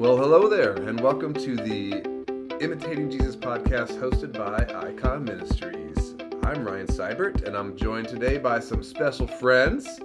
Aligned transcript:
Well, 0.00 0.16
hello 0.16 0.48
there, 0.48 0.72
and 0.88 0.98
welcome 0.98 1.34
to 1.34 1.56
the 1.56 2.02
Imitating 2.58 3.10
Jesus 3.10 3.36
podcast 3.36 4.00
hosted 4.00 4.32
by 4.32 4.64
Icon 4.88 5.24
Ministries. 5.24 6.14
I'm 6.42 6.64
Ryan 6.64 6.86
Seibert, 6.86 7.46
and 7.46 7.54
I'm 7.54 7.76
joined 7.76 8.08
today 8.08 8.38
by 8.38 8.60
some 8.60 8.82
special 8.82 9.26
friends. 9.26 10.00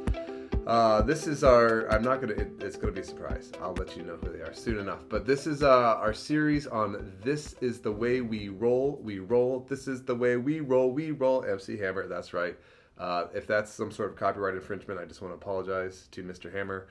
Uh, 0.67 1.01
this 1.03 1.28
is 1.28 1.46
our, 1.46 1.89
I'm 1.89 2.03
not 2.03 2.19
going 2.19 2.35
to, 2.35 2.42
it, 2.42 2.51
it's 2.60 2.76
going 2.76 2.94
to 2.94 3.01
be 3.01 3.08
a 3.08 3.10
surprise. 3.10 3.53
I'll 3.62 3.71
let 3.76 3.96
you 3.96 4.03
know 4.03 4.17
who 4.17 4.33
they 4.33 4.42
are 4.42 4.53
soon 4.53 4.79
enough. 4.79 5.05
But 5.08 5.26
this 5.26 5.47
is 5.47 5.63
uh, 5.63 5.96
our 5.96 6.13
series 6.13 6.67
on 6.67 7.13
This 7.21 7.53
is 7.62 7.79
the 7.79 7.93
Way 7.93 8.19
We 8.19 8.49
Roll, 8.49 8.99
We 9.01 9.19
Roll. 9.19 9.65
This 9.69 9.87
is 9.87 10.03
the 10.03 10.15
Way 10.15 10.35
We 10.35 10.59
Roll, 10.59 10.91
We 10.91 11.12
Roll. 11.12 11.46
MC 11.46 11.77
Hammer, 11.77 12.05
that's 12.05 12.33
right. 12.33 12.57
Uh, 12.97 13.27
if 13.33 13.47
that's 13.47 13.71
some 13.71 13.93
sort 13.93 14.09
of 14.09 14.17
copyright 14.17 14.55
infringement, 14.55 14.99
I 14.99 15.05
just 15.05 15.21
want 15.21 15.31
to 15.31 15.37
apologize 15.37 16.09
to 16.12 16.21
Mr. 16.21 16.53
Hammer. 16.53 16.88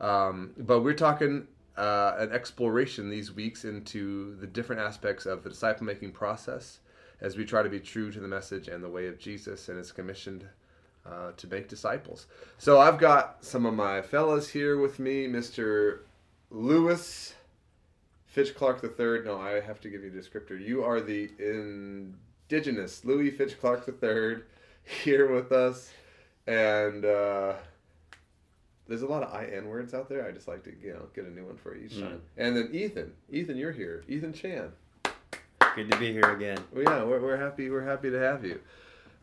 Um, 0.00 0.52
but 0.56 0.80
we're 0.80 0.94
talking 0.94 1.48
uh, 1.76 2.14
an 2.18 2.32
exploration 2.32 3.10
these 3.10 3.32
weeks 3.32 3.64
into 3.64 4.36
the 4.36 4.46
different 4.46 4.80
aspects 4.80 5.26
of 5.26 5.42
the 5.42 5.50
disciple 5.50 5.84
making 5.84 6.12
process 6.12 6.78
as 7.20 7.36
we 7.36 7.44
try 7.44 7.62
to 7.62 7.68
be 7.68 7.80
true 7.80 8.10
to 8.10 8.20
the 8.20 8.28
message 8.28 8.68
and 8.68 8.82
the 8.82 8.88
way 8.88 9.06
of 9.06 9.18
Jesus 9.18 9.68
and 9.68 9.78
is 9.78 9.92
commissioned 9.92 10.46
uh, 11.06 11.32
to 11.36 11.46
make 11.46 11.68
disciples. 11.68 12.26
So 12.58 12.80
I've 12.80 12.98
got 12.98 13.44
some 13.44 13.66
of 13.66 13.74
my 13.74 14.02
fellas 14.02 14.48
here 14.48 14.78
with 14.78 14.98
me, 14.98 15.26
Mr. 15.26 16.00
Louis 16.50 17.34
Fitch 18.26 18.54
Clark 18.54 18.82
III. 18.84 19.22
No, 19.24 19.40
I 19.40 19.60
have 19.60 19.80
to 19.82 19.88
give 19.88 20.02
you 20.02 20.10
a 20.10 20.12
descriptor. 20.12 20.60
You 20.60 20.84
are 20.84 21.00
the 21.00 21.30
indigenous 21.38 23.04
Louis 23.04 23.30
Fitch 23.30 23.58
Clark 23.60 23.88
III 23.88 24.38
here 25.04 25.32
with 25.32 25.52
us. 25.52 25.90
And 26.46 27.04
uh, 27.04 27.54
there's 28.88 29.02
a 29.02 29.06
lot 29.06 29.22
of 29.22 29.42
IN 29.42 29.66
words 29.68 29.94
out 29.94 30.08
there. 30.08 30.26
I 30.26 30.32
just 30.32 30.48
like 30.48 30.62
to, 30.64 30.72
you 30.80 30.92
know, 30.92 31.06
get 31.14 31.24
a 31.24 31.30
new 31.30 31.44
one 31.44 31.56
for 31.56 31.76
you 31.76 31.86
each 31.86 31.98
time. 32.00 32.22
And 32.36 32.56
then 32.56 32.70
Ethan. 32.72 33.12
Ethan, 33.30 33.56
you're 33.56 33.72
here. 33.72 34.04
Ethan 34.08 34.32
Chan. 34.32 34.72
Good 35.74 35.90
to 35.90 35.98
be 35.98 36.12
here 36.12 36.30
again. 36.30 36.58
Well, 36.72 36.84
yeah, 36.84 37.02
we're, 37.02 37.20
we're 37.20 37.36
happy. 37.36 37.68
We're 37.70 37.84
happy 37.84 38.10
to 38.10 38.18
have 38.18 38.44
you. 38.44 38.60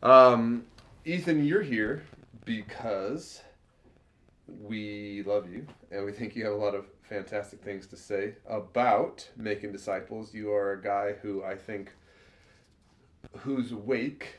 Um, 0.02 0.66
Ethan, 1.06 1.45
you're 1.45 1.61
here 1.61 2.03
because 2.45 3.41
we 4.47 5.23
love 5.25 5.50
you 5.52 5.66
and 5.91 6.06
we 6.06 6.11
think 6.11 6.36
you 6.36 6.44
have 6.44 6.53
a 6.53 6.58
lot 6.58 6.75
of 6.75 6.86
fantastic 7.02 7.61
things 7.64 7.88
to 7.88 7.95
say 7.95 8.36
about 8.47 9.28
making 9.38 9.72
disciples. 9.72 10.34
You 10.34 10.52
are 10.52 10.73
a 10.73 10.81
guy 10.81 11.14
who 11.22 11.44
I 11.44 11.56
think 11.56 11.91
whose 13.38 13.73
wake 13.73 14.36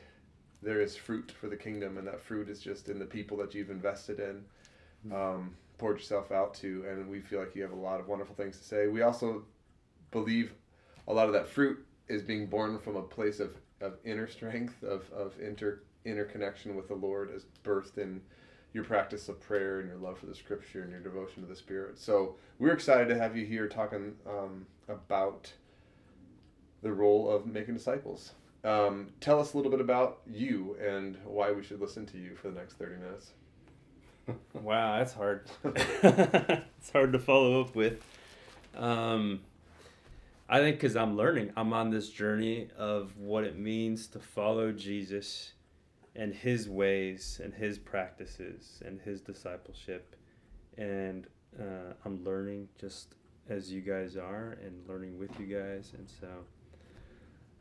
there 0.61 0.81
is 0.81 0.95
fruit 0.95 1.31
for 1.31 1.47
the 1.47 1.55
kingdom, 1.55 1.97
and 1.97 2.07
that 2.07 2.21
fruit 2.21 2.49
is 2.49 2.59
just 2.59 2.89
in 2.89 2.99
the 2.99 3.05
people 3.05 3.37
that 3.37 3.53
you've 3.53 3.69
invested 3.69 4.19
in, 4.19 4.43
um, 5.13 5.55
poured 5.77 5.97
yourself 5.97 6.31
out 6.31 6.53
to, 6.55 6.85
and 6.89 7.09
we 7.09 7.19
feel 7.19 7.39
like 7.39 7.55
you 7.55 7.61
have 7.61 7.71
a 7.71 7.75
lot 7.75 7.99
of 7.99 8.07
wonderful 8.07 8.35
things 8.35 8.57
to 8.57 8.63
say. 8.63 8.87
We 8.87 9.01
also 9.01 9.43
believe 10.11 10.53
a 11.07 11.13
lot 11.13 11.27
of 11.27 11.33
that 11.33 11.47
fruit 11.47 11.85
is 12.07 12.21
being 12.21 12.47
born 12.47 12.79
from 12.79 12.95
a 12.95 13.01
place 13.01 13.39
of, 13.39 13.55
of 13.81 13.97
inner 14.03 14.27
strength, 14.27 14.83
of, 14.83 15.09
of 15.11 15.33
inter 15.39 15.81
interconnection 16.05 16.75
with 16.75 16.87
the 16.87 16.93
Lord 16.93 17.31
as 17.35 17.45
birthed 17.63 17.97
in 17.97 18.21
your 18.73 18.83
practice 18.83 19.27
of 19.27 19.39
prayer 19.39 19.79
and 19.79 19.89
your 19.89 19.97
love 19.97 20.19
for 20.19 20.27
the 20.27 20.35
scripture 20.35 20.83
and 20.83 20.91
your 20.91 20.99
devotion 20.99 21.41
to 21.41 21.49
the 21.49 21.55
Spirit. 21.55 21.97
So 21.97 22.35
we're 22.59 22.73
excited 22.73 23.07
to 23.09 23.17
have 23.17 23.35
you 23.35 23.43
here 23.43 23.67
talking 23.67 24.13
um, 24.27 24.67
about 24.87 25.51
the 26.83 26.91
role 26.91 27.29
of 27.29 27.47
making 27.47 27.73
disciples. 27.73 28.33
Um, 28.63 29.07
tell 29.19 29.39
us 29.39 29.53
a 29.53 29.57
little 29.57 29.71
bit 29.71 29.81
about 29.81 30.19
you 30.27 30.75
and 30.85 31.17
why 31.23 31.51
we 31.51 31.63
should 31.63 31.79
listen 31.79 32.05
to 32.07 32.17
you 32.17 32.35
for 32.35 32.49
the 32.49 32.59
next 32.59 32.73
30 32.73 32.97
minutes. 32.97 33.31
Wow, 34.53 34.97
that's 34.97 35.13
hard. 35.13 35.47
it's 35.63 36.91
hard 36.91 37.13
to 37.13 37.19
follow 37.19 37.61
up 37.61 37.75
with. 37.75 38.03
Um, 38.75 39.41
I 40.49 40.59
think 40.59 40.77
because 40.77 40.95
I'm 40.95 41.15
learning, 41.15 41.51
I'm 41.55 41.73
on 41.73 41.89
this 41.89 42.09
journey 42.09 42.69
of 42.77 43.17
what 43.17 43.43
it 43.43 43.57
means 43.57 44.07
to 44.07 44.19
follow 44.19 44.71
Jesus 44.71 45.53
and 46.15 46.33
his 46.33 46.69
ways 46.69 47.41
and 47.43 47.53
his 47.53 47.77
practices 47.77 48.81
and 48.85 49.01
his 49.01 49.21
discipleship. 49.21 50.15
And 50.77 51.27
uh, 51.59 51.93
I'm 52.05 52.23
learning 52.23 52.69
just 52.79 53.15
as 53.49 53.71
you 53.71 53.81
guys 53.81 54.15
are 54.15 54.57
and 54.63 54.87
learning 54.87 55.17
with 55.17 55.31
you 55.39 55.45
guys. 55.45 55.93
And 55.97 56.07
so 56.19 56.27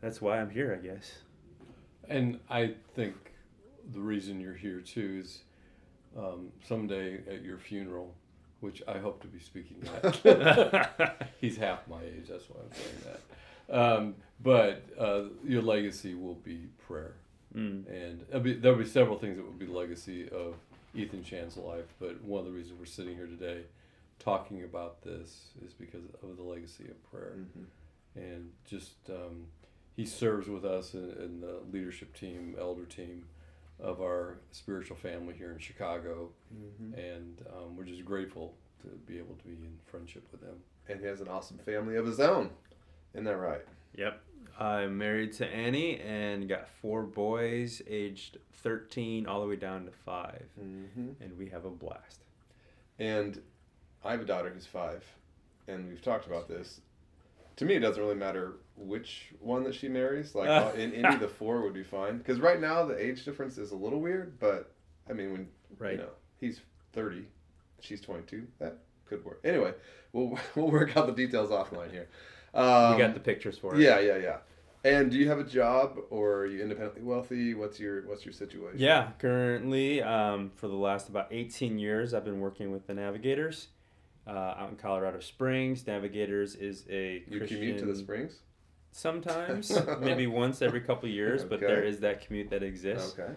that's 0.00 0.20
why 0.20 0.40
I'm 0.40 0.50
here, 0.50 0.78
I 0.78 0.86
guess. 0.86 1.12
And 2.08 2.38
I 2.50 2.74
think 2.94 3.14
the 3.92 4.00
reason 4.00 4.40
you're 4.40 4.54
here 4.54 4.80
too 4.80 5.22
is 5.24 5.43
um, 6.16 6.48
someday 6.66 7.20
at 7.28 7.42
your 7.42 7.58
funeral, 7.58 8.14
which 8.60 8.82
I 8.86 8.98
hope 8.98 9.20
to 9.22 9.28
be 9.28 9.38
speaking 9.38 9.76
at. 10.02 11.30
He's 11.40 11.56
half 11.56 11.86
my 11.88 12.02
age, 12.02 12.28
that's 12.28 12.48
why 12.48 12.60
I'm 12.62 12.72
saying 12.72 13.02
that. 13.04 13.20
Um, 13.70 14.14
but 14.42 14.84
uh, 14.98 15.22
your 15.44 15.62
legacy 15.62 16.14
will 16.14 16.34
be 16.34 16.68
prayer. 16.86 17.14
Mm. 17.56 17.84
And 17.88 18.42
be, 18.42 18.54
there'll 18.54 18.78
be 18.78 18.84
several 18.84 19.18
things 19.18 19.36
that 19.36 19.44
will 19.44 19.52
be 19.52 19.66
legacy 19.66 20.28
of 20.28 20.54
Ethan 20.94 21.24
Chan's 21.24 21.56
life. 21.56 21.86
But 22.00 22.22
one 22.22 22.40
of 22.40 22.46
the 22.46 22.52
reasons 22.52 22.78
we're 22.78 22.86
sitting 22.86 23.14
here 23.14 23.26
today 23.26 23.62
talking 24.18 24.64
about 24.64 25.02
this 25.02 25.48
is 25.64 25.72
because 25.72 26.04
of 26.22 26.36
the 26.36 26.42
legacy 26.42 26.84
of 26.84 27.10
prayer. 27.10 27.36
And 28.16 28.50
just 28.68 28.92
um, 29.08 29.46
he 29.96 30.04
serves 30.04 30.48
with 30.48 30.64
us 30.64 30.94
in, 30.94 31.10
in 31.20 31.40
the 31.40 31.60
leadership 31.72 32.14
team, 32.16 32.54
elder 32.58 32.84
team 32.84 33.24
of 33.80 34.00
our 34.00 34.38
spiritual 34.52 34.96
family 34.96 35.34
here 35.36 35.52
in 35.52 35.58
Chicago. 35.58 36.30
Mm-hmm. 36.54 36.98
And 36.98 37.42
um, 37.56 37.76
we're 37.76 37.84
just 37.84 38.04
grateful 38.04 38.54
to 38.82 38.88
be 39.06 39.18
able 39.18 39.34
to 39.36 39.44
be 39.44 39.52
in 39.52 39.76
friendship 39.86 40.26
with 40.32 40.42
him. 40.42 40.56
And 40.88 41.00
he 41.00 41.06
has 41.06 41.20
an 41.20 41.28
awesome 41.28 41.58
family 41.58 41.96
of 41.96 42.06
his 42.06 42.20
own. 42.20 42.50
Isn't 43.14 43.24
that 43.24 43.36
right? 43.36 43.62
Yep. 43.96 44.20
I'm 44.58 44.96
married 44.98 45.32
to 45.34 45.46
Annie 45.46 45.98
and 46.00 46.48
got 46.48 46.68
four 46.80 47.02
boys 47.02 47.82
aged 47.88 48.38
13 48.62 49.26
all 49.26 49.40
the 49.40 49.48
way 49.48 49.56
down 49.56 49.84
to 49.86 49.90
5 49.90 50.42
Mm-hmm. 50.60 51.22
and 51.22 51.38
we 51.38 51.48
have 51.48 51.64
a 51.64 51.70
blast. 51.70 52.20
And 52.98 53.40
I 54.04 54.12
have 54.12 54.20
a 54.20 54.24
daughter 54.24 54.50
who's 54.50 54.66
five, 54.66 55.02
and 55.66 55.88
we've 55.88 56.02
talked 56.02 56.26
about 56.26 56.46
this. 56.46 56.80
To 57.56 57.64
me, 57.64 57.74
it 57.74 57.80
doesn't 57.80 58.00
really 58.02 58.14
matter 58.14 58.52
which 58.76 59.32
one 59.40 59.64
that 59.64 59.74
she 59.74 59.88
marries. 59.88 60.34
Like 60.34 60.48
uh, 60.48 60.72
in 60.76 60.92
any 60.94 61.14
of 61.14 61.20
the 61.20 61.28
four 61.38 61.62
would 61.62 61.74
be 61.74 61.84
fine. 61.84 62.18
Because 62.18 62.40
right 62.40 62.60
now 62.60 62.84
the 62.84 62.96
age 63.02 63.24
difference 63.24 63.58
is 63.58 63.70
a 63.72 63.76
little 63.76 64.00
weird, 64.00 64.38
but 64.38 64.72
I 65.08 65.12
mean 65.12 65.32
when 65.32 65.48
Right. 65.78 65.92
you 65.92 65.98
know 65.98 66.10
he's 66.40 66.60
thirty, 66.92 67.26
she's 67.80 68.00
twenty 68.00 68.22
two. 68.24 68.46
That 68.58 68.78
could 69.06 69.24
work. 69.24 69.40
Anyway, 69.44 69.74
we'll 70.12 70.38
we'll 70.54 70.70
work 70.70 70.96
out 70.96 71.06
the 71.06 71.12
details 71.12 71.50
offline 71.50 71.90
here. 71.90 72.08
Um, 72.54 72.92
we 72.92 72.98
got 73.02 73.14
the 73.14 73.20
pictures 73.20 73.58
for 73.58 73.74
it. 73.74 73.80
yeah, 73.80 73.98
yeah, 74.00 74.16
yeah. 74.18 74.36
And 74.84 75.10
do 75.10 75.16
you 75.16 75.28
have 75.30 75.38
a 75.38 75.44
job, 75.44 75.98
or 76.10 76.34
are 76.40 76.46
you 76.46 76.60
independently 76.62 77.02
wealthy? 77.02 77.54
What's 77.54 77.80
your 77.80 78.06
What's 78.06 78.24
your 78.24 78.34
situation? 78.34 78.78
Yeah, 78.78 79.12
currently, 79.18 80.02
um, 80.02 80.52
for 80.56 80.68
the 80.68 80.74
last 80.76 81.08
about 81.08 81.28
18 81.30 81.78
years, 81.78 82.12
I've 82.12 82.24
been 82.24 82.38
working 82.40 82.70
with 82.70 82.86
the 82.86 82.92
Navigators 82.94 83.68
uh, 84.26 84.30
out 84.30 84.68
in 84.70 84.76
Colorado 84.76 85.20
Springs. 85.20 85.86
Navigators 85.86 86.54
is 86.54 86.84
a 86.90 87.24
You 87.28 87.40
commute 87.40 87.78
to 87.78 87.86
the 87.86 87.96
Springs. 87.96 88.40
Sometimes, 88.96 89.76
maybe 90.00 90.28
once 90.28 90.62
every 90.62 90.80
couple 90.80 91.08
years, 91.08 91.42
but 91.42 91.56
Okay. 91.56 91.66
there 91.66 91.82
is 91.82 91.98
that 92.00 92.24
commute 92.24 92.48
that 92.50 92.62
exists. 92.62 93.18
Okay. 93.18 93.32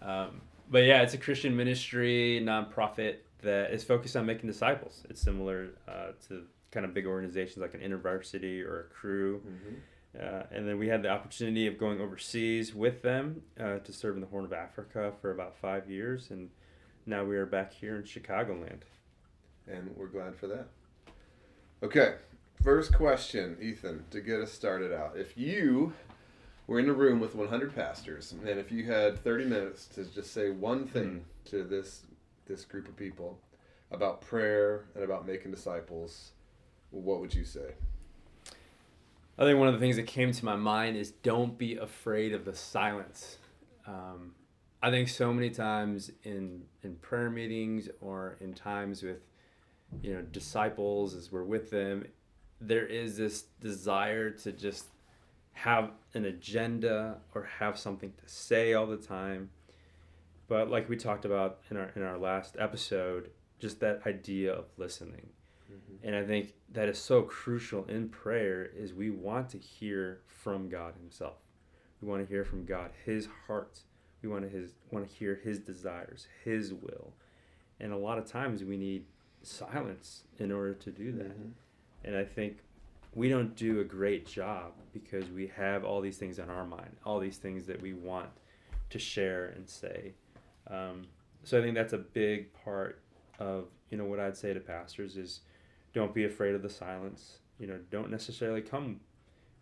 Um, 0.00 0.40
but 0.70 0.84
yeah, 0.84 1.02
it's 1.02 1.12
a 1.14 1.18
Christian 1.18 1.56
ministry, 1.56 2.40
nonprofit 2.40 3.16
that 3.42 3.72
is 3.72 3.82
focused 3.82 4.14
on 4.14 4.26
making 4.26 4.48
disciples. 4.48 5.02
It's 5.10 5.20
similar 5.20 5.70
uh, 5.88 6.12
to 6.28 6.44
kind 6.70 6.86
of 6.86 6.94
big 6.94 7.06
organizations 7.06 7.58
like 7.58 7.74
an 7.74 7.80
InterVarsity 7.80 8.64
or 8.64 8.80
a 8.82 8.84
Cru. 8.94 9.40
Mm-hmm. 9.40 9.74
Uh, 10.20 10.42
and 10.52 10.68
then 10.68 10.78
we 10.78 10.86
had 10.86 11.02
the 11.02 11.08
opportunity 11.08 11.66
of 11.66 11.78
going 11.78 12.00
overseas 12.00 12.72
with 12.72 13.02
them 13.02 13.42
uh, 13.58 13.78
to 13.78 13.92
serve 13.92 14.14
in 14.14 14.20
the 14.20 14.28
Horn 14.28 14.44
of 14.44 14.52
Africa 14.52 15.12
for 15.20 15.32
about 15.32 15.56
five 15.56 15.90
years, 15.90 16.30
and 16.30 16.48
now 17.06 17.24
we 17.24 17.36
are 17.36 17.46
back 17.46 17.72
here 17.72 17.96
in 17.96 18.04
Chicagoland. 18.04 18.82
and 19.66 19.90
we're 19.96 20.06
glad 20.06 20.36
for 20.36 20.46
that. 20.46 20.68
Okay, 21.82 22.14
first 22.62 22.94
question, 22.94 23.56
Ethan, 23.60 24.04
to 24.10 24.20
get 24.20 24.40
us 24.40 24.52
started 24.52 24.92
out. 24.92 25.16
If 25.16 25.36
you 25.36 25.92
were 26.66 26.78
in 26.78 26.88
a 26.88 26.92
room 26.92 27.18
with 27.20 27.34
100 27.34 27.74
pastors, 27.74 28.32
and 28.32 28.58
if 28.58 28.70
you 28.70 28.84
had 28.84 29.22
30 29.22 29.46
minutes 29.46 29.86
to 29.86 30.04
just 30.04 30.32
say 30.32 30.50
one 30.50 30.86
thing 30.86 31.24
to 31.46 31.64
this 31.64 32.02
this 32.46 32.64
group 32.64 32.88
of 32.88 32.96
people 32.96 33.38
about 33.90 34.20
prayer 34.20 34.84
and 34.94 35.04
about 35.04 35.26
making 35.26 35.50
disciples, 35.50 36.32
what 36.90 37.20
would 37.20 37.34
you 37.34 37.44
say? 37.44 37.74
I 39.38 39.44
think 39.44 39.58
one 39.58 39.68
of 39.68 39.74
the 39.74 39.80
things 39.80 39.96
that 39.96 40.06
came 40.06 40.32
to 40.32 40.44
my 40.44 40.56
mind 40.56 40.96
is 40.96 41.10
don't 41.10 41.56
be 41.56 41.76
afraid 41.76 42.32
of 42.32 42.44
the 42.44 42.54
silence. 42.54 43.38
Um, 43.86 44.34
I 44.82 44.90
think 44.90 45.08
so 45.08 45.32
many 45.32 45.50
times 45.50 46.10
in 46.22 46.62
in 46.82 46.96
prayer 46.96 47.30
meetings 47.30 47.88
or 48.00 48.36
in 48.40 48.54
times 48.54 49.02
with 49.02 49.20
you 50.02 50.14
know 50.14 50.22
disciples 50.22 51.14
as 51.14 51.32
we're 51.32 51.44
with 51.44 51.70
them, 51.70 52.04
there 52.66 52.86
is 52.86 53.16
this 53.16 53.42
desire 53.60 54.30
to 54.30 54.52
just 54.52 54.86
have 55.52 55.90
an 56.14 56.24
agenda 56.24 57.18
or 57.34 57.48
have 57.58 57.78
something 57.78 58.12
to 58.12 58.28
say 58.28 58.74
all 58.74 58.86
the 58.86 58.96
time. 58.96 59.50
But 60.48 60.70
like 60.70 60.88
we 60.88 60.96
talked 60.96 61.24
about 61.24 61.58
in 61.70 61.76
our 61.76 61.90
in 61.96 62.02
our 62.02 62.18
last 62.18 62.56
episode, 62.58 63.30
just 63.58 63.80
that 63.80 64.02
idea 64.06 64.52
of 64.52 64.66
listening. 64.76 65.28
Mm-hmm. 65.70 66.06
And 66.06 66.16
I 66.16 66.24
think 66.24 66.54
that 66.72 66.88
is 66.88 66.98
so 66.98 67.22
crucial 67.22 67.84
in 67.86 68.08
prayer 68.08 68.64
is 68.64 68.92
we 68.92 69.10
want 69.10 69.48
to 69.50 69.58
hear 69.58 70.20
from 70.26 70.68
God 70.68 70.94
himself. 70.94 71.38
We 72.00 72.08
want 72.08 72.26
to 72.26 72.32
hear 72.32 72.44
from 72.44 72.64
God 72.64 72.90
his 73.04 73.28
heart. 73.46 73.80
We 74.22 74.28
want 74.28 74.44
to 74.44 74.48
his 74.48 74.72
want 74.90 75.08
to 75.08 75.14
hear 75.14 75.40
his 75.42 75.58
desires, 75.58 76.26
his 76.44 76.72
will. 76.72 77.12
And 77.80 77.92
a 77.92 77.96
lot 77.96 78.18
of 78.18 78.26
times 78.26 78.62
we 78.62 78.76
need 78.76 79.04
silence 79.42 80.24
in 80.38 80.52
order 80.52 80.74
to 80.74 80.90
do 80.90 81.12
that. 81.12 81.38
Mm-hmm. 81.38 81.48
And 82.04 82.16
I 82.16 82.24
think 82.24 82.58
we 83.14 83.28
don't 83.28 83.54
do 83.56 83.80
a 83.80 83.84
great 83.84 84.26
job 84.26 84.72
because 84.92 85.28
we 85.30 85.46
have 85.56 85.84
all 85.84 86.00
these 86.00 86.18
things 86.18 86.38
on 86.38 86.48
our 86.48 86.66
mind, 86.66 86.96
all 87.04 87.20
these 87.20 87.36
things 87.36 87.66
that 87.66 87.80
we 87.80 87.92
want 87.92 88.30
to 88.90 88.98
share 88.98 89.52
and 89.56 89.68
say. 89.68 90.14
Um, 90.68 91.06
so 91.44 91.58
I 91.58 91.62
think 91.62 91.74
that's 91.74 91.92
a 91.92 91.98
big 91.98 92.52
part 92.64 93.00
of 93.38 93.66
you 93.90 93.98
know 93.98 94.04
what 94.04 94.20
I'd 94.20 94.36
say 94.36 94.54
to 94.54 94.60
pastors 94.60 95.16
is 95.16 95.40
don't 95.92 96.14
be 96.14 96.24
afraid 96.24 96.54
of 96.54 96.62
the 96.62 96.70
silence. 96.70 97.38
You 97.58 97.66
know, 97.66 97.78
don't 97.90 98.10
necessarily 98.10 98.62
come, 98.62 99.00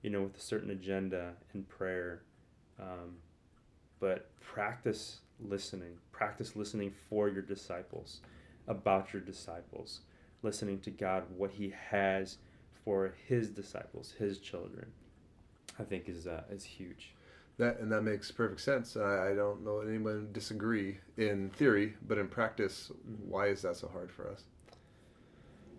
you 0.03 0.11
know, 0.11 0.23
with 0.23 0.37
a 0.37 0.41
certain 0.41 0.71
agenda 0.71 1.33
in 1.55 1.65
prayer, 1.65 2.23
um, 2.79 3.17
but 3.99 4.31
practice 4.41 5.21
listening. 5.41 5.99
Practice 6.13 6.55
listening 6.55 6.93
for 7.09 7.29
your 7.29 7.43
disciples, 7.43 8.21
about 8.69 9.13
your 9.13 9.23
disciples, 9.23 10.01
listening 10.43 10.81
to 10.81 10.91
God, 10.91 11.25
what 11.37 11.51
He 11.51 11.73
has 11.91 12.39
for 12.85 13.15
His 13.27 13.51
disciples, 13.51 14.15
His 14.19 14.39
children. 14.39 14.87
I 15.79 15.85
think 15.85 16.09
is 16.09 16.27
uh, 16.27 16.43
is 16.51 16.65
huge. 16.65 17.15
That 17.59 17.79
and 17.79 17.91
that 17.93 18.03
makes 18.03 18.31
perfect 18.31 18.61
sense. 18.61 18.97
I, 18.97 19.31
I 19.31 19.35
don't 19.35 19.65
know 19.65 19.81
anyone 19.81 20.29
disagree 20.33 20.99
in 21.17 21.51
theory, 21.51 21.95
but 22.07 22.19
in 22.19 22.29
practice, 22.29 22.91
why 23.27 23.49
is 23.49 23.63
that 23.63 23.77
so 23.77 23.89
hard 23.89 24.11
for 24.11 24.29
us? 24.31 24.45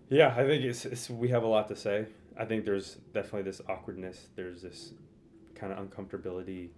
Yeah, 0.08 0.34
I 0.36 0.44
think 0.44 0.62
it's, 0.64 0.84
it's 0.84 1.08
we 1.08 1.28
have 1.28 1.42
a 1.42 1.46
lot 1.46 1.68
to 1.68 1.76
say. 1.76 2.06
I 2.38 2.44
think 2.44 2.64
there's 2.64 2.96
definitely 3.14 3.42
this 3.42 3.60
awkwardness. 3.68 4.28
There's 4.36 4.62
this 4.62 4.94
kind 5.54 5.72
of 5.72 5.78
uncomfortability 5.78 6.70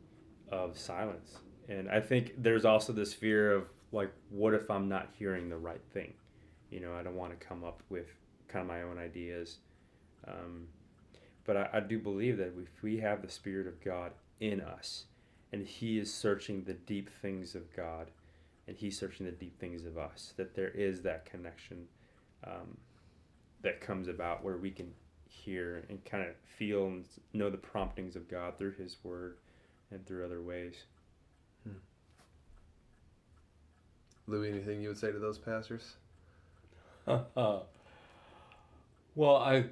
of 0.51 0.79
silence, 0.79 1.39
and 1.69 1.91
I 1.91 2.01
think 2.01 2.35
there's 2.39 2.65
also 2.65 2.93
this 2.93 3.13
fear 3.15 3.53
of 3.53 3.65
like, 3.93 4.13
what 4.31 4.55
if 4.55 4.71
I'm 4.71 4.89
not 4.89 5.09
hearing 5.19 5.49
the 5.49 5.57
right 5.57 5.81
thing? 5.93 6.15
You 6.71 6.81
know, 6.81 6.95
I 6.95 7.03
don't 7.03 7.17
want 7.17 7.39
to 7.39 7.47
come 7.47 7.65
up 7.65 7.83
with 7.89 8.07
kind 8.49 8.63
of 8.63 8.69
my 8.69 8.83
own 8.83 8.99
ideas. 8.99 9.59
Um, 10.27 10.69
but 11.45 11.57
I, 11.57 11.69
I 11.75 11.81
do 11.81 11.99
believe 11.99 12.39
that 12.39 12.53
if 12.59 12.83
we 12.83 12.99
have 12.99 13.23
the 13.23 13.29
Spirit 13.29 13.67
of 13.67 13.83
God 13.83 14.13
in 14.41 14.61
us, 14.61 15.05
and 15.53 15.67
He 15.67 15.99
is 15.99 16.13
searching 16.13 16.65
the 16.65 16.75
deep 16.75 17.11
things 17.23 17.55
of 17.55 17.75
God, 17.75 18.11
and 18.67 18.77
He's 18.77 18.99
searching 18.99 19.27
the 19.27 19.33
deep 19.33 19.59
things 19.61 19.85
of 19.85 19.99
us, 19.99 20.33
that 20.37 20.55
there 20.55 20.71
is 20.71 21.03
that 21.03 21.27
connection 21.27 21.87
um, 22.45 22.77
that 23.63 23.81
comes 23.81 24.09
about 24.09 24.43
where 24.43 24.57
we 24.57 24.71
can 24.71 24.93
hear 25.27 25.85
and 25.89 26.05
kind 26.05 26.27
of 26.27 26.35
feel 26.59 26.87
and 26.87 27.05
know 27.33 27.51
the 27.51 27.57
promptings 27.57 28.17
of 28.17 28.29
God 28.29 28.59
through 28.59 28.73
His 28.73 28.97
Word 29.03 29.37
and 29.91 30.07
through 30.07 30.25
other 30.25 30.43
ways. 30.43 30.85
Hmm. 31.65 31.79
Louis, 34.27 34.51
anything 34.51 34.81
you 34.81 34.89
would 34.89 34.99
say 34.99 35.13
to 35.13 35.19
those 35.19 35.39
pastors? 35.39 35.97
well, 39.15 39.37
I 39.37 39.67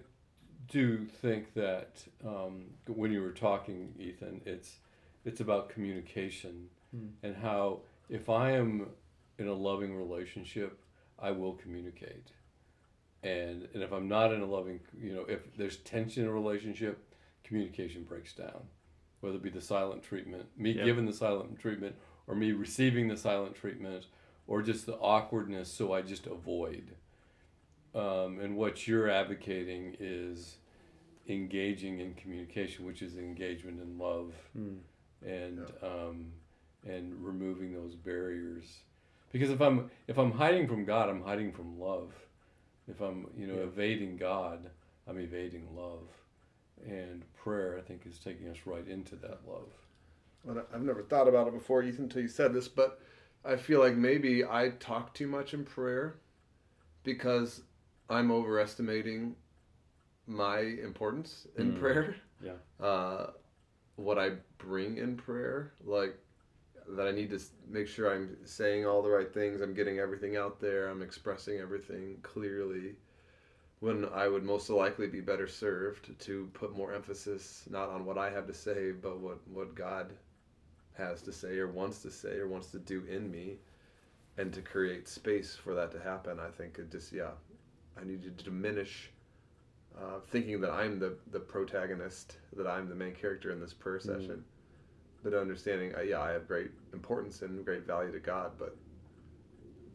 do 0.68 1.06
think 1.20 1.54
that 1.54 2.04
um, 2.26 2.64
when 2.86 3.12
you 3.12 3.22
were 3.22 3.32
talking, 3.32 3.94
Ethan, 3.98 4.40
it's 4.44 4.76
it's 5.24 5.40
about 5.40 5.68
communication 5.68 6.68
mm. 6.94 7.10
and 7.22 7.36
how 7.36 7.80
if 8.08 8.28
I 8.28 8.52
am 8.52 8.88
in 9.38 9.48
a 9.48 9.54
loving 9.54 9.96
relationship, 9.96 10.80
I 11.18 11.30
will 11.30 11.54
communicate. 11.54 12.28
And 13.22 13.68
and 13.72 13.82
if 13.82 13.92
I'm 13.92 14.08
not 14.08 14.32
in 14.32 14.40
a 14.40 14.46
loving, 14.46 14.80
you 15.00 15.14
know, 15.14 15.24
if 15.28 15.56
there's 15.56 15.76
tension 15.78 16.24
in 16.24 16.28
a 16.28 16.32
relationship, 16.32 17.14
communication 17.44 18.04
breaks 18.04 18.32
down. 18.34 18.62
Whether 19.20 19.36
it 19.36 19.42
be 19.42 19.50
the 19.50 19.60
silent 19.60 20.02
treatment, 20.02 20.46
me 20.56 20.72
yeah. 20.72 20.84
giving 20.84 21.06
the 21.06 21.12
silent 21.12 21.60
treatment, 21.60 21.94
or 22.26 22.34
me 22.34 22.50
receiving 22.50 23.06
the 23.06 23.16
silent 23.16 23.54
treatment, 23.54 24.06
or 24.48 24.62
just 24.62 24.86
the 24.86 24.96
awkwardness, 24.96 25.70
so 25.70 25.92
I 25.92 26.02
just 26.02 26.26
avoid. 26.26 26.96
Um, 27.94 28.40
and 28.40 28.56
what 28.56 28.86
you're 28.88 29.10
advocating 29.10 29.96
is 30.00 30.56
engaging 31.28 32.00
in 32.00 32.14
communication, 32.14 32.86
which 32.86 33.02
is 33.02 33.16
engagement 33.16 33.80
in 33.80 33.98
love, 33.98 34.32
mm. 34.58 34.78
and 35.24 35.58
yeah. 35.58 35.88
um, 35.88 36.32
and 36.86 37.14
removing 37.24 37.72
those 37.72 37.94
barriers. 37.94 38.64
Because 39.30 39.50
if 39.50 39.60
I'm 39.60 39.90
if 40.08 40.18
I'm 40.18 40.32
hiding 40.32 40.66
from 40.68 40.84
God, 40.84 41.08
I'm 41.08 41.22
hiding 41.22 41.52
from 41.52 41.78
love. 41.78 42.12
If 42.88 43.00
I'm 43.00 43.26
you 43.36 43.46
know 43.46 43.56
yeah. 43.56 43.64
evading 43.64 44.16
God, 44.16 44.70
I'm 45.08 45.18
evading 45.18 45.68
love. 45.76 46.08
And 46.84 47.22
prayer, 47.36 47.78
I 47.78 47.80
think, 47.80 48.06
is 48.06 48.18
taking 48.18 48.48
us 48.48 48.56
right 48.64 48.86
into 48.88 49.14
that 49.16 49.40
love. 49.46 49.68
Well, 50.42 50.64
I've 50.74 50.82
never 50.82 51.02
thought 51.02 51.28
about 51.28 51.46
it 51.46 51.54
before, 51.54 51.84
Ethan, 51.84 52.04
until 52.04 52.22
you 52.22 52.28
said 52.28 52.52
this, 52.52 52.66
but 52.66 53.00
I 53.44 53.54
feel 53.54 53.78
like 53.78 53.94
maybe 53.94 54.44
I 54.44 54.70
talk 54.80 55.14
too 55.14 55.28
much 55.28 55.54
in 55.54 55.64
prayer 55.64 56.16
because 57.04 57.62
I'm 58.12 58.30
overestimating 58.30 59.34
my 60.26 60.60
importance 60.60 61.46
in 61.56 61.72
mm. 61.72 61.80
prayer. 61.80 62.16
Yeah. 62.44 62.84
Uh, 62.84 63.30
what 63.96 64.18
I 64.18 64.32
bring 64.58 64.98
in 64.98 65.16
prayer, 65.16 65.72
like 65.84 66.18
that 66.88 67.06
I 67.06 67.12
need 67.12 67.30
to 67.30 67.40
make 67.68 67.88
sure 67.88 68.12
I'm 68.12 68.36
saying 68.44 68.86
all 68.86 69.02
the 69.02 69.08
right 69.08 69.32
things, 69.32 69.60
I'm 69.60 69.74
getting 69.74 69.98
everything 69.98 70.36
out 70.36 70.60
there, 70.60 70.88
I'm 70.88 71.02
expressing 71.02 71.58
everything 71.58 72.18
clearly. 72.22 72.96
When 73.80 74.06
I 74.14 74.28
would 74.28 74.44
most 74.44 74.68
likely 74.70 75.08
be 75.08 75.20
better 75.20 75.48
served 75.48 76.18
to 76.20 76.50
put 76.52 76.76
more 76.76 76.92
emphasis 76.92 77.64
not 77.68 77.88
on 77.88 78.04
what 78.04 78.18
I 78.18 78.30
have 78.30 78.46
to 78.46 78.54
say, 78.54 78.92
but 78.92 79.18
what, 79.18 79.38
what 79.48 79.74
God 79.74 80.12
has 80.96 81.22
to 81.22 81.32
say 81.32 81.58
or 81.58 81.68
wants 81.68 82.02
to 82.02 82.10
say 82.10 82.36
or 82.36 82.46
wants 82.46 82.68
to 82.68 82.78
do 82.78 83.04
in 83.10 83.30
me 83.30 83.56
and 84.38 84.52
to 84.52 84.60
create 84.60 85.08
space 85.08 85.56
for 85.56 85.74
that 85.74 85.90
to 85.92 86.00
happen. 86.00 86.38
I 86.38 86.50
think 86.50 86.78
it 86.78 86.92
just, 86.92 87.12
yeah, 87.12 87.32
I 88.00 88.04
need 88.04 88.22
to 88.22 88.30
diminish 88.30 89.10
uh, 89.98 90.20
thinking 90.30 90.60
that 90.60 90.70
I'm 90.70 90.98
the 90.98 91.16
the 91.30 91.40
protagonist, 91.40 92.36
that 92.56 92.66
I'm 92.66 92.88
the 92.88 92.94
main 92.94 93.14
character 93.14 93.52
in 93.52 93.60
this 93.60 93.72
prayer 93.72 93.98
mm-hmm. 93.98 94.20
session, 94.20 94.44
but 95.22 95.34
understanding, 95.34 95.94
uh, 95.94 96.00
yeah, 96.00 96.20
I 96.20 96.32
have 96.32 96.48
great 96.48 96.70
importance 96.92 97.42
and 97.42 97.64
great 97.64 97.86
value 97.86 98.12
to 98.12 98.18
God, 98.18 98.52
but 98.58 98.76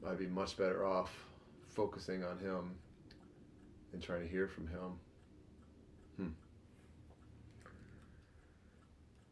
I'd 0.08 0.20
be 0.20 0.28
much 0.28 0.58
better 0.58 0.86
off 0.86 1.12
focusing 1.70 2.24
on 2.24 2.40
Him 2.40 2.76
and 3.94 4.01
trying 4.01 4.22
to 4.22 4.27
hear 4.27 4.48
from 4.48 4.68
Him. 4.68 5.00
Hmm. 6.18 6.27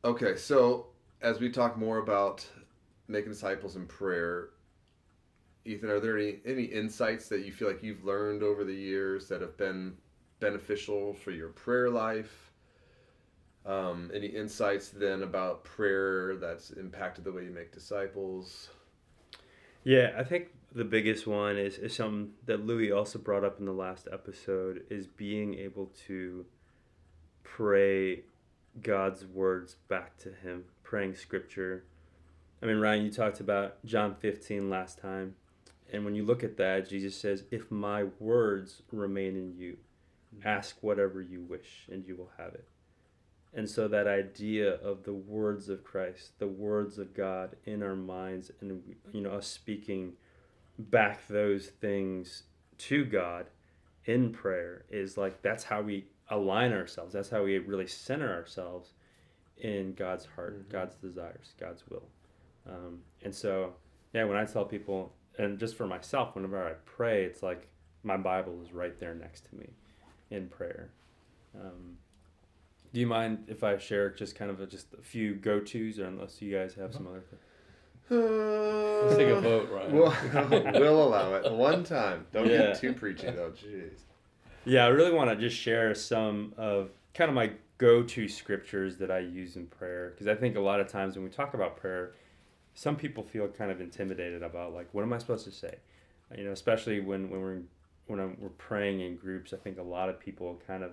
Okay, 0.03 0.35
so 0.35 0.87
as 1.21 1.39
we 1.39 1.49
talk 1.49 1.77
more 1.77 1.99
about 1.99 2.45
making 3.07 3.31
disciples 3.31 3.75
in 3.75 3.85
prayer, 3.85 4.49
Ethan, 5.65 5.89
are 5.89 5.99
there 5.99 6.17
any, 6.17 6.37
any 6.45 6.63
insights 6.63 7.27
that 7.29 7.43
you 7.43 7.51
feel 7.51 7.67
like 7.67 7.81
you've 7.81 8.05
learned 8.05 8.43
over 8.43 8.63
the 8.63 8.73
years 8.73 9.27
that 9.29 9.41
have 9.41 9.57
been 9.57 9.95
beneficial 10.39 11.13
for 11.13 11.31
your 11.31 11.49
prayer 11.49 11.89
life? 11.89 12.51
Um, 13.65 14.11
any 14.13 14.27
insights 14.27 14.89
then 14.89 15.23
about 15.23 15.63
prayer 15.63 16.35
that's 16.35 16.69
impacted 16.69 17.23
the 17.23 17.31
way 17.31 17.45
you 17.45 17.49
make 17.49 17.71
disciples? 17.71 18.69
Yeah, 19.83 20.11
I 20.15 20.23
think 20.23 20.49
the 20.71 20.83
biggest 20.83 21.25
one 21.25 21.57
is, 21.57 21.79
is 21.79 21.95
something 21.95 22.33
that 22.45 22.63
Louis 22.63 22.91
also 22.91 23.17
brought 23.17 23.43
up 23.43 23.59
in 23.59 23.65
the 23.65 23.71
last 23.71 24.07
episode 24.11 24.83
is 24.91 25.07
being 25.07 25.55
able 25.55 25.91
to 26.05 26.45
pray 27.43 28.23
God's 28.83 29.25
words 29.25 29.77
back 29.87 30.17
to 30.17 30.29
him, 30.29 30.65
praying 30.83 31.15
scripture. 31.15 31.85
I 32.61 32.67
mean, 32.67 32.77
Ryan, 32.77 33.05
you 33.05 33.11
talked 33.11 33.39
about 33.39 33.83
John 33.83 34.15
15 34.15 34.69
last 34.69 34.99
time. 34.99 35.35
And 35.91 36.03
when 36.03 36.15
you 36.15 36.23
look 36.25 36.43
at 36.43 36.57
that, 36.57 36.89
Jesus 36.89 37.15
says, 37.15 37.43
If 37.51 37.71
my 37.71 38.05
words 38.19 38.81
remain 38.91 39.35
in 39.35 39.55
you, 39.57 39.77
ask 40.43 40.77
whatever 40.81 41.21
you 41.21 41.41
wish 41.41 41.87
and 41.91 42.05
you 42.05 42.15
will 42.15 42.31
have 42.37 42.53
it. 42.53 42.67
And 43.53 43.69
so 43.69 43.87
that 43.87 44.07
idea 44.07 44.73
of 44.75 45.03
the 45.03 45.13
words 45.13 45.69
of 45.69 45.83
Christ, 45.83 46.39
the 46.39 46.47
words 46.47 46.97
of 46.97 47.13
God 47.13 47.55
in 47.63 47.81
our 47.81 47.95
minds, 47.95 48.51
and 48.59 48.81
you 49.13 49.21
know 49.21 49.31
us 49.31 49.47
speaking 49.47 50.13
back 50.77 51.25
those 51.29 51.67
things 51.67 52.43
to 52.77 53.05
God 53.05 53.45
in 54.03 54.31
prayer 54.31 54.83
is 54.89 55.17
like 55.17 55.41
that's 55.41 55.63
how 55.63 55.81
we 55.81 56.05
align 56.29 56.73
ourselves. 56.73 57.13
That's 57.13 57.29
how 57.29 57.43
we 57.43 57.57
really 57.59 57.87
center 57.87 58.33
ourselves 58.33 58.91
in 59.57 59.93
God's 59.93 60.25
heart, 60.25 60.59
mm-hmm. 60.59 60.71
God's 60.71 60.95
desires, 60.95 61.53
God's 61.57 61.83
will. 61.89 62.03
Um, 62.67 62.99
and 63.23 63.33
so, 63.33 63.73
yeah, 64.13 64.25
when 64.25 64.37
I 64.37 64.45
tell 64.45 64.65
people, 64.65 65.13
and 65.37 65.59
just 65.59 65.75
for 65.75 65.87
myself, 65.87 66.35
whenever 66.35 66.67
I 66.67 66.73
pray, 66.85 67.25
it's 67.25 67.43
like 67.43 67.67
my 68.03 68.17
Bible 68.17 68.59
is 68.63 68.71
right 68.71 68.97
there 68.99 69.15
next 69.15 69.49
to 69.49 69.55
me 69.55 69.67
in 70.31 70.47
prayer. 70.47 70.89
Um, 71.55 71.97
do 72.93 72.99
you 72.99 73.07
mind 73.07 73.45
if 73.47 73.63
I 73.63 73.77
share 73.77 74.09
just 74.09 74.35
kind 74.35 74.49
of 74.49 74.61
a, 74.61 74.65
just 74.65 74.93
a 74.93 75.01
few 75.01 75.35
go 75.35 75.59
tos, 75.59 75.99
or 75.99 76.05
unless 76.05 76.41
you 76.41 76.55
guys 76.55 76.75
have 76.75 76.93
some 76.93 77.07
other? 77.07 77.21
Things? 77.21 77.41
Uh, 78.09 79.05
Let's 79.05 79.17
take 79.17 79.27
a 79.29 79.41
vote, 79.41 79.69
right? 79.71 79.91
We'll, 79.91 80.13
we'll 80.79 81.03
allow 81.03 81.33
it 81.33 81.51
one 81.51 81.83
time. 81.83 82.25
Don't 82.31 82.47
yeah. 82.47 82.57
get 82.57 82.79
too 82.79 82.93
preachy 82.93 83.31
though. 83.31 83.51
Jeez. 83.51 83.99
yeah, 84.63 84.85
I 84.85 84.89
really 84.89 85.11
want 85.11 85.29
to 85.31 85.35
just 85.35 85.57
share 85.57 85.93
some 85.95 86.53
of 86.55 86.91
kind 87.13 87.29
of 87.29 87.35
my 87.35 87.51
go-to 87.77 88.27
scriptures 88.27 88.97
that 88.97 89.11
I 89.11 89.19
use 89.19 89.55
in 89.55 89.67
prayer 89.67 90.11
because 90.11 90.27
I 90.27 90.35
think 90.35 90.55
a 90.55 90.61
lot 90.61 90.79
of 90.79 90.87
times 90.87 91.15
when 91.15 91.25
we 91.25 91.31
talk 91.31 91.53
about 91.53 91.77
prayer, 91.77 92.13
some 92.75 92.97
people 92.97 93.23
feel 93.23 93.47
kind 93.47 93.71
of 93.71 93.81
intimidated 93.81 94.43
about 94.43 94.73
like 94.73 94.93
what 94.93 95.01
am 95.01 95.13
I 95.13 95.17
supposed 95.17 95.45
to 95.45 95.51
say, 95.51 95.75
you 96.37 96.43
know, 96.43 96.51
especially 96.51 96.99
when 96.99 97.29
when 97.29 97.41
we're 97.41 97.61
when 98.07 98.19
I'm, 98.19 98.37
we're 98.39 98.49
praying 98.49 98.99
in 98.99 99.15
groups. 99.15 99.53
I 99.53 99.57
think 99.57 99.79
a 99.79 99.83
lot 99.83 100.09
of 100.09 100.19
people 100.19 100.61
kind 100.67 100.83
of 100.83 100.91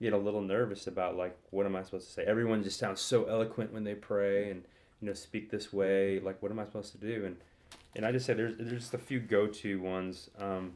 get 0.00 0.12
a 0.12 0.18
little 0.18 0.40
nervous 0.40 0.86
about 0.86 1.16
like 1.16 1.38
what 1.50 1.66
am 1.66 1.76
I 1.76 1.82
supposed 1.82 2.08
to 2.08 2.12
say. 2.12 2.24
Everyone 2.26 2.64
just 2.64 2.78
sounds 2.78 3.00
so 3.00 3.24
eloquent 3.24 3.72
when 3.72 3.84
they 3.84 3.94
pray 3.94 4.50
and 4.50 4.64
you 5.00 5.06
know 5.06 5.14
speak 5.14 5.50
this 5.50 5.72
way. 5.72 6.18
Like 6.18 6.42
what 6.42 6.50
am 6.50 6.58
I 6.58 6.64
supposed 6.64 6.92
to 6.92 6.98
do? 6.98 7.26
And 7.26 7.36
and 7.94 8.06
I 8.06 8.10
just 8.10 8.24
say 8.24 8.32
there's 8.32 8.56
there's 8.56 8.72
just 8.72 8.94
a 8.94 8.98
few 8.98 9.20
go-to 9.20 9.80
ones. 9.80 10.30
Um, 10.38 10.72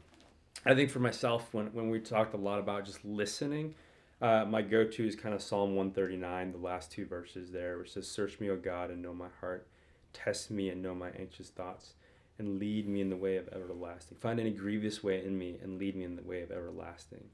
I 0.63 0.75
think 0.75 0.91
for 0.91 0.99
myself, 0.99 1.53
when 1.53 1.73
when 1.73 1.89
we 1.89 1.99
talked 1.99 2.35
a 2.35 2.37
lot 2.37 2.59
about 2.59 2.85
just 2.85 3.03
listening, 3.03 3.73
uh, 4.21 4.45
my 4.45 4.61
go-to 4.61 5.07
is 5.07 5.15
kind 5.15 5.33
of 5.33 5.41
Psalm 5.41 5.75
139, 5.75 6.51
the 6.51 6.57
last 6.57 6.91
two 6.91 7.05
verses 7.05 7.51
there, 7.51 7.77
which 7.77 7.93
says, 7.93 8.07
"Search 8.07 8.39
me, 8.39 8.49
O 8.49 8.57
God, 8.57 8.91
and 8.91 9.01
know 9.01 9.13
my 9.13 9.29
heart; 9.39 9.67
test 10.13 10.51
me 10.51 10.69
and 10.69 10.81
know 10.81 10.95
my 10.95 11.09
anxious 11.11 11.49
thoughts, 11.49 11.93
and 12.37 12.59
lead 12.59 12.87
me 12.87 13.01
in 13.01 13.09
the 13.09 13.17
way 13.17 13.37
of 13.37 13.49
everlasting. 13.49 14.17
Find 14.17 14.39
any 14.39 14.51
grievous 14.51 15.03
way 15.03 15.23
in 15.23 15.37
me, 15.37 15.57
and 15.61 15.77
lead 15.77 15.95
me 15.95 16.05
in 16.05 16.15
the 16.15 16.23
way 16.23 16.41
of 16.41 16.51
everlasting." 16.51 17.29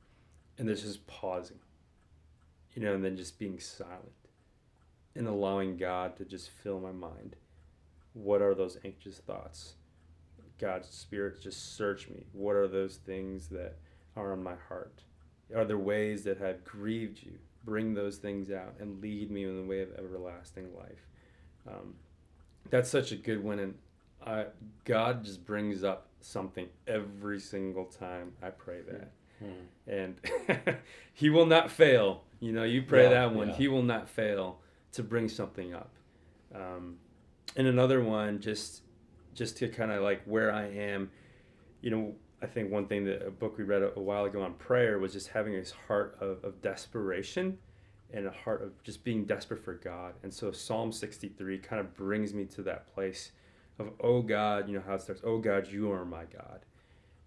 And 0.58 0.68
there's 0.68 0.84
just 0.84 1.06
pausing, 1.06 1.60
you 2.74 2.82
know, 2.82 2.94
and 2.94 3.04
then 3.04 3.18
just 3.18 3.38
being 3.38 3.60
silent, 3.60 4.30
and 5.14 5.28
allowing 5.28 5.78
God 5.78 6.16
to 6.18 6.26
just 6.26 6.50
fill 6.50 6.80
my 6.80 6.92
mind. 6.92 7.36
What 8.14 8.42
are 8.42 8.56
those 8.56 8.78
anxious 8.84 9.20
thoughts? 9.20 9.76
God's 10.58 10.88
Spirit, 10.88 11.42
just 11.42 11.76
search 11.76 12.10
me. 12.10 12.26
What 12.32 12.56
are 12.56 12.68
those 12.68 12.96
things 12.96 13.50
that 13.50 13.78
are 14.16 14.32
on 14.32 14.42
my 14.42 14.56
heart? 14.56 15.04
Are 15.54 15.66
there 15.66 15.78
ways 15.78 16.24
that 16.24 16.38
have 16.38 16.64
grieved 16.64 17.22
you? 17.22 17.40
Bring 17.66 17.94
those 17.94 18.18
things 18.18 18.50
out 18.52 18.76
and 18.80 19.02
lead 19.02 19.30
me 19.32 19.44
in 19.44 19.58
the 19.58 19.68
way 19.68 19.82
of 19.82 19.94
everlasting 19.98 20.74
life. 20.76 21.10
Um, 21.68 21.96
that's 22.70 22.90
such 22.90 23.12
a 23.12 23.16
good 23.16 23.44
one, 23.44 23.60
and 23.60 23.76
I, 24.26 24.46
God 24.86 25.24
just 25.24 25.46
brings 25.46 25.84
up 25.84 26.08
something 26.22 26.68
every 26.88 27.40
single 27.40 27.86
time 27.86 28.34
I 28.42 28.50
pray 28.50 28.82
that, 28.90 29.12
Hmm. 29.40 29.90
and 29.92 30.16
He 31.14 31.30
will 31.30 31.46
not 31.46 31.70
fail. 31.70 32.24
You 32.40 32.52
know, 32.54 32.64
you 32.64 32.82
pray 32.84 33.04
Yeah, 33.04 33.10
that 33.10 33.34
one, 33.36 33.50
yeah. 33.50 33.56
He 33.56 33.68
will 33.68 33.84
not 33.84 34.10
fail 34.10 34.60
to 34.94 35.04
bring 35.04 35.28
something 35.30 35.74
up. 35.74 35.92
Um, 36.54 36.98
and 37.56 37.68
another 37.68 38.02
one, 38.04 38.40
just 38.40 38.82
just 39.34 39.58
to 39.58 39.68
kind 39.68 39.92
of 39.92 40.02
like 40.04 40.24
where 40.26 40.52
I 40.52 40.68
am, 40.68 41.12
you 41.82 41.90
know, 41.92 42.16
I 42.42 42.46
think 42.48 42.72
one 42.72 42.88
thing 42.88 43.04
that 43.06 43.26
a 43.26 43.32
book 43.32 43.58
we 43.58 43.64
read 43.66 43.82
a, 43.82 43.94
a 43.98 44.02
while 44.02 44.26
ago 44.26 44.42
on 44.42 44.54
prayer 44.54 44.98
was 45.00 45.12
just 45.14 45.28
having 45.30 45.54
this 45.54 45.72
heart 45.88 46.18
of, 46.22 46.44
of 46.44 46.62
desperation 46.62 47.58
and 48.14 48.28
a 48.28 48.32
heart 48.32 48.62
of 48.62 48.82
just 48.84 49.04
being 49.04 49.26
desperate 49.26 49.64
for 49.64 49.74
God. 49.74 50.14
And 50.24 50.34
so 50.34 50.52
Psalm 50.52 50.92
63 50.92 51.58
kind 51.60 51.80
of 51.80 51.94
brings 51.96 52.34
me 52.34 52.46
to 52.46 52.62
that 52.64 52.94
place 52.94 53.32
of, 53.80 53.92
oh 54.00 54.22
God, 54.22 54.70
you 54.70 54.76
know 54.76 54.84
how 54.86 54.96
it 54.96 55.02
starts, 55.02 55.22
oh 55.24 55.40
God, 55.40 55.68
you 55.68 55.92
are 55.92 56.06
my 56.06 56.24
God. 56.26 56.66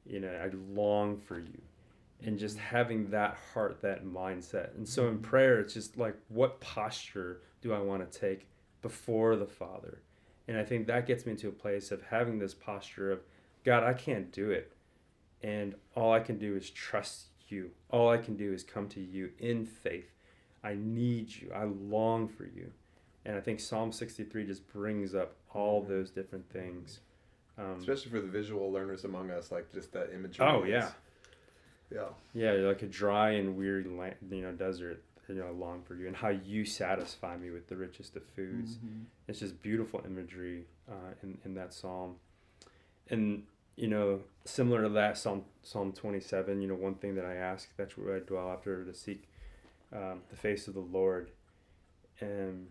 You 0.06 0.20
know, 0.20 0.28
I 0.28 0.48
long 0.72 1.18
for 1.18 1.38
you. 1.38 1.60
And 2.24 2.38
just 2.38 2.56
mm. 2.56 2.60
having 2.60 3.10
that 3.10 3.36
heart, 3.52 3.80
that 3.82 4.04
mindset. 4.04 4.74
And 4.76 4.88
so 4.88 5.08
in 5.08 5.18
mm. 5.18 5.22
prayer, 5.22 5.60
it's 5.60 5.74
just 5.74 5.96
like, 5.98 6.16
what 6.28 6.60
posture 6.60 7.42
do 7.60 7.72
I 7.72 7.80
want 7.80 8.10
to 8.10 8.18
take 8.18 8.48
before 8.80 9.36
the 9.36 9.46
Father? 9.46 10.00
And 10.48 10.56
I 10.56 10.64
think 10.64 10.86
that 10.86 11.06
gets 11.06 11.26
me 11.26 11.32
into 11.32 11.48
a 11.48 11.52
place 11.52 11.90
of 11.90 12.02
having 12.02 12.38
this 12.38 12.54
posture 12.54 13.12
of, 13.12 13.20
God, 13.64 13.84
I 13.84 13.92
can't 13.92 14.32
do 14.32 14.50
it. 14.50 14.72
And 15.42 15.74
all 15.94 16.12
I 16.12 16.20
can 16.20 16.38
do 16.38 16.56
is 16.56 16.70
trust 16.70 17.26
you. 17.48 17.70
All 17.90 18.08
I 18.08 18.16
can 18.16 18.34
do 18.34 18.52
is 18.52 18.62
come 18.62 18.88
to 18.88 19.00
you 19.00 19.30
in 19.38 19.66
faith. 19.66 20.17
I 20.64 20.74
need 20.78 21.34
you. 21.34 21.50
I 21.54 21.64
long 21.64 22.28
for 22.28 22.44
you. 22.44 22.70
And 23.24 23.36
I 23.36 23.40
think 23.40 23.60
Psalm 23.60 23.92
63 23.92 24.46
just 24.46 24.66
brings 24.68 25.14
up 25.14 25.34
all 25.52 25.82
those 25.82 26.10
different 26.10 26.50
things. 26.50 27.00
Um, 27.58 27.76
Especially 27.78 28.10
for 28.10 28.20
the 28.20 28.28
visual 28.28 28.70
learners 28.70 29.04
among 29.04 29.30
us, 29.30 29.50
like 29.50 29.72
just 29.72 29.92
that 29.92 30.10
imagery. 30.14 30.46
oh, 30.46 30.62
is- 30.62 30.70
yeah. 30.70 30.90
Yeah. 31.92 32.08
Yeah, 32.34 32.52
like 32.66 32.82
a 32.82 32.86
dry 32.86 33.30
and 33.30 33.56
weary 33.56 33.84
land, 33.84 34.16
you 34.30 34.42
know, 34.42 34.52
desert. 34.52 35.02
You 35.28 35.34
know, 35.34 35.46
I 35.46 35.50
long 35.50 35.82
for 35.82 35.94
you, 35.94 36.06
and 36.06 36.16
how 36.16 36.30
you 36.30 36.64
satisfy 36.64 37.36
me 37.36 37.50
with 37.50 37.68
the 37.68 37.76
richest 37.76 38.16
of 38.16 38.22
foods. 38.34 38.76
Mm-hmm. 38.76 39.02
It's 39.26 39.40
just 39.40 39.60
beautiful 39.60 40.00
imagery 40.06 40.64
uh, 40.90 41.12
in 41.22 41.36
in 41.44 41.52
that 41.54 41.74
psalm, 41.74 42.14
and 43.10 43.42
you 43.76 43.88
know, 43.88 44.20
similar 44.46 44.84
to 44.84 44.88
that 44.88 45.18
Psalm 45.18 45.44
Psalm 45.62 45.92
twenty 45.92 46.20
seven. 46.20 46.62
You 46.62 46.68
know, 46.68 46.74
one 46.76 46.94
thing 46.94 47.14
that 47.16 47.26
I 47.26 47.34
ask 47.34 47.68
that's 47.76 47.98
where 47.98 48.16
I 48.16 48.20
dwell 48.20 48.50
after 48.50 48.82
to 48.86 48.94
seek 48.94 49.28
um, 49.92 50.22
the 50.30 50.36
face 50.36 50.68
of 50.68 50.74
the 50.74 50.80
Lord, 50.80 51.30
and 52.20 52.66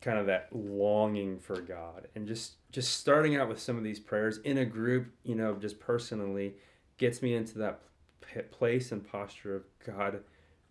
kind 0.00 0.18
of 0.18 0.26
that 0.26 0.48
longing 0.52 1.38
for 1.38 1.60
God, 1.60 2.08
and 2.14 2.26
just 2.26 2.54
just 2.70 2.98
starting 2.98 3.36
out 3.36 3.48
with 3.48 3.60
some 3.60 3.76
of 3.76 3.84
these 3.84 4.00
prayers 4.00 4.38
in 4.38 4.58
a 4.58 4.64
group. 4.64 5.08
You 5.24 5.34
know, 5.34 5.54
just 5.54 5.80
personally 5.80 6.54
gets 6.96 7.22
me 7.22 7.34
into 7.34 7.58
that 7.58 7.80
p- 8.20 8.42
place 8.42 8.92
and 8.92 9.06
posture 9.06 9.56
of 9.56 9.64
God. 9.84 10.20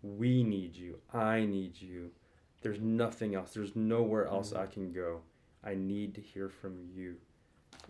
We 0.02 0.44
need 0.44 0.76
you. 0.76 0.98
I 1.12 1.44
need 1.44 1.80
you. 1.80 2.10
There's 2.62 2.80
nothing 2.80 3.34
else. 3.34 3.52
There's 3.54 3.74
nowhere 3.74 4.26
else 4.26 4.52
I 4.52 4.66
can 4.66 4.92
go. 4.92 5.20
I 5.64 5.74
need 5.74 6.14
to 6.14 6.20
hear 6.20 6.48
from 6.48 6.78
you. 6.94 7.16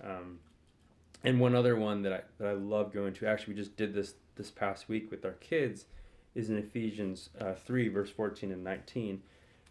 Um, 0.03 0.39
and 1.25 1.41
one 1.41 1.55
other 1.55 1.77
one 1.77 2.03
that 2.03 2.13
I 2.13 2.21
that 2.39 2.49
I 2.49 2.53
love 2.53 2.93
going 2.93 3.13
to. 3.15 3.27
Actually, 3.27 3.55
we 3.55 3.61
just 3.61 3.77
did 3.77 3.95
this 3.95 4.15
this 4.37 4.51
past 4.51 4.89
week 4.89 5.11
with 5.11 5.25
our 5.25 5.33
kids. 5.33 5.87
Is 6.35 6.51
in 6.51 6.59
Ephesians 6.59 7.31
uh, 7.41 7.55
three 7.55 7.89
verse 7.89 8.11
fourteen 8.11 8.53
and 8.53 8.63
nineteen. 8.63 9.23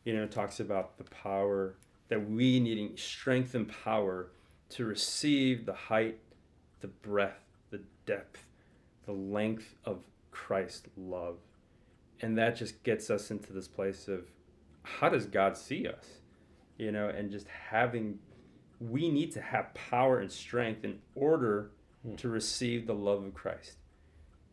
You 0.03 0.15
know, 0.15 0.23
it 0.23 0.31
talks 0.31 0.59
about 0.59 0.97
the 0.97 1.03
power 1.05 1.75
that 2.09 2.29
we 2.29 2.59
needing 2.59 2.95
strength 2.97 3.55
and 3.55 3.67
power 3.83 4.31
to 4.69 4.85
receive 4.85 5.65
the 5.65 5.73
height, 5.73 6.19
the 6.81 6.87
breadth, 6.87 7.43
the 7.69 7.81
depth, 8.05 8.45
the 9.05 9.11
length 9.11 9.75
of 9.85 9.99
Christ's 10.31 10.87
love, 10.97 11.37
and 12.21 12.37
that 12.37 12.55
just 12.55 12.83
gets 12.83 13.09
us 13.09 13.31
into 13.31 13.53
this 13.53 13.67
place 13.67 14.07
of 14.07 14.29
how 14.83 15.09
does 15.09 15.25
God 15.25 15.57
see 15.57 15.87
us? 15.87 16.05
You 16.77 16.91
know, 16.91 17.09
and 17.09 17.31
just 17.31 17.47
having, 17.47 18.19
we 18.79 19.09
need 19.09 19.31
to 19.33 19.41
have 19.41 19.73
power 19.73 20.19
and 20.19 20.31
strength 20.31 20.83
in 20.83 20.99
order 21.15 21.71
Hmm. 22.03 22.15
to 22.17 22.29
receive 22.29 22.85
the 22.85 22.93
love 22.93 23.23
of 23.23 23.33
Christ. 23.33 23.77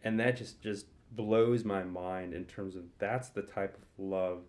And 0.02 0.18
that 0.18 0.36
just, 0.36 0.62
just 0.62 0.86
blows 1.16 1.64
my 1.64 1.82
mind 1.82 2.34
in 2.34 2.44
terms 2.44 2.76
of 2.76 2.82
that's 2.98 3.28
the 3.28 3.42
type 3.42 3.76
of 3.76 4.04
love 4.04 4.42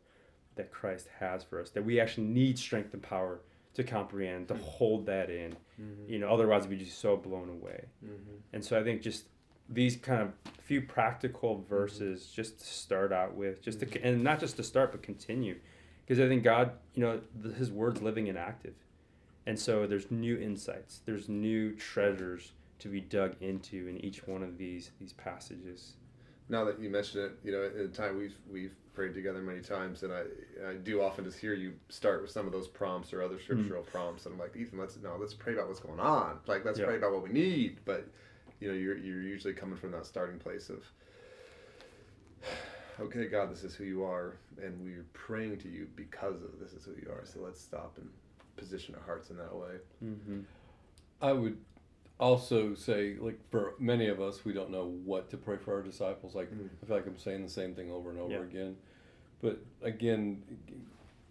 that 0.56 0.72
Christ 0.72 1.08
has 1.20 1.44
for 1.44 1.62
us, 1.62 1.70
that 1.72 1.84
we 1.84 2.00
actually 2.00 2.28
need 2.28 2.58
strength 2.58 2.94
and 2.94 3.04
power 3.04 3.42
to 3.74 3.84
comprehend, 3.84 4.48
to 4.48 4.56
hold 4.56 5.06
that 5.06 5.30
in. 5.30 5.56
Mm-hmm. 5.80 6.10
You 6.10 6.20
know, 6.20 6.30
otherwise 6.30 6.68
we'd 6.68 6.80
be 6.80 6.86
just 6.86 7.00
so 7.00 7.18
blown 7.18 7.50
away. 7.50 7.86
Mm-hmm. 8.04 8.36
And 8.54 8.64
so 8.64 8.80
I 8.80 8.84
think 8.84 9.02
just 9.02 9.26
these 9.68 9.98
kind 9.98 10.22
of 10.22 10.32
few 10.64 10.82
practical 10.82 11.64
verses 11.68 12.28
just 12.28 12.60
to 12.60 12.66
start 12.66 13.12
out 13.12 13.36
with, 13.36 13.62
just 13.62 13.80
to, 13.82 14.02
and 14.02 14.24
not 14.24 14.40
just 14.40 14.56
to 14.58 14.64
start, 14.64 14.92
but 14.92 15.04
continue. 15.04 15.58
Because 16.06 16.24
I 16.24 16.28
think 16.28 16.44
God, 16.44 16.72
you 16.94 17.04
know, 17.04 17.20
the, 17.42 17.54
His 17.54 17.72
word's 17.72 18.02
living 18.02 18.30
and 18.30 18.38
active. 18.38 18.76
And 19.48 19.60
so 19.60 19.86
there's 19.86 20.10
new 20.10 20.38
insights, 20.38 21.02
there's 21.06 21.30
new 21.30 21.76
treasures 21.76 22.54
to 22.80 22.88
be 22.88 23.00
dug 23.02 23.36
into 23.42 23.88
in 23.88 24.04
each 24.04 24.28
one 24.28 24.44
of 24.44 24.58
these 24.58 24.92
these 25.00 25.14
passages. 25.14 25.94
Now 26.48 26.64
that 26.66 26.80
you 26.80 26.90
mention 26.90 27.22
it, 27.22 27.32
you 27.44 27.52
know, 27.52 27.64
in 27.64 27.78
the 27.92 27.98
time 27.98 28.18
we've 28.18 28.36
we've 28.52 28.76
prayed 28.94 29.14
together 29.14 29.42
many 29.42 29.62
times, 29.62 30.04
and 30.04 30.14
I 30.14 30.24
I 30.70 30.74
do 30.76 31.02
often 31.02 31.26
just 31.26 31.40
hear 31.40 31.54
you 31.54 31.74
start 31.90 32.22
with 32.22 32.32
some 32.32 32.46
of 32.46 32.52
those 32.52 32.68
prompts 32.68 33.14
or 33.14 33.24
other 33.24 33.40
scriptural 33.40 33.82
prompts, 33.84 34.26
and 34.26 34.34
I'm 34.34 34.40
like, 34.40 34.56
Ethan, 34.56 34.78
let's 34.80 34.98
no, 35.02 35.16
let's 35.20 35.34
pray 35.34 35.54
about 35.54 35.68
what's 35.68 35.80
going 35.80 36.00
on. 36.00 36.40
Like, 36.46 36.64
let's 36.64 36.78
Yeah. 36.80 36.86
pray 36.86 36.98
about 36.98 37.14
what 37.14 37.24
we 37.24 37.30
need. 37.30 37.80
But 37.86 38.08
you 38.60 38.68
know, 38.68 38.76
you're 38.76 38.98
you're 38.98 39.22
usually 39.24 39.54
coming 39.54 39.78
from 39.78 39.92
that 39.92 40.06
starting 40.06 40.38
place 40.40 40.70
of, 40.70 40.84
okay, 43.00 43.28
God, 43.28 43.52
this 43.52 43.64
is 43.64 43.76
who 43.76 43.84
you 43.84 44.04
are, 44.04 44.38
and 44.62 44.80
we're 44.84 45.06
praying 45.14 45.58
to 45.60 45.68
you 45.68 45.88
because 45.96 46.42
of 46.44 46.60
this 46.60 46.74
is 46.74 46.86
who 46.86 46.92
you 46.92 47.10
are. 47.12 47.26
So 47.26 47.40
let's 47.42 47.60
stop 47.60 47.98
and 47.98 48.10
position 48.56 48.96
our 48.96 49.02
hearts 49.04 49.30
in 49.32 49.38
that 49.38 49.54
way. 49.54 49.76
Mm-hmm. 50.04 50.40
I 51.22 51.32
would 51.34 51.58
also 52.20 52.74
say, 52.76 53.16
like 53.20 53.40
for 53.52 53.74
many 53.80 54.08
of 54.08 54.22
us, 54.22 54.46
we 54.46 54.54
don't 54.54 54.72
know 54.72 54.86
what 55.04 55.30
to 55.32 55.38
pray 55.38 55.58
for 55.58 55.74
our 55.76 55.82
disciples. 55.82 56.34
Like 56.36 56.52
Mm. 56.52 56.70
I 56.82 56.86
feel 56.86 56.96
like 56.96 57.08
I'm 57.08 57.18
saying 57.18 57.44
the 57.44 57.50
same 57.50 57.76
thing 57.76 57.92
over 57.92 58.10
and 58.10 58.20
over 58.20 58.34
Yeah. 58.34 58.42
again. 58.42 58.78
But 59.42 59.60
again, 59.82 60.44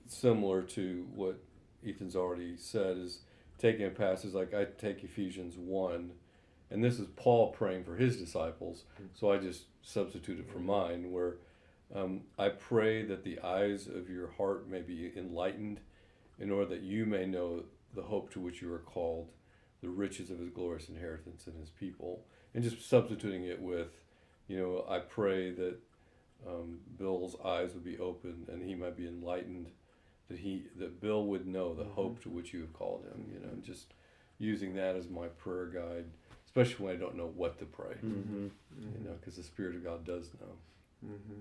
similar 0.07 0.63
to 0.63 1.07
what 1.15 1.37
Ethan's 1.87 2.17
already 2.17 2.57
said, 2.57 2.99
is 2.99 3.21
taking 3.59 3.87
a 3.87 3.91
passage 3.91 4.35
like 4.35 4.53
I 4.55 4.65
take 4.67 5.03
Ephesians 5.03 5.57
one, 5.57 6.13
and 6.71 6.83
this 6.85 6.99
is 6.99 7.07
Paul 7.17 7.53
praying 7.53 7.85
for 7.85 7.97
his 7.97 8.19
disciples. 8.19 8.85
Mm. 9.01 9.09
So 9.15 9.33
I 9.33 9.39
just 9.39 9.65
substitute 9.83 10.39
it 10.41 10.51
for 10.51 10.59
mine, 10.59 11.11
where 11.13 11.37
um, 11.95 12.23
I 12.39 12.49
pray 12.49 13.03
that 13.05 13.25
the 13.25 13.39
eyes 13.41 13.87
of 13.87 14.09
your 14.11 14.29
heart 14.33 14.69
may 14.69 14.81
be 14.83 15.13
enlightened, 15.17 15.81
in 16.39 16.51
order 16.51 16.67
that 16.67 16.83
you 16.83 17.07
may 17.07 17.25
know 17.27 17.65
the 17.95 18.03
hope 18.03 18.31
to 18.33 18.41
which 18.41 18.61
you 18.61 18.73
are 18.73 18.81
called 18.81 19.31
the 19.85 19.91
riches 19.91 20.31
of 20.31 20.39
his 20.39 20.49
glorious 20.51 20.89
inheritance 20.89 21.47
in 21.47 21.55
his 21.55 21.71
people 21.71 22.25
and 22.55 22.65
just 22.65 22.89
substituting 22.89 23.45
it 23.45 23.61
with 23.61 23.89
you 24.49 24.59
know, 24.59 24.85
I 24.89 24.99
pray 24.99 25.53
that 25.53 25.77
um, 26.47 26.81
Bill's 26.99 27.35
eyes 27.43 27.73
would 27.73 27.85
be 27.85 27.97
opened 27.99 28.49
and 28.51 28.63
he 28.63 28.75
might 28.75 28.95
be 28.95 29.07
enlightened, 29.07 29.69
that 30.29 30.39
he 30.39 30.67
that 30.77 31.01
Bill 31.01 31.25
would 31.29 31.47
know 31.47 31.73
the 31.75 31.85
Mhm. 31.85 31.93
hope 31.93 32.21
to 32.23 32.29
which 32.29 32.53
you 32.53 32.61
have 32.61 32.73
called 32.75 33.05
him. 33.07 33.31
You 33.33 33.41
know, 33.41 33.55
just 33.63 33.95
using 34.39 34.75
that 34.75 34.97
as 34.97 35.09
my 35.09 35.29
prayer 35.29 35.67
guide, 35.67 36.05
especially 36.45 36.85
when 36.85 36.95
I 36.97 36.99
don't 36.99 37.17
know 37.17 37.29
what 37.29 37.59
to 37.61 37.65
pray. 37.65 37.95
Mm-hmm. 38.05 38.49
You 38.99 39.05
know, 39.05 39.15
because 39.19 39.37
the 39.37 39.43
Spirit 39.43 39.77
of 39.77 39.85
God 39.85 40.05
does 40.05 40.31
know. 40.41 40.57
Mm-hmm. 41.07 41.41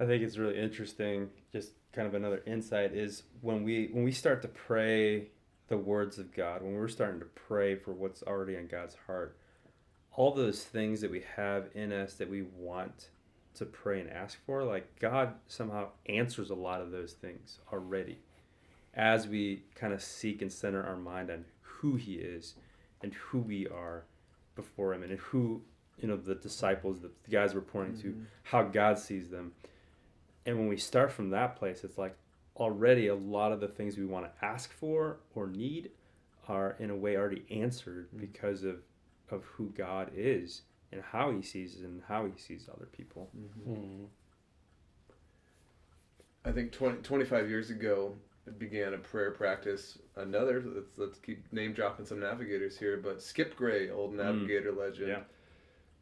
I 0.00 0.06
think 0.06 0.22
it's 0.22 0.38
really 0.38 0.58
interesting. 0.58 1.28
Just 1.52 1.72
kind 1.92 2.06
of 2.06 2.14
another 2.14 2.42
insight 2.46 2.92
is 2.94 3.24
when 3.42 3.64
we 3.64 3.88
when 3.92 4.04
we 4.04 4.12
start 4.12 4.40
to 4.42 4.48
pray 4.48 5.28
the 5.68 5.78
words 5.78 6.18
of 6.18 6.34
God, 6.34 6.62
when 6.62 6.74
we're 6.74 6.88
starting 6.88 7.20
to 7.20 7.26
pray 7.26 7.76
for 7.76 7.92
what's 7.92 8.22
already 8.22 8.56
in 8.56 8.66
God's 8.66 8.96
heart, 9.06 9.36
all 10.12 10.32
those 10.32 10.64
things 10.64 11.00
that 11.00 11.10
we 11.10 11.22
have 11.36 11.68
in 11.74 11.92
us 11.92 12.14
that 12.14 12.28
we 12.28 12.42
want 12.42 13.10
to 13.54 13.64
pray 13.64 14.00
and 14.00 14.10
ask 14.10 14.38
for, 14.46 14.64
like 14.64 14.98
God 14.98 15.34
somehow 15.46 15.88
answers 16.06 16.50
a 16.50 16.54
lot 16.54 16.80
of 16.80 16.90
those 16.90 17.12
things 17.12 17.58
already 17.72 18.18
as 18.94 19.28
we 19.28 19.62
kind 19.74 19.92
of 19.92 20.02
seek 20.02 20.42
and 20.42 20.52
center 20.52 20.82
our 20.82 20.96
mind 20.96 21.30
on 21.30 21.44
who 21.60 21.96
He 21.96 22.14
is 22.14 22.54
and 23.02 23.14
who 23.14 23.38
we 23.38 23.68
are 23.68 24.04
before 24.56 24.94
Him 24.94 25.02
and 25.02 25.18
who 25.18 25.62
you 26.00 26.08
know 26.08 26.16
the 26.16 26.34
disciples, 26.34 27.00
the 27.00 27.10
guys 27.30 27.54
we're 27.54 27.60
pointing 27.60 28.00
to, 28.00 28.08
mm-hmm. 28.08 28.22
how 28.44 28.62
God 28.62 28.98
sees 28.98 29.28
them. 29.28 29.52
And 30.46 30.58
when 30.58 30.68
we 30.68 30.76
start 30.76 31.12
from 31.12 31.30
that 31.30 31.56
place, 31.56 31.84
it's 31.84 31.98
like 31.98 32.16
already 32.58 33.06
a 33.08 33.14
lot 33.14 33.52
of 33.52 33.60
the 33.60 33.68
things 33.68 33.96
we 33.96 34.04
want 34.04 34.26
to 34.26 34.44
ask 34.44 34.72
for 34.72 35.18
or 35.34 35.46
need 35.46 35.90
are 36.48 36.76
in 36.78 36.90
a 36.90 36.96
way 36.96 37.16
already 37.16 37.44
answered 37.50 38.08
Mm. 38.14 38.20
because 38.20 38.64
of 38.64 38.82
of 39.30 39.44
who 39.44 39.70
God 39.76 40.10
is 40.14 40.62
and 40.90 41.02
how 41.02 41.30
he 41.30 41.42
sees 41.42 41.80
and 41.80 42.02
how 42.08 42.24
he 42.24 42.32
sees 42.40 42.68
other 42.72 42.86
people. 42.86 43.28
Mm-hmm. 43.36 44.04
I 46.44 46.52
think 46.52 46.72
20, 46.72 47.02
25 47.02 47.50
years 47.50 47.68
ago, 47.68 48.14
I 48.46 48.52
began 48.52 48.94
a 48.94 48.98
prayer 48.98 49.32
practice. 49.32 49.98
Another, 50.16 50.64
let's, 50.66 50.96
let's 50.96 51.18
keep 51.18 51.52
name 51.52 51.74
dropping 51.74 52.06
some 52.06 52.20
navigators 52.20 52.78
here, 52.78 52.96
but 52.96 53.20
Skip 53.22 53.54
Gray, 53.54 53.90
old 53.90 54.14
navigator 54.14 54.72
legend. 54.72 55.08
Yeah. 55.08 55.20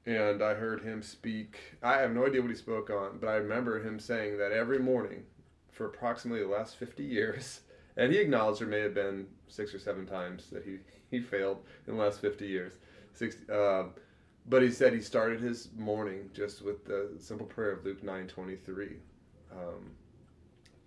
And 0.07 0.41
I 0.41 0.55
heard 0.55 0.83
him 0.83 1.03
speak. 1.03 1.59
I 1.83 1.99
have 1.99 2.13
no 2.13 2.27
idea 2.27 2.41
what 2.41 2.51
he 2.51 2.57
spoke 2.57 2.91
on, 2.91 3.19
but 3.19 3.29
I 3.29 3.35
remember 3.37 3.83
him 3.83 3.99
saying 3.99 4.39
that 4.39 4.53
every 4.53 4.79
morning 4.79 5.25
for 5.77 5.87
approximately 5.87 6.43
the 6.43 6.49
last 6.51 6.77
50 6.77 7.03
years, 7.05 7.61
and 7.97 8.13
he 8.13 8.19
acknowledged 8.19 8.61
there 8.61 8.69
may 8.69 8.81
have 8.81 8.95
been 8.95 9.27
six 9.49 9.75
or 9.75 9.79
seven 9.79 10.07
times 10.07 10.49
that 10.51 10.65
he, 10.65 10.79
he 11.11 11.21
failed 11.21 11.59
in 11.87 11.97
the 11.97 12.03
last 12.03 12.21
50 12.21 12.47
years. 12.47 12.73
60, 13.13 13.53
uh, 13.53 13.85
but 14.49 14.63
he 14.63 14.71
said 14.71 14.93
he 14.93 15.01
started 15.01 15.41
his 15.41 15.71
morning 15.77 16.31
just 16.33 16.63
with 16.63 16.85
the 16.85 17.11
simple 17.19 17.47
prayer 17.47 17.73
of 17.73 17.85
Luke 17.85 18.03
9:23. 18.03 18.97
Um, 19.53 19.93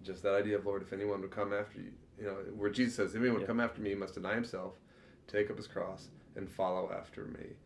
just 0.04 0.24
that 0.24 0.34
idea 0.36 0.58
of 0.58 0.66
Lord, 0.66 0.82
if 0.82 0.94
anyone 0.94 1.22
would 1.22 1.32
come 1.32 1.54
after 1.54 1.80
you, 1.80 1.92
you 2.18 2.26
know, 2.26 2.36
where 2.56 2.70
Jesus 2.70 2.96
says, 2.96 3.12
if 3.12 3.18
anyone 3.18 3.36
would 3.36 3.42
Yeah. 3.42 3.48
come 3.48 3.60
after 3.60 3.82
me, 3.82 3.90
he 3.90 3.96
must 3.96 4.14
deny 4.14 4.34
himself, 4.34 4.74
take 5.28 5.50
up 5.50 5.58
his 5.58 5.68
cross, 5.68 6.10
and 6.36 6.50
follow 6.50 6.92
after 6.92 7.26
me. 7.26 7.58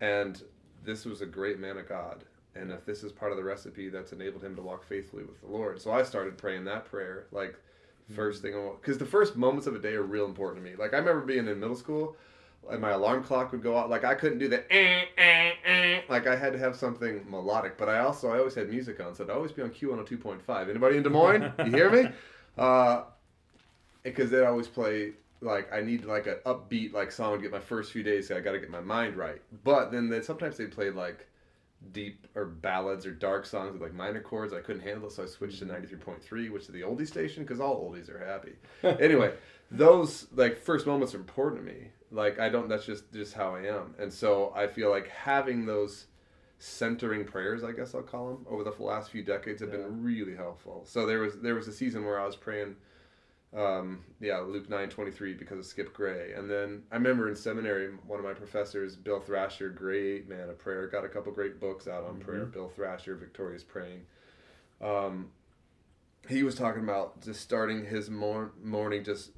And 0.00 0.42
this 0.84 1.04
was 1.04 1.20
a 1.20 1.26
great 1.26 1.58
man 1.58 1.76
of 1.76 1.88
God. 1.88 2.24
And 2.58 2.70
if 2.70 2.84
this 2.84 3.02
is 3.02 3.12
part 3.12 3.32
of 3.32 3.38
the 3.38 3.44
recipe 3.44 3.88
that's 3.88 4.12
enabled 4.12 4.42
him 4.42 4.56
to 4.56 4.62
walk 4.62 4.84
faithfully 4.84 5.24
with 5.24 5.40
the 5.40 5.48
Lord. 5.48 5.80
So 5.80 5.92
I 5.92 6.02
started 6.02 6.38
praying 6.38 6.64
that 6.64 6.84
prayer, 6.86 7.26
like 7.32 7.56
first 8.14 8.42
thing, 8.42 8.54
because 8.80 8.98
the 8.98 9.06
first 9.06 9.36
moments 9.36 9.66
of 9.66 9.74
a 9.74 9.78
day 9.78 9.94
are 9.94 10.02
real 10.02 10.26
important 10.26 10.64
to 10.64 10.70
me. 10.70 10.76
Like 10.76 10.94
I 10.94 10.98
remember 10.98 11.22
being 11.22 11.48
in 11.48 11.60
middle 11.60 11.76
school, 11.76 12.16
and 12.70 12.80
my 12.80 12.90
alarm 12.90 13.22
clock 13.22 13.52
would 13.52 13.62
go 13.62 13.76
out. 13.76 13.90
Like 13.90 14.04
I 14.04 14.14
couldn't 14.14 14.38
do 14.38 14.48
the 14.48 14.64
eh, 14.72 15.04
eh, 15.16 15.52
eh. 15.64 16.00
like 16.08 16.26
I 16.26 16.36
had 16.36 16.52
to 16.52 16.58
have 16.58 16.76
something 16.76 17.24
melodic. 17.28 17.78
But 17.78 17.88
I 17.88 18.00
also 18.00 18.30
I 18.30 18.38
always 18.38 18.54
had 18.54 18.68
music 18.68 19.00
on, 19.00 19.14
so 19.14 19.24
I'd 19.24 19.30
always 19.30 19.52
be 19.52 19.62
on 19.62 19.70
Q 19.70 19.88
one 19.88 19.98
hundred 19.98 20.08
two 20.08 20.18
point 20.18 20.42
five. 20.42 20.68
Anybody 20.68 20.96
in 20.96 21.02
Des 21.02 21.10
Moines? 21.10 21.52
You 21.64 21.70
hear 21.70 21.90
me? 21.90 22.08
Uh, 22.56 23.04
because 24.02 24.30
they'd 24.30 24.44
always 24.44 24.68
play 24.68 25.12
like 25.40 25.72
I 25.72 25.80
need 25.80 26.04
like 26.04 26.26
an 26.26 26.36
upbeat 26.46 26.92
like 26.92 27.12
song 27.12 27.36
to 27.36 27.42
get 27.42 27.50
my 27.50 27.60
first 27.60 27.92
few 27.92 28.02
days. 28.02 28.30
I 28.30 28.40
got 28.40 28.52
to 28.52 28.58
get 28.58 28.70
my 28.70 28.80
mind 28.80 29.16
right. 29.16 29.40
But 29.64 29.92
then 29.92 30.08
they, 30.08 30.22
sometimes 30.22 30.56
they 30.56 30.66
played 30.66 30.94
like 30.94 31.26
deep 31.92 32.26
or 32.34 32.44
ballads 32.46 33.06
or 33.06 33.12
dark 33.12 33.46
songs 33.46 33.72
with 33.72 33.82
like 33.82 33.94
minor 33.94 34.20
chords 34.20 34.52
I 34.52 34.60
couldn't 34.60 34.82
handle, 34.82 35.08
it, 35.08 35.12
so 35.12 35.22
I 35.22 35.26
switched 35.26 35.58
to 35.58 35.64
mm-hmm. 35.64 35.74
ninety 35.74 35.88
three 35.88 35.98
point 35.98 36.22
three, 36.22 36.48
which 36.48 36.62
is 36.62 36.68
the 36.68 36.82
oldie 36.82 37.06
station 37.06 37.42
because 37.42 37.60
all 37.60 37.80
oldies 37.80 38.10
are 38.10 38.24
happy. 38.24 38.52
anyway, 39.02 39.34
those 39.70 40.26
like 40.34 40.58
first 40.58 40.86
moments 40.86 41.14
are 41.14 41.18
important 41.18 41.66
to 41.66 41.72
me. 41.72 41.88
Like 42.10 42.38
I 42.38 42.48
don't. 42.48 42.68
That's 42.68 42.86
just 42.86 43.12
just 43.12 43.34
how 43.34 43.54
I 43.54 43.66
am, 43.66 43.94
and 43.98 44.12
so 44.12 44.52
I 44.54 44.66
feel 44.66 44.90
like 44.90 45.08
having 45.08 45.66
those 45.66 46.06
centering 46.58 47.24
prayers, 47.24 47.62
I 47.64 47.72
guess 47.72 47.94
I'll 47.94 48.02
call 48.02 48.28
them, 48.28 48.46
over 48.48 48.64
the 48.64 48.72
last 48.82 49.10
few 49.10 49.22
decades 49.22 49.60
have 49.60 49.70
Yeah. 49.70 49.78
been 49.78 50.02
really 50.02 50.34
helpful. 50.34 50.84
So 50.86 51.06
there 51.06 51.20
was 51.20 51.38
there 51.40 51.54
was 51.54 51.68
a 51.68 51.72
season 51.72 52.04
where 52.04 52.18
I 52.18 52.24
was 52.24 52.36
praying 52.36 52.76
um, 53.56 54.04
yeah, 54.20 54.38
Luke 54.38 54.68
nine 54.68 54.88
twenty 54.88 55.10
three 55.10 55.34
because 55.34 55.58
of 55.58 55.66
Skip 55.66 55.94
Gray, 55.94 56.32
and 56.34 56.50
then 56.50 56.82
I 56.92 56.96
remember 56.96 57.28
in 57.28 57.36
seminary, 57.36 57.88
one 58.06 58.18
of 58.18 58.24
my 58.24 58.34
professors, 58.34 58.96
Bill 58.96 59.20
Thrasher, 59.20 59.70
great 59.70 60.28
man 60.28 60.50
of 60.50 60.58
prayer, 60.58 60.86
got 60.88 61.04
a 61.04 61.08
couple 61.08 61.32
great 61.32 61.58
books 61.58 61.88
out 61.88 62.04
on 62.04 62.18
prayer. 62.18 62.44
Bill 62.44 62.68
Thrasher, 62.68 63.16
Victorious 63.16 63.64
Praying. 63.64 64.02
Um, 64.80 65.30
he 66.28 66.42
was 66.42 66.54
talking 66.54 66.82
about 66.82 67.22
just 67.22 67.40
starting 67.40 67.86
his 67.86 68.10
mor- 68.10 68.52
morning 68.62 69.04
just 69.04 69.30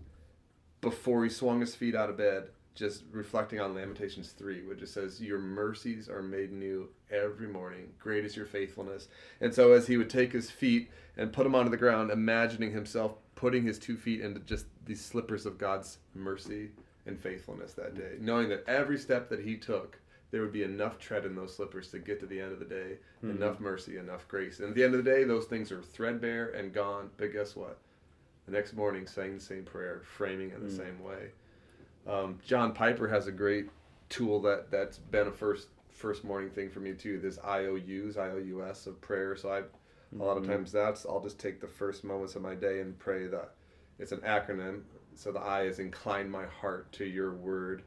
before 0.81 1.25
he 1.25 1.31
swung 1.31 1.61
his 1.61 1.75
feet 1.75 1.95
out 1.95 2.09
of 2.11 2.17
bed, 2.17 2.49
just 2.75 3.05
reflecting 3.11 3.61
on 3.61 3.75
Lamentations 3.75 4.31
3, 4.31 4.63
which 4.65 4.81
it 4.81 4.89
says, 4.89 5.21
Your 5.21 5.39
mercies 5.39 6.09
are 6.09 6.23
made 6.23 6.53
new 6.53 6.89
every 7.11 7.49
morning. 7.49 7.93
Great 7.99 8.25
is 8.25 8.37
your 8.37 8.47
faithfulness. 8.47 9.09
And 9.41 9.55
so 9.55 9.73
as 9.73 9.87
he 9.87 9.97
would 9.97 10.11
take 10.11 10.33
his 10.33 10.51
feet 10.51 10.91
and 11.17 11.33
put 11.33 11.45
them 11.45 11.55
onto 11.55 11.71
the 11.71 11.77
ground, 11.77 12.11
imagining 12.11 12.73
himself 12.73 13.17
putting 13.39 13.63
his 13.65 13.79
two 13.79 13.97
feet 13.97 14.21
into 14.21 14.41
just 14.41 14.67
these 14.85 15.01
slippers 15.01 15.47
of 15.47 15.59
God's 15.59 15.99
mercy 16.13 16.71
and 17.07 17.17
faithfulness 17.17 17.73
that 17.75 17.95
day, 17.95 18.17
knowing 18.19 18.49
that 18.49 18.65
every 18.67 18.99
step 18.99 19.29
that 19.29 19.39
he 19.45 19.57
took, 19.57 19.97
there 20.33 20.41
would 20.43 20.53
be 20.53 20.65
enough 20.65 20.99
tread 20.99 21.25
in 21.25 21.37
those 21.37 21.55
slippers 21.55 21.89
to 21.93 22.01
get 22.01 22.19
to 22.19 22.27
the 22.27 22.41
end 22.41 22.51
of 22.51 22.59
the 22.59 22.65
day, 22.65 22.99
enough 23.23 23.61
mercy, 23.61 23.97
enough 23.97 24.27
grace. 24.27 24.59
And 24.59 24.71
at 24.71 24.75
the 24.75 24.83
end 24.83 24.95
of 24.97 25.05
the 25.05 25.09
day, 25.11 25.23
those 25.23 25.45
things 25.45 25.71
are 25.71 25.81
threadbare 25.81 26.49
and 26.49 26.73
gone. 26.75 27.11
But 27.17 27.33
guess 27.33 27.55
what? 27.55 27.79
The 28.47 28.51
next 28.53 28.75
morning, 28.75 29.07
saying 29.07 29.35
the 29.37 29.41
same 29.41 29.63
prayer, 29.63 30.03
framing 30.05 30.51
it 30.51 30.61
the 30.61 30.67
Mm. 30.67 30.77
same 30.77 31.03
way. 31.05 31.31
Um, 32.09 32.41
John 32.45 32.73
Piper 32.73 33.07
has 33.07 33.29
a 33.29 33.33
great 33.33 33.69
tool 34.09 34.41
that 34.43 34.69
that's 34.73 34.99
been 34.99 35.29
a 35.29 35.33
first 35.33 35.69
first 35.91 36.25
morning 36.25 36.51
thing 36.51 36.71
for 36.71 36.81
me 36.81 36.93
too. 36.93 37.21
This 37.21 37.39
IOUs, 37.45 38.17
IOUS 38.17 38.87
of 38.89 39.01
prayer. 39.01 39.37
So 39.37 39.53
I, 39.53 39.63
a 40.13 40.23
lot 40.23 40.37
of 40.37 40.45
Mhm. 40.45 40.49
times 40.49 40.73
that's 40.73 41.05
I'll 41.07 41.21
just 41.21 41.39
take 41.39 41.61
the 41.61 41.69
first 41.69 42.05
moments 42.05 42.37
of 42.37 42.43
my 42.43 42.55
day 42.55 42.81
and 42.81 42.99
pray 42.99 43.27
that 43.27 43.55
it's 43.99 44.13
an 44.13 44.21
acronym. 44.21 44.83
So 45.15 45.33
the 45.33 45.41
I 45.41 45.63
is 45.63 45.79
incline 45.79 46.31
my 46.31 46.47
heart 46.47 46.91
to 46.93 47.05
your 47.05 47.33
word. 47.35 47.83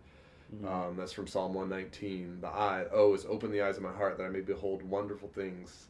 Mhm. 0.54 0.68
Um, 0.68 0.96
that's 0.98 1.14
from 1.14 1.28
Psalm 1.28 1.54
119. 1.54 2.42
The 2.42 2.48
I, 2.48 2.86
O 2.92 3.14
is 3.14 3.26
open 3.26 3.52
the 3.52 3.62
eyes 3.62 3.78
of 3.78 3.84
my 3.84 3.94
heart 3.94 4.18
that 4.18 4.26
I 4.26 4.30
may 4.30 4.42
behold 4.42 4.84
wonderful 4.84 5.30
things 5.30 5.88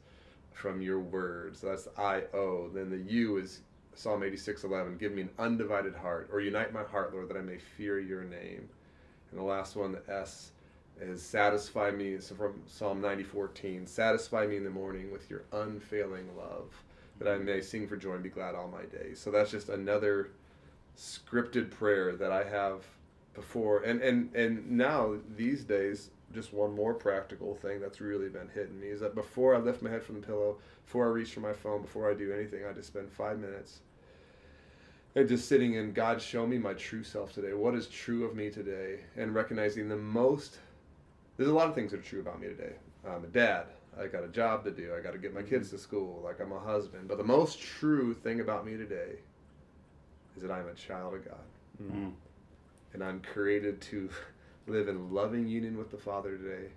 from 0.51 0.81
your 0.81 0.99
word. 0.99 1.57
So 1.57 1.67
that's 1.67 1.87
I, 1.97 2.23
O. 2.33 2.69
Then 2.69 2.89
the 2.89 2.97
U 2.97 3.37
is 3.37 3.61
Psalm 3.95 4.21
86:11. 4.23 4.97
Give 4.97 5.11
me 5.11 5.23
an 5.23 5.31
undivided 5.39 5.95
heart, 5.95 6.29
or 6.31 6.39
unite 6.39 6.71
my 6.71 6.83
heart, 6.83 7.13
Lord, 7.13 7.27
that 7.29 7.37
I 7.37 7.41
may 7.41 7.57
fear 7.57 7.99
your 7.99 8.23
name. 8.23 8.69
And 9.31 9.39
the 9.39 9.43
last 9.43 9.75
one, 9.75 9.93
the 9.93 10.03
S, 10.09 10.51
is 11.09 11.21
satisfy 11.21 11.91
me. 11.91 12.19
So 12.19 12.35
from 12.35 12.61
Psalm 12.67 13.01
90:14. 13.01 13.87
Satisfy 13.87 14.47
me 14.47 14.57
in 14.57 14.63
the 14.63 14.69
morning 14.69 15.11
with 15.11 15.29
your 15.29 15.43
unfailing 15.51 16.35
love, 16.37 16.83
that 17.19 17.27
I 17.27 17.37
may 17.37 17.61
sing 17.61 17.87
for 17.87 17.97
joy 17.97 18.13
and 18.13 18.23
be 18.23 18.29
glad 18.29 18.55
all 18.55 18.67
my 18.67 18.83
days. 18.83 19.19
So 19.19 19.31
that's 19.31 19.51
just 19.51 19.69
another 19.69 20.29
scripted 20.97 21.71
prayer 21.71 22.15
that 22.15 22.31
I 22.31 22.43
have 22.43 22.85
before 23.33 23.81
and 23.83 24.01
and 24.01 24.35
and 24.35 24.69
now 24.69 25.15
these 25.37 25.63
days 25.63 26.09
just 26.33 26.53
one 26.53 26.75
more 26.75 26.93
practical 26.93 27.55
thing 27.55 27.79
that's 27.79 28.01
really 28.01 28.29
been 28.29 28.49
hitting 28.53 28.79
me 28.79 28.87
is 28.87 28.99
that 28.99 29.15
before 29.15 29.55
I 29.55 29.59
lift 29.59 29.81
my 29.81 29.89
head 29.89 30.03
from 30.03 30.19
the 30.19 30.27
pillow, 30.27 30.57
before 30.85 31.05
I 31.05 31.09
reach 31.09 31.33
for 31.33 31.39
my 31.39 31.53
phone, 31.53 31.81
before 31.81 32.09
I 32.09 32.13
do 32.13 32.31
anything, 32.33 32.65
I 32.65 32.73
just 32.73 32.87
spend 32.87 33.11
five 33.11 33.39
minutes 33.39 33.79
and 35.15 35.27
just 35.27 35.47
sitting 35.47 35.73
in 35.73 35.91
God, 35.91 36.21
show 36.21 36.47
me 36.47 36.57
my 36.57 36.73
true 36.73 37.03
self 37.03 37.33
today. 37.33 37.53
What 37.53 37.75
is 37.75 37.87
true 37.87 38.25
of 38.25 38.35
me 38.35 38.49
today? 38.49 38.99
And 39.17 39.35
recognizing 39.35 39.89
the 39.89 39.97
most. 39.97 40.57
There's 41.41 41.49
a 41.49 41.55
lot 41.55 41.67
of 41.69 41.73
things 41.73 41.89
that 41.89 42.01
are 42.01 42.03
true 42.03 42.19
about 42.19 42.39
me 42.39 42.49
today. 42.49 42.73
I'm 43.03 43.23
a 43.23 43.27
dad. 43.27 43.65
I 43.99 44.05
got 44.05 44.23
a 44.23 44.27
job 44.27 44.63
to 44.63 44.69
do. 44.69 44.93
I 44.95 45.01
got 45.01 45.13
to 45.13 45.17
get 45.17 45.33
my 45.33 45.41
kids 45.41 45.71
to 45.71 45.79
school. 45.79 46.21
Like 46.23 46.39
I'm 46.39 46.51
a 46.51 46.59
husband. 46.59 47.07
But 47.07 47.17
the 47.17 47.23
most 47.23 47.59
true 47.59 48.13
thing 48.13 48.41
about 48.41 48.63
me 48.63 48.77
today 48.77 49.13
is 50.35 50.43
that 50.43 50.51
I'm 50.51 50.67
a 50.67 50.75
child 50.75 51.15
of 51.15 51.25
God 51.25 51.39
Mhm. 51.83 52.13
and 52.93 53.03
I'm 53.03 53.21
created 53.21 53.81
to 53.81 54.07
live 54.67 54.87
in 54.87 55.11
loving 55.11 55.47
union 55.47 55.79
with 55.79 55.89
the 55.89 55.97
Father 55.97 56.37
today 56.37 56.67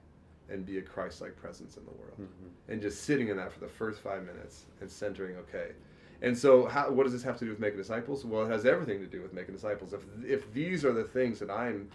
and 0.48 0.64
be 0.64 0.78
a 0.78 0.82
Christ 0.82 1.20
like 1.20 1.36
presence 1.36 1.76
in 1.76 1.84
the 1.84 1.90
world. 1.90 2.16
Mhm. 2.18 2.48
And 2.72 2.80
just 2.80 3.02
sitting 3.02 3.28
in 3.28 3.36
that 3.36 3.52
for 3.52 3.60
the 3.60 3.68
first 3.68 4.00
five 4.00 4.24
minutes 4.24 4.64
and 4.80 4.90
centering, 4.90 5.36
okay. 5.36 5.72
And 6.22 6.36
so, 6.38 6.64
how, 6.64 6.90
what 6.90 7.02
does 7.02 7.12
this 7.12 7.22
have 7.24 7.36
to 7.40 7.44
do 7.44 7.50
with 7.50 7.60
making 7.60 7.76
disciples? 7.76 8.24
Well, 8.24 8.46
it 8.46 8.48
has 8.48 8.64
everything 8.64 9.00
to 9.00 9.06
do 9.06 9.20
with 9.20 9.34
making 9.34 9.52
disciples. 9.56 9.92
If, 9.92 10.00
if 10.24 10.50
these 10.54 10.86
are 10.86 10.92
the 10.94 11.04
things 11.04 11.38
that 11.40 11.50
I'm 11.50 11.90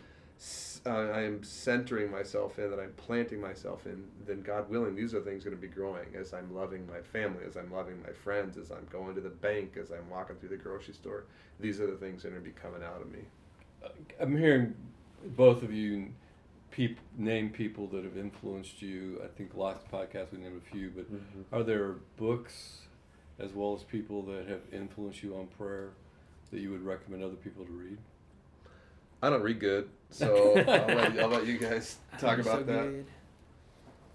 uh, 0.86 0.89
I 0.89 1.23
am 1.23 1.43
centering 1.43 2.10
myself 2.10 2.58
in, 2.60 2.69
that 2.71 2.80
I'm 2.80 2.93
planting 2.93 3.41
myself 3.41 3.86
in, 3.86 4.06
then 4.25 4.41
God 4.41 4.69
willing, 4.69 4.95
these 4.95 5.13
are 5.13 5.21
things 5.21 5.43
going 5.43 5.56
to 5.56 5.62
be 5.62 5.67
growing 5.67 6.08
as 6.15 6.34
I'm 6.34 6.56
loving 6.56 6.88
my 6.88 7.02
family, 7.02 7.43
as 7.45 7.58
I'm 7.58 7.71
loving 7.71 8.02
my 8.02 8.13
friends, 8.13 8.58
as 8.58 8.71
I'm 8.71 8.88
going 8.91 9.15
to 9.15 9.21
the 9.21 9.30
bank, 9.30 9.78
as 9.82 9.91
I'm 9.91 10.10
walking 10.10 10.38
through 10.38 10.49
the 10.49 10.58
grocery 10.58 10.93
store. 10.93 11.25
These 11.60 11.82
are 11.82 11.88
the 11.88 11.97
things 11.97 12.23
that 12.23 12.30
are 12.30 12.32
going 12.32 12.43
to 12.43 12.49
be 12.49 12.56
coming 12.56 12.84
out 12.84 13.02
of 13.02 13.12
me. 13.12 13.19
I'm 14.19 14.38
hearing 14.38 14.75
both 15.36 15.63
of 15.63 15.73
you 15.73 16.10
peop, 16.71 16.97
name 17.17 17.49
people 17.49 17.88
that 17.88 18.04
have 18.04 18.17
influenced 18.17 18.82
you. 18.82 19.21
I 19.23 19.28
think 19.28 19.56
last 19.56 19.89
podcast 19.91 20.32
we 20.32 20.39
named 20.39 20.62
a 20.65 20.71
few, 20.71 20.91
but 20.95 21.06
are 21.52 21.63
there 21.63 21.95
books 22.17 22.82
as 23.39 23.54
well 23.54 23.73
as 23.75 23.84
people 23.84 24.21
that 24.23 24.47
have 24.47 24.62
influenced 24.71 25.23
you 25.23 25.36
on 25.36 25.47
prayer 25.47 25.89
that 26.52 26.60
you 26.60 26.71
would 26.71 26.84
recommend 26.84 27.23
other 27.23 27.36
people 27.36 27.65
to 27.65 27.71
read? 27.71 27.97
I 29.21 29.29
don't 29.29 29.41
read 29.41 29.60
good, 29.60 29.89
so 30.12 30.53
I'll, 30.67 30.95
let, 30.95 31.19
I'll 31.19 31.29
let 31.29 31.45
you 31.45 31.58
guys 31.58 31.97
talk 32.17 32.38
You're 32.38 32.41
about 32.41 32.65
so 32.65 33.03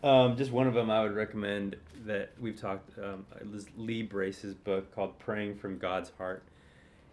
that. 0.03 0.09
Um, 0.09 0.37
just 0.37 0.51
one 0.51 0.67
of 0.67 0.75
them 0.75 0.91
I 0.91 1.03
would 1.03 1.15
recommend 1.15 1.77
that 2.07 2.33
we've 2.41 2.59
talked. 2.59 2.99
Um, 2.99 3.27
is 3.55 3.67
Lee 3.77 4.03
Brase's 4.03 4.55
book 4.55 4.95
called 4.95 5.19
"Praying 5.19 5.57
from 5.57 5.79
God's 5.79 6.11
Heart," 6.19 6.43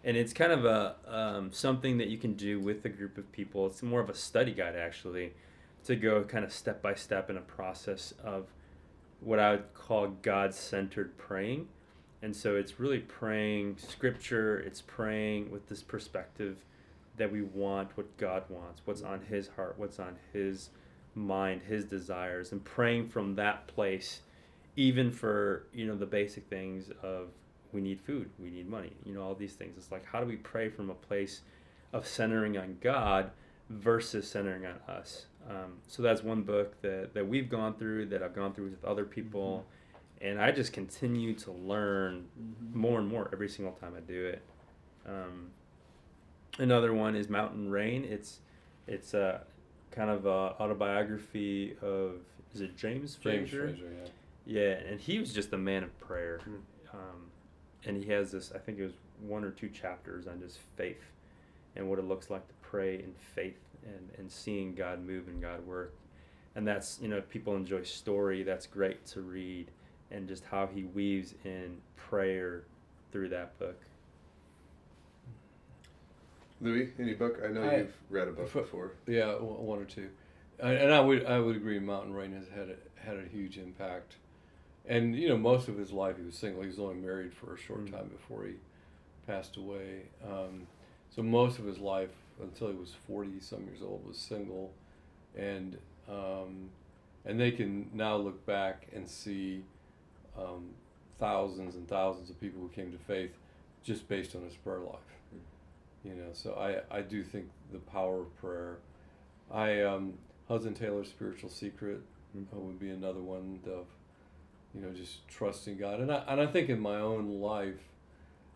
and 0.04 0.16
it's 0.16 0.32
kind 0.32 0.52
of 0.52 0.64
a 0.64 0.96
um, 1.06 1.52
something 1.52 1.98
that 1.98 2.08
you 2.08 2.18
can 2.18 2.34
do 2.34 2.60
with 2.60 2.84
a 2.84 2.88
group 2.88 3.18
of 3.18 3.30
people. 3.32 3.66
It's 3.66 3.82
more 3.82 4.00
of 4.00 4.08
a 4.08 4.14
study 4.14 4.52
guide 4.52 4.76
actually, 4.76 5.32
to 5.84 5.96
go 5.96 6.24
kind 6.24 6.44
of 6.44 6.52
step 6.52 6.82
by 6.82 6.94
step 6.94 7.28
in 7.28 7.36
a 7.36 7.42
process 7.42 8.14
of 8.24 8.46
what 9.20 9.38
I 9.38 9.52
would 9.52 9.74
call 9.74 10.08
God-centered 10.22 11.16
praying. 11.16 11.68
And 12.22 12.34
so 12.34 12.56
it's 12.56 12.78
really 12.78 13.00
praying 13.00 13.76
scripture. 13.78 14.58
It's 14.58 14.80
praying 14.80 15.50
with 15.50 15.68
this 15.68 15.82
perspective 15.82 16.56
that 17.16 17.30
we 17.30 17.42
want 17.42 17.96
what 17.96 18.16
God 18.16 18.44
wants, 18.48 18.82
what's 18.84 19.02
on 19.02 19.20
His 19.28 19.48
heart, 19.48 19.74
what's 19.76 19.98
on 19.98 20.16
His 20.32 20.70
mind, 21.14 21.62
His 21.62 21.84
desires, 21.84 22.52
and 22.52 22.64
praying 22.64 23.08
from 23.08 23.34
that 23.36 23.66
place, 23.66 24.20
even 24.76 25.10
for 25.10 25.66
you 25.72 25.86
know 25.86 25.96
the 25.96 26.06
basic 26.06 26.48
things 26.48 26.90
of 27.02 27.28
we 27.72 27.80
need 27.80 28.00
food, 28.00 28.30
we 28.38 28.50
need 28.50 28.68
money, 28.68 28.92
you 29.04 29.14
know 29.14 29.22
all 29.22 29.34
these 29.34 29.54
things. 29.54 29.76
It's 29.76 29.92
like 29.92 30.04
how 30.06 30.20
do 30.20 30.26
we 30.26 30.36
pray 30.36 30.68
from 30.68 30.90
a 30.90 30.94
place 30.94 31.42
of 31.92 32.06
centering 32.06 32.56
on 32.56 32.78
God 32.80 33.30
versus 33.68 34.28
centering 34.28 34.66
on 34.66 34.76
us. 34.88 35.26
Um, 35.48 35.78
so 35.86 36.02
that's 36.02 36.22
one 36.22 36.42
book 36.42 36.80
that 36.82 37.14
that 37.14 37.26
we've 37.26 37.48
gone 37.48 37.74
through, 37.74 38.06
that 38.06 38.22
I've 38.22 38.34
gone 38.34 38.54
through 38.54 38.70
with 38.70 38.84
other 38.84 39.04
people, 39.04 39.66
and 40.20 40.40
I 40.40 40.52
just 40.52 40.72
continue 40.72 41.34
to 41.34 41.52
learn 41.52 42.26
more 42.72 42.98
and 42.98 43.08
more 43.08 43.28
every 43.32 43.48
single 43.48 43.74
time 43.74 43.94
I 43.96 44.00
do 44.00 44.26
it. 44.26 44.42
Um, 45.06 45.50
another 46.58 46.92
one 46.92 47.16
is 47.16 47.28
Mountain 47.28 47.70
Rain. 47.70 48.04
It's 48.04 48.40
it's 48.86 49.14
a 49.14 49.42
kind 49.90 50.10
of 50.10 50.26
a 50.26 50.54
autobiography 50.60 51.76
of 51.82 52.16
is 52.54 52.60
it 52.60 52.76
James 52.76 53.16
Fraser? 53.16 53.66
James 53.66 53.78
Fraser? 53.78 53.94
Yeah. 54.02 54.08
Yeah, 54.44 54.90
and 54.90 55.00
he 55.00 55.18
was 55.18 55.32
just 55.32 55.52
a 55.52 55.58
man 55.58 55.84
of 55.84 55.98
prayer. 56.00 56.40
Hmm. 56.44 56.54
Um, 56.92 57.30
and 57.84 58.02
he 58.02 58.10
has 58.10 58.32
this, 58.32 58.52
I 58.54 58.58
think 58.58 58.78
it 58.78 58.82
was 58.82 58.92
one 59.20 59.44
or 59.44 59.50
two 59.50 59.68
chapters 59.68 60.26
on 60.26 60.40
just 60.40 60.58
faith 60.76 61.02
and 61.76 61.88
what 61.88 61.98
it 61.98 62.04
looks 62.06 62.30
like 62.30 62.46
to 62.48 62.54
pray 62.60 62.96
in 62.96 63.14
faith 63.34 63.58
and, 63.84 64.10
and 64.18 64.30
seeing 64.30 64.74
God 64.74 65.04
move 65.04 65.28
and 65.28 65.40
God 65.40 65.66
work. 65.66 65.94
And 66.54 66.66
that's, 66.66 66.98
you 67.00 67.08
know, 67.08 67.20
people 67.22 67.56
enjoy 67.56 67.82
story, 67.84 68.42
that's 68.42 68.66
great 68.66 69.06
to 69.06 69.22
read 69.22 69.70
and 70.10 70.28
just 70.28 70.44
how 70.44 70.66
he 70.66 70.84
weaves 70.84 71.34
in 71.44 71.78
prayer 71.96 72.64
through 73.10 73.30
that 73.30 73.58
book. 73.58 73.80
Louis, 76.62 76.90
any 76.98 77.14
book? 77.14 77.40
I 77.44 77.48
know 77.48 77.62
I- 77.64 77.78
you've 77.78 77.96
read 78.08 78.28
a 78.28 78.32
book 78.32 78.48
for- 78.48 78.62
before. 78.62 78.92
Yeah, 79.06 79.34
one 79.34 79.78
or 79.80 79.84
two, 79.84 80.08
and 80.60 80.92
I 80.92 81.00
would 81.00 81.26
I 81.26 81.38
would 81.40 81.56
agree. 81.56 81.78
Mountain 81.80 82.14
Rain 82.14 82.32
has 82.32 82.48
had 82.48 82.68
a, 82.70 82.76
had 83.04 83.16
a 83.18 83.24
huge 83.28 83.58
impact, 83.58 84.16
and 84.86 85.16
you 85.16 85.28
know 85.28 85.36
most 85.36 85.68
of 85.68 85.76
his 85.76 85.90
life 85.92 86.16
he 86.16 86.22
was 86.24 86.36
single. 86.36 86.62
He 86.62 86.68
was 86.68 86.78
only 86.78 86.94
married 86.94 87.34
for 87.34 87.54
a 87.54 87.58
short 87.58 87.86
Mhm. 87.86 87.90
time 87.92 88.08
before 88.08 88.44
he 88.44 88.54
passed 89.26 89.56
away. 89.56 90.02
Um, 90.24 90.66
so 91.10 91.22
most 91.22 91.58
of 91.58 91.64
his 91.64 91.78
life 91.78 92.14
until 92.40 92.68
he 92.68 92.74
was 92.76 92.94
forty 92.94 93.40
some 93.40 93.64
years 93.66 93.82
old 93.82 94.06
was 94.06 94.16
single, 94.16 94.72
and 95.36 95.78
um, 96.08 96.70
and 97.24 97.38
they 97.40 97.50
can 97.50 97.90
now 97.92 98.16
look 98.16 98.44
back 98.46 98.86
and 98.92 99.08
see 99.08 99.64
um, 100.38 100.70
thousands 101.18 101.74
and 101.74 101.86
thousands 101.88 102.30
of 102.30 102.40
people 102.40 102.60
who 102.60 102.68
came 102.68 102.90
to 102.92 102.98
faith 102.98 103.36
just 103.82 104.08
based 104.08 104.34
on 104.36 104.42
his 104.42 104.54
prayer 104.54 104.78
life. 104.78 104.98
You 106.04 106.14
know, 106.14 106.30
so 106.32 106.54
I, 106.54 106.98
I 106.98 107.02
do 107.02 107.22
think 107.22 107.46
the 107.72 107.78
power 107.78 108.20
of 108.22 108.36
prayer. 108.38 108.78
I 109.52 109.82
um, 109.82 110.14
Hudson 110.48 110.74
Taylor's 110.74 111.08
spiritual 111.08 111.48
secret 111.50 112.00
uh, 112.36 112.58
would 112.58 112.80
be 112.80 112.90
another 112.90 113.20
one 113.20 113.60
of, 113.66 113.86
you 114.74 114.80
know, 114.80 114.90
just 114.90 115.26
trusting 115.28 115.76
God. 115.78 116.00
And 116.00 116.10
I 116.10 116.24
and 116.26 116.40
I 116.40 116.46
think 116.46 116.68
in 116.68 116.80
my 116.80 116.96
own 116.96 117.40
life, 117.40 117.82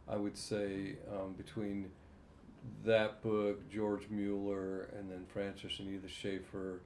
I 0.09 0.16
would 0.16 0.37
say 0.37 0.96
um, 1.12 1.35
between 1.35 1.90
that 2.85 3.22
book, 3.22 3.70
George 3.70 4.09
Mueller, 4.11 4.88
and 4.98 5.09
then 5.11 5.24
Francis 5.32 5.78
and 5.78 5.88
Edith 5.88 6.11
Schaeffer, 6.11 6.80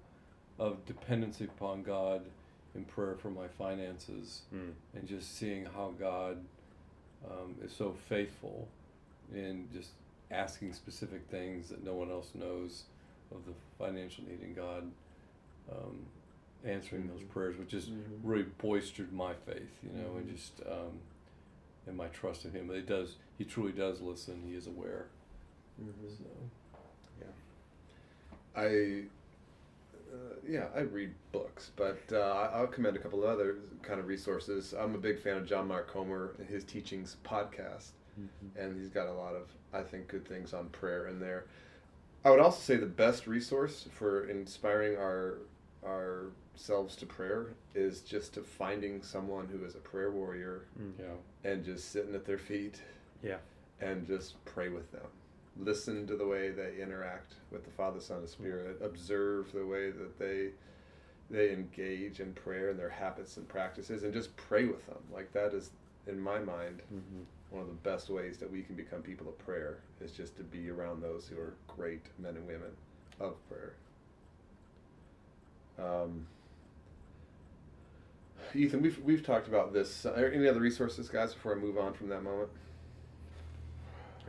of 0.58 0.84
dependency 0.84 1.44
upon 1.44 1.82
God 1.82 2.20
in 2.74 2.84
prayer 2.84 3.16
for 3.16 3.30
my 3.30 3.48
finances 3.48 4.42
Mm. 4.54 4.72
and 4.94 5.08
just 5.08 5.36
seeing 5.38 5.64
how 5.64 5.94
God 5.98 6.36
um, 7.24 7.56
is 7.64 7.72
so 7.72 7.94
faithful 8.08 8.68
in 9.34 9.68
just 9.72 9.90
asking 10.30 10.72
specific 10.72 11.26
things 11.30 11.68
that 11.68 11.82
no 11.84 11.94
one 11.94 12.10
else 12.10 12.30
knows 12.34 12.84
of 13.32 13.44
the 13.46 13.52
financial 13.78 14.24
need 14.24 14.42
in 14.42 14.54
God, 14.54 14.90
um, 15.70 16.06
answering 16.64 17.08
those 17.08 17.22
Mhm. 17.22 17.28
prayers, 17.30 17.56
which 17.56 17.68
just 17.68 17.90
Mhm. 17.90 18.20
really 18.22 18.44
bolstered 18.58 19.12
my 19.12 19.34
faith, 19.34 19.70
you 19.82 19.90
know, 19.92 20.16
and 20.16 20.28
Mhm. 20.28 20.32
just 20.34 20.60
um, 20.66 21.00
and 21.86 21.96
my 21.96 22.08
trust 22.08 22.44
in 22.44 22.52
Him. 22.52 22.66
But 22.66 22.76
it 22.76 22.86
does, 22.86 23.16
He 23.38 23.44
truly 23.46 23.72
does 23.72 24.00
listen. 24.02 24.42
He 24.42 24.54
is 24.54 24.66
aware. 24.66 25.08
So, 25.78 26.24
yeah, 27.18 27.26
I, 28.54 29.06
uh, 30.12 30.34
yeah, 30.46 30.68
I 30.74 30.80
read 30.80 31.14
books, 31.32 31.70
but 31.74 31.98
uh, 32.12 32.50
I'll 32.52 32.66
commend 32.66 32.96
a 32.96 33.00
couple 33.00 33.22
of 33.24 33.30
other 33.30 33.56
kind 33.80 33.98
of 33.98 34.06
resources. 34.06 34.74
I'm 34.74 34.94
a 34.94 34.98
big 34.98 35.18
fan 35.18 35.38
of 35.38 35.46
John 35.46 35.68
Mark 35.68 35.88
Comer 35.88 36.34
and 36.38 36.46
his 36.48 36.64
teachings 36.64 37.16
podcast, 37.24 37.92
and 38.56 38.76
he's 38.78 38.88
got 38.88 39.06
a 39.08 39.12
lot 39.12 39.34
of, 39.34 39.48
I 39.72 39.82
think, 39.82 40.08
good 40.08 40.26
things 40.26 40.52
on 40.52 40.68
prayer 40.68 41.06
in 41.08 41.20
there. 41.20 41.44
I 42.24 42.30
would 42.30 42.40
also 42.40 42.60
say 42.60 42.76
the 42.76 42.86
best 42.86 43.26
resource 43.26 43.88
for 43.92 44.28
inspiring 44.28 44.96
our 44.96 45.38
ourselves 45.84 46.94
to 46.96 47.06
prayer 47.06 47.54
is 47.74 48.00
just 48.02 48.34
to 48.34 48.42
finding 48.42 49.02
someone 49.02 49.48
who 49.48 49.64
is 49.64 49.74
a 49.74 49.78
prayer 49.78 50.10
warrior 50.10 50.66
Mm. 50.78 50.92
yeah, 50.98 51.50
and 51.50 51.64
just 51.64 51.90
sitting 51.90 52.14
at 52.14 52.24
their 52.26 52.38
feet 52.38 52.82
Yeah. 53.22 53.38
and 53.80 54.06
just 54.06 54.42
pray 54.44 54.68
with 54.68 54.90
them. 54.92 55.06
Listen 55.58 56.06
to 56.06 56.16
the 56.16 56.26
way 56.26 56.50
they 56.50 56.80
interact 56.80 57.34
with 57.50 57.64
the 57.64 57.70
Father, 57.70 58.00
Son, 58.00 58.18
and 58.18 58.28
Spirit. 58.28 58.80
Observe 58.82 59.52
the 59.52 59.66
way 59.66 59.90
that 59.90 60.18
they 60.18 60.50
they 61.30 61.52
engage 61.52 62.18
in 62.18 62.32
prayer 62.34 62.70
and 62.70 62.78
their 62.78 62.88
habits 62.90 63.36
and 63.36 63.46
practices, 63.48 64.02
and 64.02 64.12
just 64.12 64.36
pray 64.36 64.64
with 64.66 64.84
them. 64.86 64.98
Like 65.12 65.32
that 65.32 65.54
is, 65.54 65.70
in 66.08 66.18
my 66.20 66.40
mind, 66.40 66.82
Mm-hmm. 66.92 67.22
One 67.50 67.62
of 67.62 67.68
the 67.68 67.74
best 67.74 68.08
ways 68.08 68.38
that 68.38 68.50
we 68.50 68.62
can 68.62 68.74
become 68.76 69.02
people 69.02 69.28
of 69.28 69.36
prayer 69.38 69.78
is 70.00 70.12
just 70.12 70.36
to 70.36 70.42
be 70.42 70.70
around 70.70 71.02
those 71.02 71.26
who 71.26 71.38
are 71.40 71.54
great 71.66 72.06
men 72.18 72.36
and 72.36 72.46
women 72.46 72.70
of 73.18 73.34
prayer. 73.48 73.74
Um, 75.78 76.26
Ethan, 78.54 78.82
we've 78.82 78.98
we've 79.00 79.24
talked 79.24 79.48
about 79.48 79.72
this. 79.72 80.06
Any 80.06 80.48
other 80.48 80.60
resources, 80.60 81.08
guys, 81.08 81.34
before 81.34 81.52
I 81.52 81.58
move 81.58 81.78
on 81.78 81.92
from 81.92 82.08
that 82.08 82.22
moment? 82.22 82.50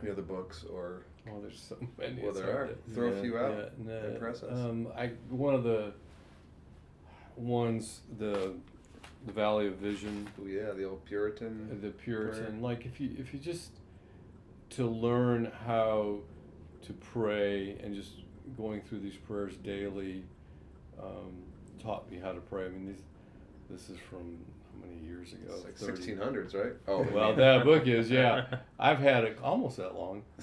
Any 0.00 0.10
other 0.10 0.22
books 0.22 0.64
or 0.64 1.02
well, 1.26 1.40
there's 1.40 1.60
so 1.60 1.76
many. 1.98 2.22
Well, 2.22 2.32
there 2.32 2.62
are. 2.62 2.66
to- 2.66 2.94
Throw 2.94 3.08
a 3.08 3.20
few 3.20 3.38
out. 3.38 3.72
Yeah, 3.84 3.92
no, 3.92 4.08
Impress 4.08 4.42
us. 4.42 4.52
Um, 4.52 4.88
I 4.96 5.08
one 5.28 5.54
of 5.54 5.62
the 5.64 5.92
ones 7.36 8.00
the 8.18 8.54
the 9.26 9.32
Valley 9.32 9.66
of 9.68 9.74
Vision. 9.76 10.28
oh 10.40 10.46
yeah, 10.46 10.72
the 10.72 10.84
old 10.84 11.04
Puritan? 11.04 11.80
the 11.80 11.90
Puritan. 11.90 12.60
Like 12.60 12.86
if 12.86 13.00
you 13.00 13.10
if 13.18 13.32
you 13.32 13.40
just 13.40 13.70
to 14.70 14.86
learn 14.86 15.50
how 15.66 16.18
to 16.82 16.92
pray 16.94 17.78
and 17.82 17.94
just 17.94 18.12
going 18.56 18.80
through 18.80 19.00
these 19.00 19.16
prayers 19.16 19.54
daily 19.56 20.24
um, 21.00 21.42
taught 21.80 22.10
me 22.10 22.18
how 22.18 22.32
to 22.32 22.40
pray. 22.40 22.66
I 22.66 22.68
mean, 22.68 22.86
these 22.86 23.02
this 23.70 23.88
is 23.88 23.98
from 24.10 24.38
how 24.72 24.86
many 24.86 25.00
years 25.06 25.32
ago? 25.32 25.52
It's 25.54 25.64
like 25.64 25.76
30. 25.76 25.96
sixteen 25.96 26.18
hundreds, 26.18 26.54
right? 26.54 26.72
Oh 26.88 27.06
Well, 27.12 27.34
that 27.36 27.64
book 27.64 27.86
is 27.86 28.10
yeah. 28.10 28.56
I've 28.78 28.98
had 28.98 29.24
it 29.24 29.38
almost 29.42 29.76
that 29.78 29.94
long. 29.94 30.22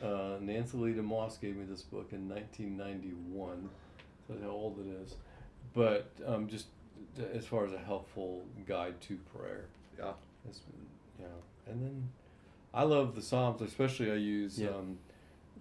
Uh, 0.00 0.36
Nancy 0.40 0.76
Leigh 0.76 0.92
DeMoss 0.94 1.40
gave 1.40 1.56
me 1.56 1.64
this 1.68 1.82
book 1.82 2.12
in 2.12 2.28
1991. 2.28 3.68
That's 4.28 4.40
how 4.42 4.50
old 4.50 4.78
it 4.78 5.02
is. 5.02 5.16
But 5.74 6.12
um, 6.24 6.46
just 6.46 6.66
as 7.34 7.46
far 7.46 7.64
as 7.66 7.72
a 7.72 7.78
helpful 7.78 8.44
guide 8.66 9.00
to 9.02 9.16
prayer. 9.34 9.66
yeah. 9.98 10.12
It's 10.48 10.60
know, 11.18 11.26
and 11.70 11.82
then 11.82 12.08
I 12.72 12.82
love 12.84 13.14
the 13.14 13.22
Psalms, 13.22 13.60
especially 13.60 14.10
I 14.10 14.14
use 14.14 14.58
Yeah. 14.60 14.68
um, 14.70 14.98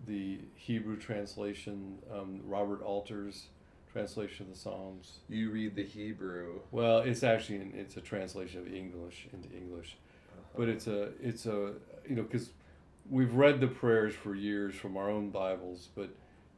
the 0.06 0.39
Hebrew 0.56 0.98
translation, 0.98 1.98
um, 2.13 2.41
Robert 2.46 2.82
Alter's 2.84 3.48
translation 3.91 4.46
of 4.46 4.54
the 4.54 4.58
Psalms. 4.60 5.20
You 5.28 5.50
read 5.50 5.76
the 5.76 5.84
Hebrew. 5.84 6.60
Well, 6.72 7.00
it's 7.00 7.24
actually 7.24 7.58
an, 7.58 7.74
it's 7.76 7.98
a 7.98 8.02
translation 8.02 8.60
of 8.62 8.72
English 8.74 9.28
into 9.34 9.50
English, 9.56 9.98
but 10.56 10.70
it's 10.70 10.88
a 10.88 11.10
it's 11.22 11.46
a 11.48 11.74
you 12.08 12.15
know 12.15 12.24
because 12.24 12.52
we've 13.10 13.34
read 13.34 13.60
the 13.60 13.67
prayers 13.67 14.13
for 14.13 14.36
years 14.36 14.76
from 14.76 14.96
our 14.98 15.10
own 15.10 15.32
Bibles, 15.32 15.89
but 15.96 16.10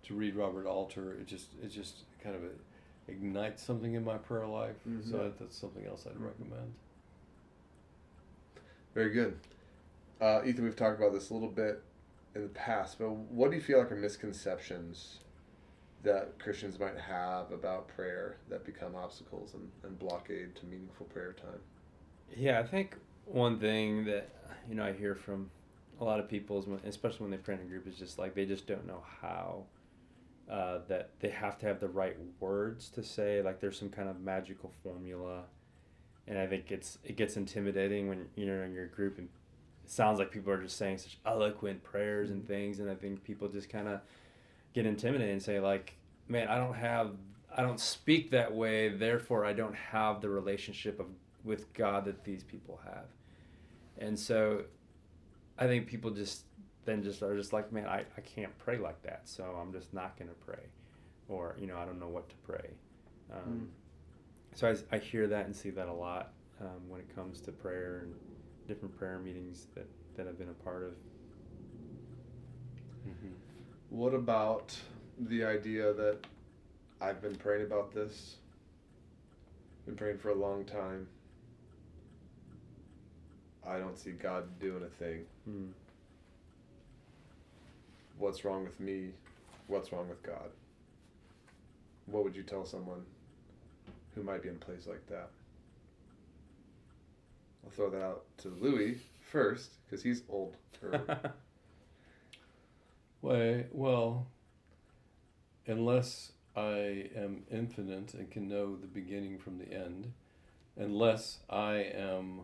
to 0.03 0.13
read 0.13 0.35
Robert 0.35 0.65
Alter, 0.67 1.13
it 1.13 1.25
just 1.27 1.53
it 1.63 1.69
just 1.69 1.99
kind 2.21 2.35
of 2.35 2.41
ignites 3.09 3.63
something 3.63 3.93
in 3.93 4.03
my 4.03 4.17
prayer 4.17 4.47
life. 4.47 4.77
Mhm. 4.87 5.09
So 5.09 5.17
that, 5.17 5.39
that's 5.39 5.57
something 5.57 5.85
else 5.85 6.05
I'd 6.07 6.19
recommend. 6.19 6.73
Very 8.93 9.11
good. 9.11 9.39
Uh, 10.19 10.41
Ethan, 10.45 10.63
we've 10.63 10.75
talked 10.75 10.99
about 10.99 11.13
this 11.13 11.29
a 11.29 11.33
little 11.33 11.49
bit 11.49 11.81
in 12.35 12.41
the 12.41 12.49
past, 12.49 12.99
but 12.99 13.09
what 13.09 13.51
do 13.51 13.57
you 13.57 13.63
feel 13.63 13.79
like 13.79 13.91
are 13.91 13.95
misconceptions 13.95 15.19
that 16.03 16.39
Christians 16.39 16.79
might 16.79 16.97
have 16.97 17.51
about 17.51 17.87
prayer 17.87 18.37
that 18.49 18.65
become 18.65 18.95
obstacles 18.95 19.53
and, 19.53 19.69
and 19.83 19.97
blockade 19.99 20.55
to 20.55 20.65
meaningful 20.65 21.05
prayer 21.07 21.33
time? 21.33 21.59
Yeah, 22.35 22.59
I 22.59 22.63
think 22.63 22.95
one 23.25 23.59
thing 23.59 24.05
that 24.05 24.29
you 24.67 24.75
know 24.75 24.83
I 24.83 24.93
hear 24.93 25.15
from 25.15 25.49
a 25.99 26.03
lot 26.03 26.19
of 26.19 26.29
people, 26.29 26.59
is 26.59 26.65
when, 26.67 26.79
especially 26.85 27.21
when 27.21 27.31
they 27.31 27.37
pray 27.37 27.55
in 27.55 27.61
a 27.61 27.65
group, 27.65 27.87
is 27.87 27.95
just 27.95 28.17
like 28.17 28.33
they 28.35 28.45
just 28.45 28.67
don't 28.67 28.87
know 28.87 29.03
how. 29.21 29.63
Uh, 30.49 30.79
that 30.87 31.11
they 31.19 31.29
have 31.29 31.59
to 31.59 31.67
have 31.67 31.79
the 31.79 31.87
right 31.87 32.17
words 32.39 32.89
to 32.89 33.03
say, 33.03 33.39
like 33.39 33.59
there's 33.59 33.77
some 33.77 33.89
kind 33.89 34.09
of 34.09 34.19
magical 34.19 34.71
formula, 34.81 35.43
and 36.27 36.39
I 36.39 36.47
think 36.47 36.71
it's 36.71 36.97
it 37.03 37.17
gets 37.17 37.37
intimidating 37.37 38.09
when 38.09 38.25
you're 38.35 38.63
in 38.63 38.73
your 38.73 38.87
group 38.87 39.19
and 39.19 39.29
it 39.85 39.91
sounds 39.91 40.17
like 40.17 40.31
people 40.31 40.51
are 40.51 40.61
just 40.61 40.75
saying 40.75 40.97
such 40.97 41.19
eloquent 41.23 41.83
prayers 41.83 42.31
and 42.31 42.47
things, 42.47 42.79
and 42.79 42.89
I 42.89 42.95
think 42.95 43.23
people 43.23 43.47
just 43.47 43.69
kind 43.69 43.87
of 43.87 43.99
get 44.73 44.87
intimidated 44.87 45.31
and 45.31 45.43
say 45.43 45.59
like, 45.59 45.93
man, 46.27 46.47
I 46.47 46.57
don't 46.57 46.73
have, 46.73 47.11
I 47.55 47.61
don't 47.61 47.79
speak 47.79 48.31
that 48.31 48.51
way, 48.51 48.89
therefore 48.89 49.45
I 49.45 49.53
don't 49.53 49.75
have 49.75 50.19
the 50.19 50.29
relationship 50.29 50.99
of 50.99 51.05
with 51.43 51.71
God 51.73 52.05
that 52.05 52.23
these 52.23 52.43
people 52.43 52.79
have. 52.85 53.05
And 53.99 54.17
so 54.17 54.63
I 55.59 55.67
think 55.67 55.85
people 55.85 56.09
just 56.09 56.45
then 56.85 57.03
just 57.03 57.21
are 57.21 57.35
just 57.35 57.53
like, 57.53 57.71
man, 57.71 57.85
I, 57.85 58.05
I 58.17 58.21
can't 58.21 58.57
pray 58.57 58.77
like 58.77 59.01
that, 59.03 59.21
so 59.25 59.43
I'm 59.61 59.71
just 59.71 59.93
not 59.93 60.17
going 60.17 60.29
to 60.29 60.35
pray. 60.35 60.63
Or, 61.27 61.55
you 61.59 61.67
know, 61.67 61.77
I 61.77 61.85
don't 61.85 61.99
know 61.99 62.07
what 62.07 62.29
to 62.29 62.35
pray. 62.37 62.69
Um, 63.31 63.69
So 64.55 64.67
I, 64.67 64.95
I 64.95 64.99
hear 64.99 65.27
that 65.27 65.45
and 65.45 65.55
see 65.55 65.69
that 65.71 65.87
a 65.87 65.93
lot 65.93 66.33
um, 66.59 66.89
when 66.89 66.99
it 66.99 67.15
comes 67.15 67.39
to 67.41 67.51
prayer 67.51 67.99
and 68.03 68.13
different 68.67 68.97
prayer 68.97 69.19
meetings 69.19 69.67
that, 69.75 69.87
that 70.15 70.27
I've 70.27 70.37
been 70.37 70.49
a 70.49 70.63
part 70.63 70.83
of. 70.83 70.91
Mm-hmm. 73.07 73.33
What 73.89 74.13
about 74.13 74.75
the 75.19 75.43
idea 75.43 75.93
that 75.93 76.17
I've 77.01 77.21
been 77.21 77.35
praying 77.35 77.65
about 77.65 77.93
this, 77.93 78.37
been 79.85 79.95
praying 79.95 80.17
for 80.17 80.29
a 80.29 80.35
long 80.35 80.65
time, 80.65 81.07
I 83.65 83.77
don't 83.77 83.97
see 83.97 84.11
God 84.11 84.59
doing 84.59 84.83
a 84.83 85.03
thing. 85.03 85.25
Mm. 85.47 85.69
What's 88.19 88.45
wrong 88.45 88.63
with 88.63 88.79
me? 88.79 89.13
What's 89.65 89.91
wrong 89.91 90.07
with 90.07 90.21
God? 90.21 90.51
What 92.05 92.23
would 92.23 92.35
you 92.35 92.43
tell 92.43 92.65
someone 92.65 93.03
who 94.13 94.21
might 94.21 94.43
be 94.43 94.49
in 94.49 94.55
a 94.55 94.59
place 94.59 94.85
like 94.85 95.07
that? 95.07 95.29
I'll 97.63 97.71
throw 97.71 97.89
that 97.89 98.03
out 98.03 98.25
to 98.39 98.49
Louis 98.49 98.99
first 99.21 99.71
because 99.85 100.03
he's 100.03 100.21
old. 100.29 100.57
Well, 103.79 104.27
unless 105.67 106.31
I 106.55 107.09
am 107.15 107.43
infinite 107.51 108.13
and 108.13 108.29
can 108.29 108.47
know 108.47 108.75
the 108.75 108.87
beginning 108.87 109.37
from 109.37 109.57
the 109.57 109.71
end, 109.71 110.11
unless 110.77 111.39
I 111.49 111.75
am 111.93 112.41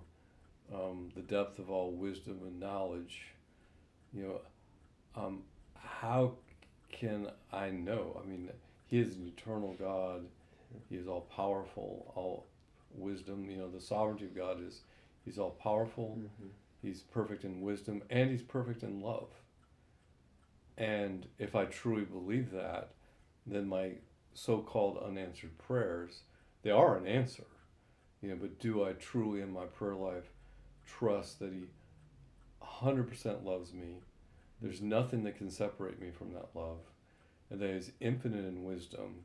um, 0.74 1.12
the 1.16 1.22
depth 1.22 1.60
of 1.60 1.70
all 1.70 1.92
wisdom 1.92 2.40
and 2.46 2.60
knowledge, 2.60 3.34
you 4.14 4.24
know, 4.24 4.42
um, 5.16 5.44
how 6.02 6.34
can 6.92 7.28
I 7.52 7.70
know? 7.70 8.22
I 8.22 8.28
mean, 8.28 8.50
He 8.88 9.00
is 9.00 9.16
an 9.16 9.28
eternal 9.28 9.76
God. 9.80 10.26
He 10.90 10.96
is 10.96 11.08
all 11.08 11.22
powerful, 11.22 12.14
all 12.16 12.46
wisdom. 12.94 13.50
You 13.50 13.58
know, 13.58 13.70
the 13.70 13.82
sovereignty 13.82 14.26
of 14.26 14.36
God 14.36 14.66
is 14.66 14.82
He's 15.26 15.40
all 15.40 15.52
powerful. 15.52 16.18
Mm-hmm. 16.20 16.50
He's 16.86 17.02
perfect 17.02 17.44
in 17.44 17.62
wisdom 17.62 18.04
and 18.12 18.30
he's 18.30 18.44
perfect 18.44 18.84
in 18.84 19.02
love. 19.02 19.30
And 20.78 21.26
if 21.40 21.56
I 21.56 21.66
truly 21.66 22.04
believe 22.04 22.52
that, 22.52 22.90
then 23.48 23.68
my 23.68 23.94
so-called 24.36 25.02
unanswered 25.04 25.58
prayers, 25.58 26.22
they 26.62 26.70
are 26.70 26.96
an 26.98 27.08
answer. 27.08 27.46
You 28.22 28.30
know, 28.30 28.36
but 28.40 28.60
do 28.60 28.84
I 28.84 28.94
truly 28.94 29.42
in 29.42 29.52
my 29.52 29.66
prayer 29.66 29.96
life 29.96 30.30
trust 30.86 31.40
that 31.40 31.54
he 31.54 31.64
100% 32.62 33.44
loves 33.44 33.74
me? 33.74 33.96
There's 34.62 34.82
nothing 34.82 35.24
that 35.26 35.38
can 35.38 35.50
separate 35.50 36.00
me 36.02 36.12
from 36.12 36.34
that 36.34 36.50
love. 36.56 36.80
And 37.50 37.60
that 37.60 37.74
he's 37.74 37.92
infinite 38.00 38.46
in 38.46 38.64
wisdom. 38.64 39.24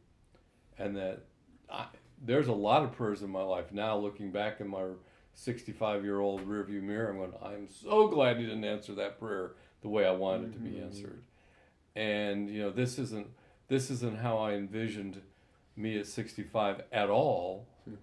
And 0.78 0.96
that 0.96 1.24
I, 1.70 1.86
there's 2.22 2.48
a 2.48 2.52
lot 2.52 2.82
of 2.82 2.92
prayers 2.92 3.22
in 3.22 3.30
my 3.30 3.42
life 3.42 3.72
now 3.72 3.96
looking 3.96 4.30
back 4.30 4.60
in 4.60 4.68
my 4.68 4.84
65 5.34 6.04
year 6.04 6.20
old 6.20 6.46
rearview 6.46 6.82
mirror. 6.82 7.10
I'm 7.10 7.16
going, 7.18 7.32
I'm 7.42 7.68
so 7.68 8.08
glad 8.08 8.36
he 8.36 8.42
didn't 8.44 8.64
answer 8.64 8.94
that 8.96 9.18
prayer 9.18 9.52
the 9.82 9.88
way 9.88 10.04
I 10.04 10.10
wanted 10.10 10.50
it 10.50 10.52
to 10.54 10.58
be 10.58 10.70
Mhm. 10.72 10.82
answered. 10.84 11.22
And, 11.96 12.50
you 12.50 12.60
know, 12.60 12.70
this 12.70 12.98
isn't, 12.98 13.28
this 13.68 13.90
isn't 13.90 14.18
how 14.18 14.36
I 14.38 14.52
envisioned 14.54 15.22
me 15.76 15.98
at 15.98 16.06
65 16.06 16.82
at 16.92 17.08
all. 17.08 17.66
Hmm. 17.84 17.94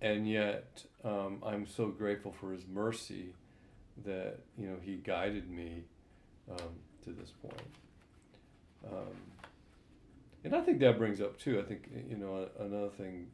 And 0.00 0.28
yet, 0.28 0.84
um, 1.04 1.42
I'm 1.44 1.66
so 1.66 1.88
grateful 1.88 2.32
for 2.32 2.52
his 2.52 2.66
mercy 2.66 3.34
that, 4.04 4.38
you 4.56 4.66
know, 4.68 4.76
he 4.80 4.96
guided 4.96 5.50
me 5.50 5.84
um, 6.50 6.68
to 7.04 7.10
this 7.12 7.30
point. 7.42 7.66
Um, 8.86 9.16
and 10.44 10.54
I 10.54 10.60
think 10.62 10.80
that 10.80 10.96
brings 10.98 11.20
up, 11.20 11.38
too, 11.38 11.58
I 11.60 11.62
think, 11.62 11.88
you 12.08 12.16
know, 12.16 12.48
another 12.58 12.88
thing 12.88 13.28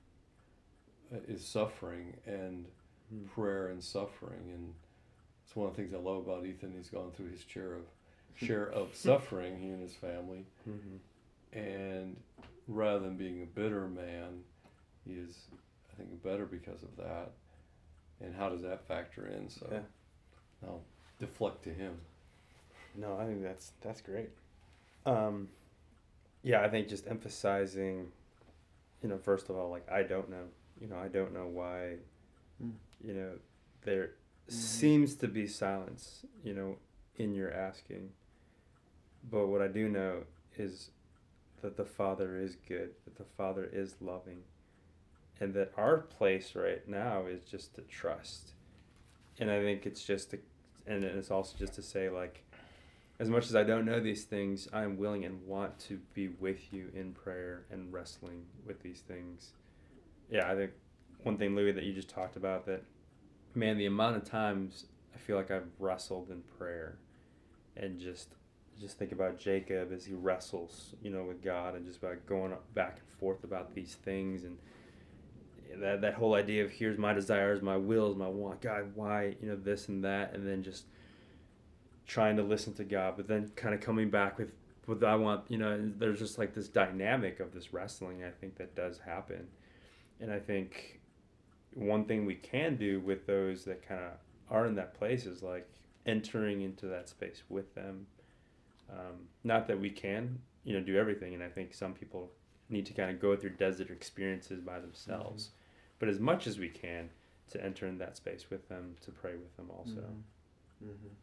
uh, 1.14 1.18
is 1.28 1.44
suffering 1.46 2.16
and 2.26 2.66
Hmm. 3.08 3.22
prayer 3.26 3.68
and 3.68 3.80
suffering 3.84 4.50
and 4.52 4.74
it's 5.44 5.54
one 5.54 5.68
of 5.68 5.76
the 5.76 5.80
things 5.80 5.94
I 5.94 5.98
love 5.98 6.26
about 6.26 6.44
Ethan 6.44 6.72
he's 6.76 6.90
gone 6.90 7.12
through 7.12 7.30
his 7.30 7.40
share 7.46 7.74
of 7.74 7.82
share 8.34 8.68
of 8.68 8.96
suffering 8.96 9.60
he 9.60 9.68
and 9.68 9.80
his 9.80 9.94
family 9.94 10.44
Mm-hmm. 10.68 11.56
and 11.56 12.16
rather 12.66 12.98
than 12.98 13.16
being 13.16 13.42
a 13.44 13.46
bitter 13.46 13.86
man 13.86 14.40
he 15.06 15.12
is 15.12 15.36
I 15.92 15.96
think 15.98 16.20
better 16.20 16.46
because 16.46 16.82
of 16.82 16.96
that 16.96 17.30
and 18.20 18.34
how 18.34 18.48
does 18.48 18.62
that 18.62 18.88
factor 18.88 19.28
in 19.28 19.48
so 19.50 19.68
Yeah. 19.70 19.78
I'll 20.66 20.82
deflect 21.20 21.62
to 21.62 21.70
him 21.72 22.00
No, 22.96 23.16
I 23.18 23.26
think 23.26 23.42
that's 23.42 23.72
that's 23.80 24.00
great. 24.00 24.30
Um, 25.04 25.48
yeah, 26.42 26.62
I 26.62 26.68
think 26.68 26.88
just 26.88 27.06
emphasizing, 27.06 28.08
you 29.02 29.08
know, 29.08 29.18
first 29.18 29.48
of 29.50 29.56
all, 29.56 29.70
like 29.70 29.90
I 29.90 30.02
don't 30.02 30.30
know, 30.30 30.44
you 30.80 30.86
know, 30.88 30.96
I 30.96 31.08
don't 31.08 31.32
know 31.34 31.46
why, 31.46 31.96
Mm. 32.62 32.72
you 33.04 33.12
know, 33.12 33.32
there 33.82 34.12
seems 34.48 35.14
to 35.16 35.28
be 35.28 35.46
silence, 35.46 36.24
you 36.42 36.54
know, 36.54 36.76
in 37.16 37.34
your 37.34 37.52
asking. 37.52 38.10
But 39.30 39.48
what 39.48 39.60
I 39.60 39.68
do 39.68 39.88
know 39.88 40.22
is 40.56 40.90
that 41.60 41.76
the 41.76 41.84
Father 41.84 42.38
is 42.38 42.56
good, 42.68 42.90
that 43.04 43.16
the 43.16 43.24
Father 43.36 43.68
is 43.70 43.96
loving, 44.00 44.44
and 45.40 45.52
that 45.54 45.72
our 45.76 45.98
place 45.98 46.54
right 46.54 46.86
now 46.88 47.26
is 47.26 47.42
just 47.44 47.74
to 47.74 47.82
trust. 47.82 48.52
And 49.38 49.50
I 49.50 49.60
think 49.60 49.84
it's 49.84 50.04
just 50.04 50.30
to, 50.30 50.38
and 50.86 51.04
it's 51.04 51.30
also 51.30 51.56
just 51.58 51.74
to 51.74 51.82
say 51.82 52.08
like, 52.08 52.42
as 53.18 53.30
much 53.30 53.46
as 53.46 53.56
I 53.56 53.62
don't 53.62 53.86
know 53.86 54.00
these 54.00 54.24
things, 54.24 54.68
I 54.72 54.82
am 54.82 54.98
willing 54.98 55.24
and 55.24 55.46
want 55.46 55.78
to 55.80 55.98
be 56.12 56.28
with 56.28 56.72
you 56.72 56.90
in 56.94 57.12
prayer 57.12 57.64
and 57.70 57.92
wrestling 57.92 58.44
with 58.66 58.82
these 58.82 59.00
things. 59.00 59.52
Yeah, 60.30 60.50
I 60.50 60.54
think 60.54 60.72
one 61.22 61.38
thing, 61.38 61.56
Louis, 61.56 61.72
that 61.72 61.84
you 61.84 61.92
just 61.92 62.10
talked 62.10 62.36
about 62.36 62.66
that, 62.66 62.82
man, 63.54 63.78
the 63.78 63.86
amount 63.86 64.16
of 64.16 64.24
times 64.24 64.86
I 65.14 65.18
feel 65.18 65.36
like 65.36 65.50
I've 65.50 65.68
wrestled 65.78 66.30
in 66.30 66.42
prayer, 66.58 66.98
and 67.76 67.98
just 67.98 68.28
just 68.78 68.98
think 68.98 69.12
about 69.12 69.38
Jacob 69.38 69.90
as 69.90 70.04
he 70.04 70.12
wrestles, 70.12 70.94
you 71.02 71.10
know, 71.10 71.24
with 71.24 71.42
God, 71.42 71.74
and 71.74 71.86
just 71.86 71.98
about 71.98 72.26
going 72.26 72.52
back 72.74 72.98
and 72.98 73.18
forth 73.18 73.42
about 73.44 73.74
these 73.74 73.94
things, 73.94 74.44
and 74.44 74.58
that 75.82 76.02
that 76.02 76.14
whole 76.14 76.34
idea 76.34 76.64
of 76.64 76.70
here's 76.70 76.98
my 76.98 77.14
desires, 77.14 77.62
my 77.62 77.76
wills, 77.76 78.14
my 78.14 78.28
want, 78.28 78.60
God, 78.60 78.92
why, 78.94 79.36
you 79.40 79.48
know, 79.48 79.56
this 79.56 79.88
and 79.88 80.04
that, 80.04 80.34
and 80.34 80.46
then 80.46 80.62
just 80.62 80.84
trying 82.06 82.36
to 82.36 82.42
listen 82.42 82.74
to 82.74 82.84
God, 82.84 83.14
but 83.16 83.26
then 83.28 83.50
kind 83.56 83.74
of 83.74 83.80
coming 83.80 84.10
back 84.10 84.38
with 84.38 84.52
what 84.86 85.02
I 85.02 85.16
want, 85.16 85.44
you 85.48 85.58
know, 85.58 85.72
and 85.72 85.98
there's 85.98 86.18
just 86.18 86.38
like 86.38 86.54
this 86.54 86.68
dynamic 86.68 87.40
of 87.40 87.52
this 87.52 87.72
wrestling, 87.72 88.24
I 88.24 88.30
think 88.30 88.56
that 88.58 88.74
does 88.76 88.98
happen. 88.98 89.48
And 90.20 90.32
I 90.32 90.38
think 90.38 91.00
one 91.74 92.04
thing 92.04 92.24
we 92.24 92.36
can 92.36 92.76
do 92.76 93.00
with 93.00 93.26
those 93.26 93.64
that 93.64 93.86
kind 93.86 94.00
of 94.04 94.12
are 94.50 94.66
in 94.66 94.76
that 94.76 94.94
place 94.94 95.26
is 95.26 95.42
like 95.42 95.68
entering 96.06 96.62
into 96.62 96.86
that 96.86 97.08
space 97.08 97.42
with 97.48 97.74
them 97.74 98.06
Um, 98.90 99.28
not 99.44 99.66
that 99.68 99.80
we 99.80 99.90
can, 99.90 100.38
you 100.64 100.72
know, 100.74 100.84
do 100.84 100.96
everything, 100.96 101.34
and 101.34 101.42
I 101.42 101.48
think 101.48 101.74
some 101.74 101.92
people 101.92 102.30
need 102.68 102.86
to 102.86 102.92
kind 102.94 103.10
of 103.10 103.20
go 103.20 103.36
through 103.36 103.50
desert 103.50 103.90
experiences 103.90 104.60
by 104.60 104.78
themselves. 104.80 105.46
Mm-hmm. 105.46 105.96
But 105.98 106.08
as 106.08 106.20
much 106.20 106.46
as 106.46 106.58
we 106.58 106.68
can, 106.68 107.10
to 107.50 107.64
enter 107.64 107.86
in 107.86 107.98
that 107.98 108.16
space 108.16 108.50
with 108.50 108.68
them, 108.68 108.96
to 109.02 109.10
pray 109.10 109.36
with 109.36 109.56
them 109.56 109.70
also. 109.70 110.00
Mm-hmm. 110.00 110.90
mm-hmm. 110.90 111.14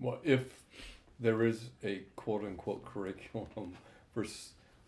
Well, 0.00 0.18
if 0.24 0.62
there 1.20 1.42
is 1.44 1.70
a 1.82 2.02
quote 2.16 2.44
unquote 2.44 2.84
curriculum 2.84 3.74
for 4.14 4.24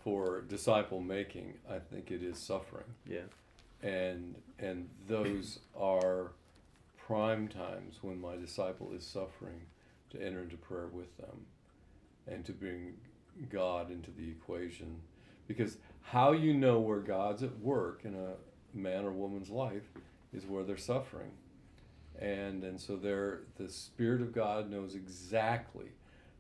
for 0.03 0.43
disciple 0.43 1.01
making, 1.01 1.55
I 1.69 1.79
think 1.79 2.11
it 2.11 2.23
is 2.23 2.39
suffering. 2.39 2.85
Yeah. 3.07 3.27
And 3.83 4.37
and 4.59 4.89
those 5.07 5.61
are 5.79 6.33
prime 7.07 7.49
times 7.49 7.99
when 8.03 8.21
my 8.21 8.37
disciple 8.37 8.93
is 8.93 9.05
suffering 9.05 9.63
to 10.11 10.21
enter 10.21 10.41
into 10.41 10.57
prayer 10.57 10.89
with 10.89 11.17
them 11.19 11.47
and 12.27 12.45
to 12.45 12.53
bring 12.53 12.95
God 13.51 13.91
into 13.91 14.11
the 14.11 14.29
equation. 14.29 15.01
Because 15.47 15.77
how 16.03 16.33
you 16.33 16.55
know 16.55 16.81
where 16.81 16.99
God's 17.01 17.43
at 17.43 17.59
work 17.61 18.01
in 18.05 18.15
a 18.15 18.35
man 18.77 19.05
or 19.05 19.13
woman's 19.13 19.51
life 19.51 19.91
is 20.33 20.47
where 20.47 20.65
they're 20.65 20.77
suffering. 20.77 21.31
And 22.19 22.65
and 22.65 22.81
so 22.81 22.97
there 22.97 23.41
the 23.57 23.69
Spirit 23.69 24.23
of 24.23 24.33
God 24.33 24.71
knows 24.71 24.95
exactly 24.95 25.91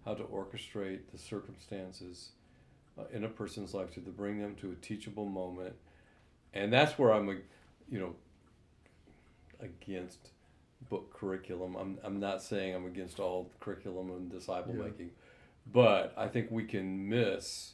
how 0.04 0.14
to 0.14 0.22
orchestrate 0.24 1.00
the 1.12 1.18
circumstances 1.18 2.30
uh, 2.98 3.02
in 3.12 3.24
a 3.24 3.28
person's 3.28 3.74
life 3.74 3.92
to, 3.94 4.00
to 4.00 4.10
bring 4.10 4.40
them 4.40 4.54
to 4.56 4.70
a 4.70 4.74
teachable 4.76 5.26
moment. 5.26 5.74
And 6.54 6.72
that's 6.72 6.98
where 6.98 7.12
I'm, 7.12 7.28
you 7.90 7.98
know, 7.98 8.14
against 9.60 10.30
book 10.88 11.12
curriculum. 11.12 11.76
I'm, 11.76 11.98
I'm 12.04 12.20
not 12.20 12.42
saying 12.42 12.74
I'm 12.74 12.86
against 12.86 13.18
all 13.18 13.50
curriculum 13.60 14.10
and 14.10 14.30
disciple 14.30 14.74
yeah. 14.76 14.84
making, 14.84 15.10
but 15.72 16.14
I 16.16 16.28
think 16.28 16.50
we 16.50 16.64
can 16.64 17.08
miss, 17.08 17.72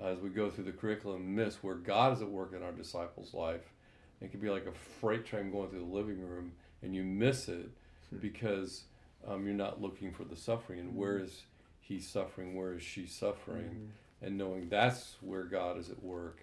as 0.00 0.18
we 0.20 0.28
go 0.28 0.50
through 0.50 0.64
the 0.64 0.72
curriculum, 0.72 1.34
miss 1.34 1.56
where 1.62 1.74
God 1.74 2.12
is 2.14 2.22
at 2.22 2.30
work 2.30 2.54
in 2.54 2.62
our 2.62 2.72
disciples' 2.72 3.34
life. 3.34 3.72
It 4.20 4.30
can 4.30 4.40
be 4.40 4.48
like 4.48 4.66
a 4.66 4.72
freight 5.00 5.26
train 5.26 5.50
going 5.50 5.68
through 5.68 5.80
the 5.80 5.84
living 5.84 6.20
room, 6.20 6.52
and 6.86 6.94
you 6.94 7.02
miss 7.02 7.48
it 7.48 7.68
hmm. 8.08 8.18
because 8.18 8.84
um, 9.26 9.44
you're 9.44 9.54
not 9.54 9.82
looking 9.82 10.12
for 10.12 10.24
the 10.24 10.36
suffering. 10.36 10.78
And 10.78 10.96
where 10.96 11.18
is 11.18 11.42
he 11.80 12.00
suffering? 12.00 12.54
Where 12.54 12.74
is 12.74 12.82
she 12.82 13.06
suffering? 13.06 13.64
Mm-hmm. 13.64 14.24
And 14.24 14.38
knowing 14.38 14.68
that's 14.68 15.16
where 15.20 15.42
God 15.42 15.78
is 15.78 15.90
at 15.90 16.02
work, 16.02 16.40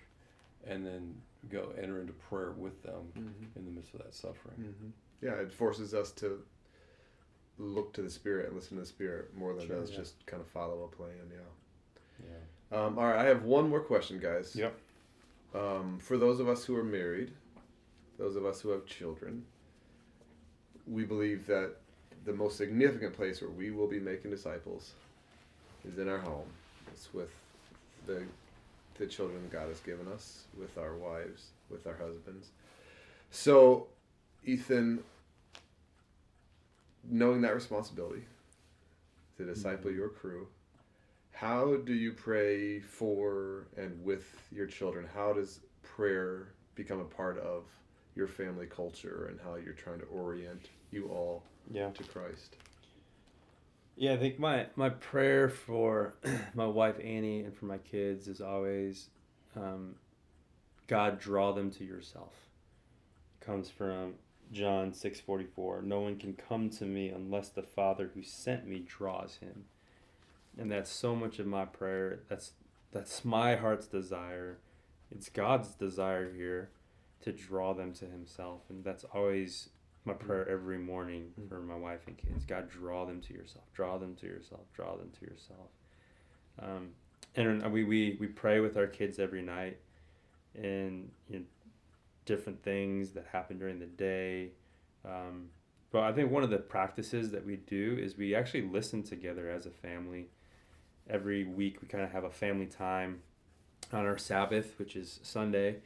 and 0.67 0.85
then 0.85 1.15
go 1.49 1.71
enter 1.81 1.99
into 1.99 2.13
prayer 2.13 2.51
with 2.51 2.83
them 2.83 3.11
mm-hmm. 3.17 3.57
in 3.57 3.65
the 3.65 3.71
midst 3.71 3.93
of 3.93 4.03
that 4.03 4.13
suffering. 4.13 4.57
Mm-hmm. 4.59 5.25
Yeah, 5.25 5.33
it 5.33 5.51
forces 5.51 5.93
us 5.93 6.11
to 6.11 6.43
look 7.57 7.93
to 7.93 8.01
the 8.01 8.09
Spirit 8.09 8.47
and 8.47 8.55
listen 8.55 8.77
to 8.77 8.81
the 8.81 8.87
Spirit 8.87 9.35
more 9.35 9.53
than 9.53 9.65
sure, 9.65 9.79
does 9.79 9.91
yeah. 9.91 9.97
just 9.97 10.25
kind 10.25 10.41
of 10.41 10.47
follow 10.47 10.83
a 10.83 10.95
plan. 10.95 11.09
Yeah. 11.31 12.27
Yeah. 12.29 12.77
Um, 12.77 12.99
all 12.99 13.05
right, 13.05 13.19
I 13.19 13.25
have 13.25 13.43
one 13.43 13.69
more 13.69 13.81
question, 13.81 14.19
guys. 14.19 14.55
Yep. 14.55 14.75
Um, 15.55 15.99
for 15.99 16.17
those 16.17 16.39
of 16.39 16.47
us 16.47 16.65
who 16.65 16.75
are 16.75 16.83
married, 16.83 17.31
those 18.17 18.35
of 18.35 18.45
us 18.45 18.61
who 18.61 18.69
have 18.69 18.85
children, 18.85 19.45
we 20.87 21.03
believe 21.03 21.47
that 21.47 21.75
the 22.25 22.33
most 22.33 22.57
significant 22.57 23.13
place 23.13 23.41
where 23.41 23.49
we 23.49 23.71
will 23.71 23.87
be 23.87 23.99
making 23.99 24.31
disciples 24.31 24.91
is 25.87 25.97
in 25.97 26.07
our 26.07 26.19
home. 26.19 26.47
It's 26.91 27.13
with 27.13 27.31
the 28.05 28.23
the 28.99 29.07
children 29.07 29.41
God 29.51 29.69
has 29.69 29.79
given 29.79 30.07
us, 30.07 30.43
with 30.59 30.77
our 30.77 30.95
wives, 30.95 31.47
with 31.69 31.87
our 31.87 31.95
husbands. 31.95 32.49
So, 33.31 33.87
Ethan, 34.45 35.03
knowing 37.09 37.41
that 37.41 37.55
responsibility 37.55 38.23
to 39.37 39.45
disciple 39.45 39.89
mm-hmm. 39.89 39.99
your 39.99 40.09
crew, 40.09 40.47
how 41.31 41.77
do 41.77 41.93
you 41.93 42.13
pray 42.13 42.79
for 42.79 43.65
and 43.75 44.03
with 44.03 44.25
your 44.51 44.67
children? 44.67 45.07
How 45.13 45.33
does 45.33 45.59
prayer 45.81 46.49
become 46.75 46.99
a 46.99 47.05
part 47.05 47.39
of 47.39 47.63
your 48.15 48.27
family 48.27 48.65
culture 48.65 49.27
and 49.29 49.39
how 49.41 49.55
you're 49.55 49.73
trying 49.73 49.99
to 49.99 50.05
orient 50.05 50.69
you 50.91 51.07
all 51.07 51.43
yeah. 51.71 51.89
to 51.89 52.03
Christ? 52.03 52.57
Yeah, 53.95 54.13
I 54.13 54.17
think 54.17 54.39
my 54.39 54.67
my 54.75 54.89
prayer 54.89 55.49
for 55.49 56.15
my 56.53 56.65
wife 56.65 56.95
Annie 57.03 57.41
and 57.41 57.55
for 57.55 57.65
my 57.65 57.77
kids 57.77 58.27
is 58.27 58.41
always, 58.41 59.09
um, 59.55 59.95
God 60.87 61.19
draw 61.19 61.51
them 61.51 61.69
to 61.71 61.83
yourself. 61.83 62.33
It 63.39 63.45
comes 63.45 63.69
from 63.69 64.15
John 64.51 64.93
six 64.93 65.19
forty 65.19 65.45
four. 65.45 65.81
No 65.83 66.01
one 66.01 66.17
can 66.17 66.33
come 66.33 66.69
to 66.71 66.85
me 66.85 67.09
unless 67.09 67.49
the 67.49 67.61
Father 67.61 68.09
who 68.13 68.23
sent 68.23 68.67
me 68.67 68.79
draws 68.79 69.35
him. 69.37 69.65
And 70.57 70.71
that's 70.71 70.91
so 70.91 71.15
much 71.15 71.39
of 71.39 71.45
my 71.45 71.65
prayer. 71.65 72.21
That's 72.29 72.53
that's 72.91 73.23
my 73.23 73.55
heart's 73.55 73.87
desire. 73.87 74.57
It's 75.11 75.29
God's 75.29 75.75
desire 75.75 76.33
here 76.33 76.69
to 77.23 77.31
draw 77.31 77.73
them 77.73 77.93
to 77.93 78.05
Himself, 78.05 78.61
and 78.69 78.83
that's 78.83 79.03
always 79.13 79.69
my 80.05 80.13
prayer 80.13 80.47
every 80.49 80.77
morning 80.77 81.31
mm. 81.39 81.47
for 81.47 81.59
my 81.59 81.75
wife 81.75 82.01
and 82.07 82.17
kids. 82.17 82.45
God, 82.45 82.69
draw 82.69 83.05
them 83.05 83.21
to 83.21 83.33
yourself. 83.33 83.65
Draw 83.73 83.97
them 83.97 84.15
to 84.15 84.25
yourself. 84.25 84.61
Draw 84.73 84.97
them 84.97 85.11
to 85.19 85.25
yourself. 85.25 85.69
Um, 86.61 86.89
and 87.35 87.71
we, 87.71 87.83
we, 87.83 88.17
we 88.19 88.27
pray 88.27 88.59
with 88.59 88.77
our 88.77 88.87
kids 88.87 89.17
every 89.17 89.41
night 89.41 89.77
and 90.55 91.09
you 91.29 91.39
know, 91.39 91.45
different 92.25 92.61
things 92.63 93.11
that 93.11 93.25
happen 93.31 93.57
during 93.57 93.79
the 93.79 93.85
day. 93.85 94.49
Um, 95.05 95.49
but 95.91 96.03
I 96.03 96.11
think 96.11 96.31
one 96.31 96.43
of 96.43 96.49
the 96.49 96.57
practices 96.57 97.31
that 97.31 97.45
we 97.45 97.55
do 97.55 97.97
is 97.99 98.17
we 98.17 98.35
actually 98.35 98.63
listen 98.63 99.03
together 99.03 99.49
as 99.49 99.65
a 99.65 99.71
family. 99.71 100.27
Every 101.09 101.43
week 101.43 101.81
we 101.81 101.87
kind 101.87 102.03
of 102.03 102.11
have 102.11 102.23
a 102.23 102.29
family 102.29 102.65
time 102.65 103.21
on 103.91 104.05
our 104.05 104.17
Sabbath, 104.17 104.77
which 104.77 104.95
is 104.95 105.19
Sunday 105.23 105.77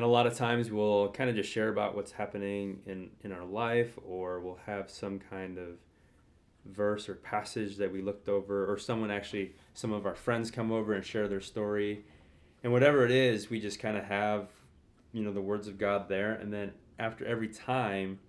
and 0.00 0.06
a 0.06 0.08
lot 0.08 0.26
of 0.26 0.34
times 0.34 0.70
we'll 0.70 1.10
kind 1.10 1.28
of 1.28 1.36
just 1.36 1.52
share 1.52 1.68
about 1.68 1.94
what's 1.94 2.12
happening 2.12 2.80
in, 2.86 3.10
in 3.22 3.32
our 3.32 3.44
life 3.44 3.98
or 4.02 4.40
we'll 4.40 4.58
have 4.64 4.88
some 4.88 5.18
kind 5.18 5.58
of 5.58 5.76
verse 6.64 7.06
or 7.06 7.16
passage 7.16 7.76
that 7.76 7.92
we 7.92 8.00
looked 8.00 8.26
over 8.26 8.64
or 8.64 8.78
someone 8.78 9.10
actually 9.10 9.52
some 9.74 9.92
of 9.92 10.06
our 10.06 10.14
friends 10.14 10.50
come 10.50 10.72
over 10.72 10.94
and 10.94 11.04
share 11.04 11.28
their 11.28 11.42
story. 11.42 12.02
And 12.64 12.72
whatever 12.72 13.04
it 13.04 13.10
is 13.10 13.50
we 13.50 13.60
just 13.60 13.78
kind 13.78 13.98
of 13.98 14.04
have 14.04 14.48
you 15.12 15.22
know 15.22 15.34
the 15.34 15.42
words 15.42 15.68
of 15.68 15.76
god 15.76 16.08
there. 16.08 16.32
And 16.32 16.50
then 16.50 16.72
after 16.98 17.26
every 17.26 17.48
time 17.48 18.20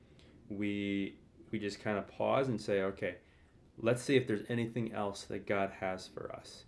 we 0.50 1.16
we 1.52 1.60
just 1.60 1.82
kind 1.82 1.98
of 1.98 2.06
pause 2.10 2.50
and 2.50 2.60
say 2.60 2.82
okay 2.82 3.16
let's 3.78 4.02
see 4.02 4.18
if 4.18 4.28
there's 4.28 4.44
anything 4.50 4.92
else 4.92 5.24
that 5.24 5.48
god 5.48 5.72
has 5.80 6.06
for 6.06 6.36
us 6.36 6.66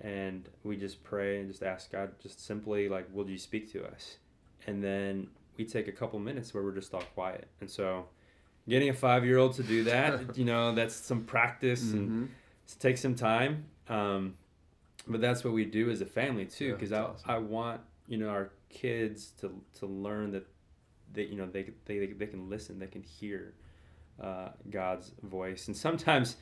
and 0.00 0.48
we 0.64 0.76
just 0.76 1.02
pray 1.04 1.40
and 1.40 1.48
just 1.48 1.62
ask 1.62 1.92
God 1.92 2.12
just 2.22 2.44
simply 2.44 2.88
like 2.88 3.06
will 3.12 3.28
you 3.28 3.38
speak 3.38 3.70
to 3.72 3.84
us 3.84 4.16
and 4.66 4.82
then 4.82 5.28
we 5.56 5.64
take 5.64 5.88
a 5.88 5.92
couple 5.92 6.18
minutes 6.18 6.54
where 6.54 6.62
we're 6.62 6.74
just 6.74 6.94
all 6.94 7.02
quiet 7.14 7.48
and 7.60 7.70
so 7.70 8.06
getting 8.68 8.88
a 8.88 8.94
five 8.94 9.24
year 9.24 9.38
old 9.38 9.54
to 9.54 9.62
do 9.62 9.84
that 9.84 10.36
you 10.38 10.44
know 10.44 10.74
that's 10.74 10.94
some 10.94 11.24
practice 11.24 11.84
mm-hmm. 11.84 11.98
and 11.98 12.30
it 12.66 12.80
takes 12.80 13.00
some 13.00 13.14
time 13.14 13.64
um, 13.88 14.34
but 15.06 15.20
that's 15.20 15.44
what 15.44 15.52
we 15.52 15.64
do 15.64 15.90
as 15.90 16.00
a 16.00 16.06
family 16.06 16.46
too 16.46 16.72
because 16.72 16.90
yeah, 16.90 16.98
I, 16.98 17.02
awesome. 17.02 17.30
I 17.30 17.38
want 17.38 17.80
you 18.06 18.18
know 18.18 18.28
our 18.28 18.50
kids 18.68 19.32
to 19.40 19.50
to 19.78 19.86
learn 19.86 20.30
that 20.32 20.46
they 21.12 21.24
you 21.24 21.36
know 21.36 21.46
they 21.46 21.70
they, 21.84 22.06
they 22.06 22.26
can 22.26 22.48
listen 22.48 22.78
they 22.78 22.86
can 22.86 23.02
hear 23.02 23.54
uh, 24.20 24.50
God's 24.70 25.12
voice 25.22 25.66
and 25.68 25.76
sometimes 25.76 26.36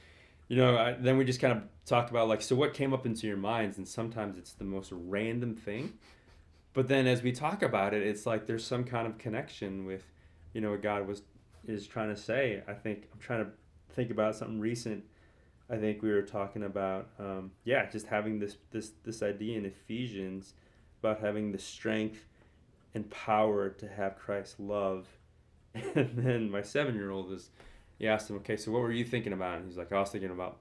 you 0.48 0.56
know, 0.56 0.76
I, 0.76 0.92
then 0.92 1.18
we 1.18 1.24
just 1.24 1.40
kind 1.40 1.52
of 1.52 1.62
talk 1.84 2.10
about 2.10 2.28
like, 2.28 2.42
so 2.42 2.56
what 2.56 2.74
came 2.74 2.92
up 2.92 3.06
into 3.06 3.26
your 3.26 3.36
minds, 3.36 3.78
and 3.78 3.86
sometimes 3.86 4.38
it's 4.38 4.52
the 4.52 4.64
most 4.64 4.90
random 4.92 5.54
thing, 5.54 5.92
but 6.72 6.88
then 6.88 7.06
as 7.06 7.22
we 7.22 7.32
talk 7.32 7.62
about 7.62 7.94
it, 7.94 8.02
it's 8.02 8.26
like 8.26 8.46
there's 8.46 8.64
some 8.64 8.84
kind 8.84 9.06
of 9.06 9.18
connection 9.18 9.84
with, 9.84 10.04
you 10.52 10.60
know, 10.60 10.70
what 10.70 10.82
God 10.82 11.06
was 11.06 11.22
is 11.66 11.86
trying 11.86 12.08
to 12.08 12.16
say. 12.16 12.62
I 12.66 12.72
think 12.72 13.08
I'm 13.12 13.18
trying 13.18 13.44
to 13.44 13.50
think 13.94 14.10
about 14.10 14.36
something 14.36 14.60
recent. 14.60 15.04
I 15.70 15.76
think 15.76 16.02
we 16.02 16.10
were 16.10 16.22
talking 16.22 16.62
about, 16.62 17.08
um, 17.18 17.50
yeah, 17.64 17.86
just 17.90 18.06
having 18.06 18.38
this 18.38 18.56
this 18.70 18.92
this 19.04 19.22
idea 19.22 19.58
in 19.58 19.66
Ephesians 19.66 20.54
about 21.00 21.20
having 21.20 21.52
the 21.52 21.58
strength 21.58 22.26
and 22.94 23.08
power 23.10 23.68
to 23.68 23.88
have 23.88 24.16
Christ's 24.16 24.58
love, 24.58 25.06
and 25.74 26.10
then 26.16 26.50
my 26.50 26.62
seven 26.62 26.94
year 26.94 27.10
old 27.10 27.28
was 27.28 27.50
he 27.98 28.06
asked 28.06 28.30
him, 28.30 28.36
okay, 28.36 28.56
so 28.56 28.70
what 28.70 28.82
were 28.82 28.92
you 28.92 29.04
thinking 29.04 29.32
about? 29.32 29.58
And 29.58 29.66
he's 29.66 29.76
like, 29.76 29.92
I 29.92 30.00
was 30.00 30.10
thinking 30.10 30.30
about 30.30 30.58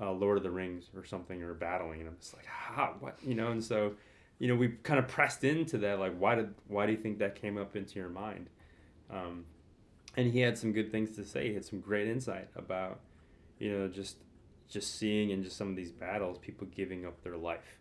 uh, 0.00 0.12
Lord 0.12 0.36
of 0.36 0.44
the 0.44 0.50
Rings 0.50 0.90
or 0.96 1.04
something 1.04 1.42
or 1.42 1.54
battling. 1.54 2.00
And 2.00 2.08
I'm 2.08 2.16
just 2.20 2.34
like, 2.34 2.46
how, 2.46 2.94
what, 3.00 3.18
you 3.22 3.34
know? 3.34 3.50
And 3.50 3.62
so, 3.62 3.94
you 4.38 4.46
know, 4.48 4.54
we 4.54 4.68
kind 4.82 4.98
of 4.98 5.08
pressed 5.08 5.42
into 5.42 5.78
that. 5.78 5.98
Like, 5.98 6.16
why 6.16 6.36
did, 6.36 6.54
why 6.68 6.86
do 6.86 6.92
you 6.92 6.98
think 6.98 7.18
that 7.18 7.34
came 7.34 7.58
up 7.58 7.74
into 7.74 7.98
your 7.98 8.08
mind? 8.08 8.48
Um, 9.10 9.44
and 10.16 10.32
he 10.32 10.40
had 10.40 10.56
some 10.56 10.72
good 10.72 10.92
things 10.92 11.16
to 11.16 11.24
say. 11.24 11.48
He 11.48 11.54
had 11.54 11.64
some 11.64 11.80
great 11.80 12.06
insight 12.06 12.48
about, 12.54 13.00
you 13.58 13.76
know, 13.76 13.88
just, 13.88 14.16
just 14.68 14.96
seeing 14.98 15.30
in 15.30 15.42
just 15.42 15.56
some 15.56 15.68
of 15.70 15.76
these 15.76 15.90
battles, 15.90 16.38
people 16.38 16.66
giving 16.74 17.06
up 17.06 17.22
their 17.22 17.36
life, 17.36 17.78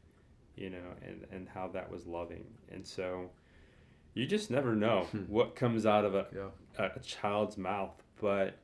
you 0.55 0.69
know, 0.69 0.95
and, 1.05 1.25
and 1.31 1.47
how 1.49 1.67
that 1.67 1.91
was 1.91 2.07
loving. 2.07 2.45
And 2.71 2.85
so, 2.85 3.29
you 4.15 4.25
just 4.25 4.49
never 4.49 4.75
know 4.75 5.01
hmm. 5.11 5.19
what 5.27 5.55
comes 5.55 5.85
out 5.85 6.03
of 6.03 6.15
a, 6.15 6.25
yeah. 6.33 6.47
a, 6.79 6.97
a 6.97 6.99
child's 6.99 7.55
mouth, 7.55 7.93
but 8.19 8.57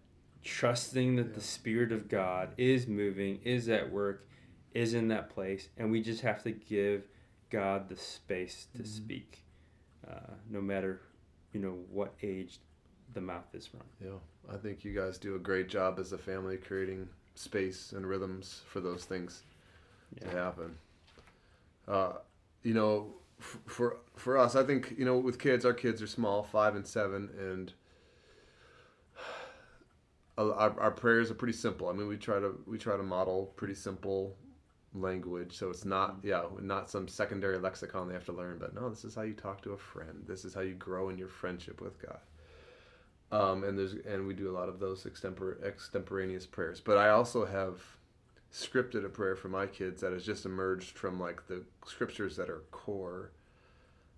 trusting 0.44 1.16
that 1.16 1.34
the 1.34 1.42
Spirit 1.42 1.92
of 1.92 2.10
God 2.10 2.54
is 2.58 2.88
moving, 2.88 3.40
is 3.44 3.70
at 3.70 3.92
work, 3.92 4.28
is 4.74 4.94
in 4.94 5.08
that 5.10 5.30
place, 5.30 5.70
and 5.78 5.92
we 5.92 6.02
just 6.02 6.22
have 6.22 6.44
to 6.44 6.52
give 6.52 7.04
God 7.50 7.88
the 7.90 7.96
space 7.96 8.68
to 8.76 8.84
Mhm. 8.84 8.88
speak, 8.88 9.44
uh, 10.08 10.34
no 10.50 10.62
matter 10.62 11.02
you 11.54 11.60
know 11.60 11.74
what 11.90 12.16
age 12.24 12.60
the 13.14 13.22
mouth 13.22 13.54
is 13.54 13.68
from. 13.68 13.82
Yeah, 14.04 14.18
I 14.50 14.58
think 14.58 14.84
you 14.84 14.92
guys 14.94 15.20
do 15.20 15.36
a 15.36 15.40
great 15.40 15.68
job 15.70 16.00
as 16.00 16.12
a 16.12 16.18
family 16.18 16.58
creating 16.58 17.10
space 17.36 17.92
and 17.94 18.08
rhythms 18.08 18.64
for 18.66 18.80
those 18.82 19.06
things 19.06 19.44
to 20.22 20.30
happen. 20.30 20.78
Uh, 21.88 22.14
you 22.64 22.74
know, 22.74 23.14
f- 23.40 23.60
for 23.68 23.98
for 24.16 24.38
us, 24.38 24.56
I 24.56 24.64
think 24.64 24.96
you 24.98 25.06
know 25.06 25.18
with 25.18 25.38
kids, 25.38 25.64
our 25.66 25.74
kids 25.74 26.02
are 26.02 26.08
small, 26.08 26.44
five 26.44 26.76
and 26.76 26.88
seven, 26.88 27.30
and 27.38 27.72
our, 30.38 30.80
our 30.80 30.92
prayers 30.92 31.30
are 31.30 31.36
pretty 31.36 31.54
simple. 31.54 31.90
I 31.90 31.94
mean, 31.94 32.08
we 32.08 32.18
try 32.18 32.40
to 32.40 32.60
we 32.66 32.78
try 32.78 32.98
to 32.98 33.04
model 33.04 33.54
pretty 33.56 33.76
simple 33.76 34.36
language, 34.94 35.56
so 35.58 35.70
it's 35.70 35.86
not 35.86 36.18
yeah 36.24 36.44
not 36.62 36.90
some 36.90 37.08
secondary 37.08 37.58
lexicon 37.58 38.08
they 38.08 38.14
have 38.14 38.26
to 38.26 38.34
learn, 38.34 38.58
but 38.60 38.74
no, 38.74 38.90
this 38.90 39.06
is 39.06 39.16
how 39.16 39.22
you 39.22 39.34
talk 39.34 39.62
to 39.64 39.74
a 39.74 39.78
friend. 39.78 40.24
This 40.28 40.46
is 40.46 40.54
how 40.54 40.62
you 40.62 40.74
grow 40.74 41.10
in 41.10 41.18
your 41.18 41.28
friendship 41.28 41.82
with 41.82 42.02
God. 42.02 42.20
Um, 43.32 43.64
and 43.64 43.78
there's 43.78 43.94
and 43.94 44.28
we 44.28 44.34
do 44.34 44.50
a 44.50 44.56
lot 44.58 44.70
of 44.70 44.80
those 44.80 45.04
extempor- 45.06 45.64
extemporaneous 45.64 46.46
prayers. 46.46 46.80
But 46.80 46.98
I 46.98 47.10
also 47.10 47.46
have 47.46 47.82
scripted 48.52 49.06
a 49.06 49.10
prayer 49.10 49.36
for 49.36 49.50
my 49.50 49.66
kids 49.66 50.02
that 50.02 50.14
has 50.14 50.24
just 50.24 50.46
emerged 50.46 50.98
from 50.98 51.20
like 51.20 51.48
the 51.48 51.64
scriptures 51.86 52.36
that 52.36 52.50
are 52.50 52.64
core 52.72 53.32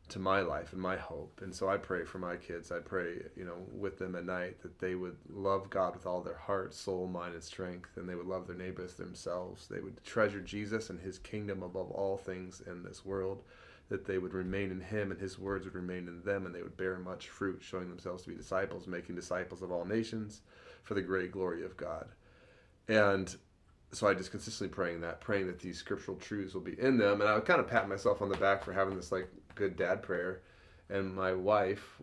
to 0.07 0.19
my 0.19 0.41
life 0.41 0.71
and 0.71 0.81
my 0.81 0.97
hope. 0.97 1.41
And 1.43 1.53
so 1.53 1.67
I 1.67 1.77
pray 1.77 2.03
for 2.03 2.19
my 2.19 2.35
kids. 2.35 2.71
I 2.71 2.79
pray, 2.79 3.23
you 3.35 3.43
know, 3.43 3.65
with 3.71 3.97
them 3.97 4.15
at 4.15 4.25
night 4.25 4.61
that 4.61 4.77
they 4.79 4.95
would 4.95 5.17
love 5.29 5.69
God 5.69 5.95
with 5.95 6.05
all 6.05 6.21
their 6.21 6.37
heart, 6.37 6.73
soul, 6.73 7.07
mind, 7.07 7.33
and 7.33 7.43
strength, 7.43 7.97
and 7.97 8.07
they 8.07 8.15
would 8.15 8.27
love 8.27 8.45
their 8.45 8.55
neighbors 8.55 8.93
themselves. 8.93 9.67
They 9.67 9.79
would 9.79 10.03
treasure 10.03 10.41
Jesus 10.41 10.89
and 10.89 10.99
his 10.99 11.17
kingdom 11.17 11.63
above 11.63 11.89
all 11.89 12.17
things 12.17 12.61
in 12.67 12.83
this 12.83 13.03
world, 13.03 13.43
that 13.89 14.05
they 14.05 14.19
would 14.19 14.33
remain 14.33 14.71
in 14.71 14.79
him 14.79 15.11
and 15.11 15.19
his 15.19 15.39
words 15.39 15.65
would 15.65 15.75
remain 15.75 16.07
in 16.07 16.21
them, 16.23 16.45
and 16.45 16.53
they 16.53 16.61
would 16.61 16.77
bear 16.77 16.99
much 16.99 17.29
fruit, 17.29 17.61
showing 17.61 17.89
themselves 17.89 18.23
to 18.23 18.29
be 18.29 18.35
disciples, 18.35 18.87
making 18.87 19.15
disciples 19.15 19.63
of 19.63 19.71
all 19.71 19.85
nations 19.85 20.41
for 20.83 20.93
the 20.93 21.01
great 21.01 21.31
glory 21.31 21.65
of 21.65 21.75
God. 21.77 22.09
And 22.87 23.35
so 23.91 24.07
I 24.07 24.13
just 24.13 24.31
consistently 24.31 24.73
praying 24.73 25.01
that, 25.01 25.21
praying 25.21 25.47
that 25.47 25.59
these 25.59 25.77
scriptural 25.77 26.17
truths 26.17 26.53
will 26.53 26.61
be 26.61 26.79
in 26.79 26.97
them. 26.97 27.21
And 27.21 27.29
I 27.29 27.33
would 27.33 27.45
kind 27.45 27.59
of 27.59 27.67
pat 27.67 27.89
myself 27.89 28.21
on 28.21 28.29
the 28.29 28.37
back 28.37 28.63
for 28.63 28.73
having 28.73 28.95
this 28.95 29.11
like 29.11 29.29
good 29.55 29.77
dad 29.77 30.03
prayer. 30.03 30.41
And 30.89 31.15
my 31.15 31.33
wife 31.33 32.01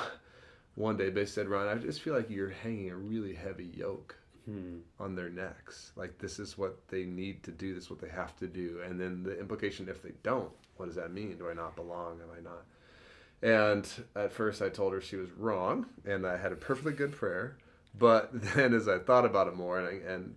one 0.74 0.96
day 0.96 1.10
basically 1.10 1.44
said, 1.44 1.48
Ron, 1.48 1.68
I 1.68 1.74
just 1.74 2.00
feel 2.00 2.14
like 2.14 2.30
you're 2.30 2.50
hanging 2.50 2.90
a 2.90 2.96
really 2.96 3.34
heavy 3.34 3.70
yoke 3.74 4.16
Hmm. 4.44 4.78
on 4.98 5.14
their 5.14 5.28
necks. 5.28 5.92
Like 5.94 6.18
this 6.18 6.40
is 6.40 6.58
what 6.58 6.88
they 6.88 7.04
need 7.04 7.44
to 7.44 7.52
do, 7.52 7.74
this 7.74 7.84
is 7.84 7.90
what 7.90 8.00
they 8.00 8.08
have 8.08 8.36
to 8.38 8.48
do. 8.48 8.80
And 8.84 9.00
then 9.00 9.22
the 9.22 9.38
implication 9.38 9.88
if 9.88 10.02
they 10.02 10.14
don't, 10.24 10.50
what 10.76 10.86
does 10.86 10.96
that 10.96 11.12
mean? 11.12 11.36
Do 11.38 11.48
I 11.48 11.54
not 11.54 11.76
belong? 11.76 12.20
Am 12.20 12.28
I 12.36 12.40
not? 12.42 12.64
And 13.40 13.88
at 14.16 14.32
first 14.32 14.60
I 14.60 14.68
told 14.68 14.92
her 14.94 15.00
she 15.00 15.14
was 15.14 15.30
wrong 15.30 15.86
and 16.04 16.26
I 16.26 16.36
had 16.36 16.50
a 16.50 16.56
perfectly 16.56 16.92
good 16.92 17.12
prayer. 17.12 17.56
But 17.96 18.30
then 18.54 18.74
as 18.74 18.88
I 18.88 18.98
thought 18.98 19.24
about 19.24 19.46
it 19.46 19.54
more 19.54 19.78
and 19.78 19.86
I, 19.88 20.12
and 20.12 20.36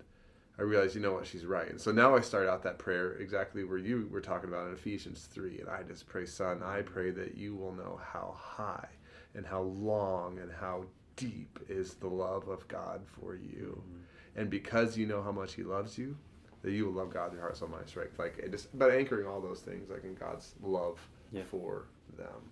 I 0.57 0.61
realized, 0.61 0.95
you 0.95 1.01
know 1.01 1.13
what, 1.13 1.27
she's 1.27 1.45
right. 1.45 1.69
And 1.69 1.79
so 1.79 1.91
now 1.91 2.15
I 2.15 2.21
start 2.21 2.47
out 2.47 2.63
that 2.63 2.77
prayer 2.77 3.13
exactly 3.13 3.63
where 3.63 3.77
you 3.77 4.07
were 4.11 4.21
talking 4.21 4.49
about 4.49 4.67
in 4.67 4.73
Ephesians 4.73 5.27
3. 5.31 5.59
And 5.59 5.69
I 5.69 5.83
just 5.83 6.07
pray, 6.07 6.25
Son, 6.25 6.63
I 6.63 6.81
pray 6.81 7.11
that 7.11 7.35
you 7.35 7.55
will 7.55 7.73
know 7.73 7.99
how 8.13 8.35
high 8.37 8.87
and 9.33 9.45
how 9.45 9.61
long 9.61 10.39
and 10.39 10.51
how 10.51 10.85
deep 11.17 11.59
is 11.67 11.95
the 11.95 12.07
love 12.07 12.47
of 12.47 12.67
God 12.67 13.01
for 13.05 13.35
you. 13.35 13.81
Mm-hmm. 13.81 14.39
And 14.39 14.49
because 14.49 14.97
you 14.97 15.05
know 15.05 15.21
how 15.21 15.31
much 15.31 15.53
He 15.53 15.63
loves 15.63 15.97
you, 15.97 16.17
that 16.61 16.71
you 16.71 16.85
will 16.85 16.93
love 16.93 17.13
God 17.13 17.25
with 17.25 17.33
your 17.33 17.41
heart, 17.41 17.57
soul, 17.57 17.67
mind, 17.67 17.87
strength. 17.87 18.17
Like 18.17 18.37
it 18.37 18.51
just, 18.51 18.77
but 18.77 18.91
anchoring 18.91 19.27
all 19.27 19.41
those 19.41 19.59
things, 19.59 19.89
like 19.89 20.03
in 20.03 20.15
God's 20.15 20.55
love 20.61 20.99
Yeah. 21.31 21.43
for 21.43 21.83
them. 22.17 22.51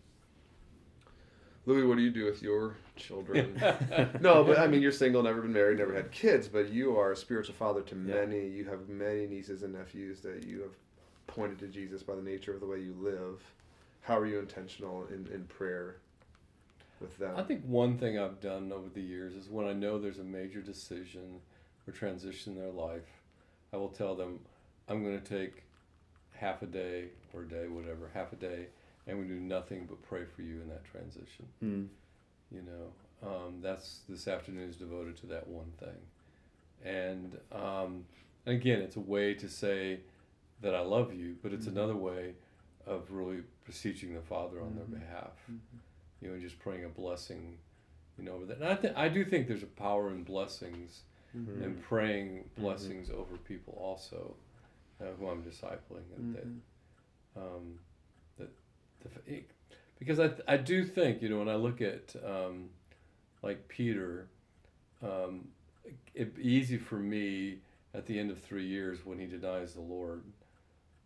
Louis, 1.66 1.84
what 1.86 1.98
do 1.98 2.04
you 2.04 2.12
do 2.12 2.26
with 2.26 2.42
your 2.42 2.76
children? 2.96 3.56
no, 4.22 4.44
but 4.44 4.60
I 4.60 4.68
mean, 4.68 4.82
you're 4.82 4.92
single, 4.92 5.24
never 5.24 5.42
been 5.42 5.54
married, 5.54 5.78
never 5.78 5.94
had 5.96 6.12
kids, 6.12 6.48
but 6.48 6.70
you 6.70 6.98
are 6.98 7.14
a 7.14 7.16
spiritual 7.16 7.56
father 7.56 7.82
to 7.82 7.96
Yeah. 7.96 8.26
many. 8.26 8.48
You 8.48 8.66
have 8.66 8.90
many 8.90 9.28
nieces 9.28 9.64
and 9.64 9.74
nephews 9.74 10.20
that 10.22 10.46
you 10.46 10.62
have 10.62 10.76
pointed 11.28 11.60
to 11.60 11.68
Jesus 11.68 12.04
by 12.04 12.16
the 12.16 12.22
nature 12.22 12.54
of 12.54 12.60
the 12.60 12.66
way 12.68 12.80
you 12.80 12.94
live. 13.00 13.42
How 14.02 14.20
are 14.20 14.26
you 14.26 14.40
intentional 14.40 15.06
in, 15.08 15.28
in 15.34 15.46
prayer 15.46 15.98
with 17.00 17.18
them? 17.18 17.36
I 17.38 17.44
think 17.44 17.64
one 17.66 17.98
thing 17.98 18.20
I've 18.20 18.42
done 18.42 18.72
over 18.74 18.90
the 18.94 19.02
years 19.02 19.34
is 19.34 19.50
when 19.50 19.66
I 19.66 19.72
know 19.74 19.98
there's 19.98 20.20
a 20.20 20.24
major 20.24 20.62
decision 20.62 21.40
or 21.88 21.94
transition 21.94 22.54
in 22.54 22.60
their 22.60 22.72
life, 22.72 23.08
I 23.72 23.78
will 23.78 23.90
tell 23.90 24.16
them, 24.16 24.40
I'm 24.90 25.02
going 25.04 25.20
to 25.20 25.26
take 25.26 25.64
half 26.34 26.62
a 26.62 26.66
day 26.66 27.06
or 27.34 27.44
a 27.44 27.48
day, 27.48 27.68
whatever, 27.70 28.12
half 28.14 28.34
a 28.34 28.36
day, 28.36 28.68
and 29.08 29.20
we 29.20 29.26
do 29.26 29.40
nothing 29.40 29.86
but 29.88 30.02
pray 30.02 30.24
for 30.26 30.42
you 30.42 30.62
in 30.62 30.70
that 30.70 30.84
transition. 30.86 31.46
Hmm. 31.60 31.84
You 32.52 32.62
know, 32.64 33.28
um, 33.28 33.62
that's 33.62 34.02
this 34.08 34.28
afternoon 34.28 34.70
is 34.70 34.76
devoted 34.76 35.18
to 35.18 35.28
that 35.28 35.48
one 35.48 35.72
thing. 35.80 35.98
And, 36.84 37.38
um, 37.52 38.06
and 38.46 38.56
again, 38.56 38.82
it's 38.82 38.96
a 38.98 39.00
way 39.02 39.34
to 39.36 39.48
say 39.50 40.02
that 40.62 40.76
I 40.76 40.82
love 40.82 41.14
you, 41.14 41.38
but 41.42 41.54
it's 41.54 41.66
Mhm. 41.66 41.72
another 41.72 41.96
way 41.96 42.36
of 42.86 43.12
really 43.12 43.44
beseeching 43.66 44.14
the 44.14 44.22
Father 44.22 44.62
on 44.62 44.72
Mhm. 44.72 44.76
their 44.76 45.00
behalf 45.00 45.38
Mhm. 45.50 45.60
you 46.22 46.28
know, 46.30 46.34
and 46.36 46.42
just 46.44 46.58
praying 46.60 46.86
a 46.86 46.90
blessing, 46.90 47.58
you 48.18 48.24
know, 48.24 48.34
over 48.34 48.46
that. 48.46 48.56
And 48.58 48.66
I 48.66 48.76
think 48.76 48.96
I 48.96 49.10
do 49.10 49.26
think 49.26 49.48
there's 49.48 49.64
a 49.64 49.68
power 49.68 50.10
in 50.10 50.24
blessings 50.24 51.04
Mhm. 51.36 51.64
and 51.64 51.82
praying 51.82 52.50
blessings 52.56 53.10
over 53.10 53.38
people 53.40 53.74
also, 53.74 54.36
uh, 55.02 55.12
who 55.20 55.28
I'm 55.28 55.44
discipling, 55.44 56.06
and 56.16 56.36
that, 56.36 56.44
um, 57.42 57.80
that, 57.82 57.82
the, 59.04 59.34
it, 59.36 59.50
because 60.00 60.20
I 60.20 60.32
I 60.48 60.58
do 60.58 60.84
think 60.84 61.22
you 61.22 61.30
know 61.30 61.40
when 61.40 61.50
I 61.50 61.56
look 61.56 61.82
at 61.82 62.16
um, 62.26 62.70
like 63.42 63.68
Peter, 63.68 64.28
um, 65.02 65.48
it'd 66.14 66.36
be 66.36 66.48
easy 66.48 66.78
for 66.78 66.96
me 66.96 67.60
at 67.94 68.06
the 68.06 68.18
end 68.20 68.32
of 68.32 68.40
three 68.42 68.66
years 68.66 69.06
when 69.06 69.20
he 69.20 69.26
denies 69.28 69.74
the 69.74 69.82
Lord, 69.82 70.24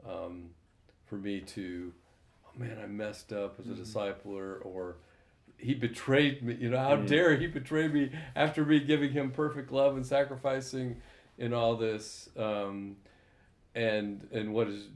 um, 0.07 0.51
for 1.05 1.17
me 1.17 1.41
to, 1.41 1.93
oh 2.45 2.59
man, 2.59 2.77
I 2.81 2.87
messed 2.87 3.33
up 3.33 3.59
as 3.59 3.67
a 3.67 3.71
Mhm. 3.71 3.81
discipler, 3.81 4.63
or 4.65 4.97
he 5.57 5.73
betrayed 5.73 6.43
me. 6.43 6.55
You 6.55 6.69
know, 6.69 6.77
how 6.77 6.97
Mhm. 6.97 7.07
dare 7.07 7.35
he 7.37 7.47
betray 7.47 7.87
me 7.87 8.11
after 8.35 8.63
me 8.65 8.79
giving 8.79 9.11
him 9.11 9.31
perfect 9.31 9.71
love 9.71 9.95
and 9.95 10.05
sacrificing 10.05 11.01
in 11.37 11.53
all 11.53 11.75
this. 11.75 12.29
Um, 12.37 12.97
and 13.75 14.27
and 14.31 14.53
what 14.53 14.67
is, 14.67 14.87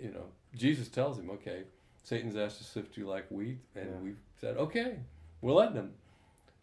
you 0.00 0.10
know, 0.10 0.26
Jesus 0.54 0.88
tells 0.88 1.18
him, 1.18 1.30
okay, 1.30 1.64
Satan's 2.06 2.36
asked 2.36 2.58
to 2.58 2.64
sift 2.64 2.96
you 2.96 3.04
like 3.04 3.28
wheat, 3.32 3.58
and 3.74 3.90
Yeah. 3.90 3.98
we've 3.98 4.20
said, 4.40 4.56
okay, 4.58 5.00
we're 5.40 5.52
letting 5.52 5.74
him. 5.74 5.94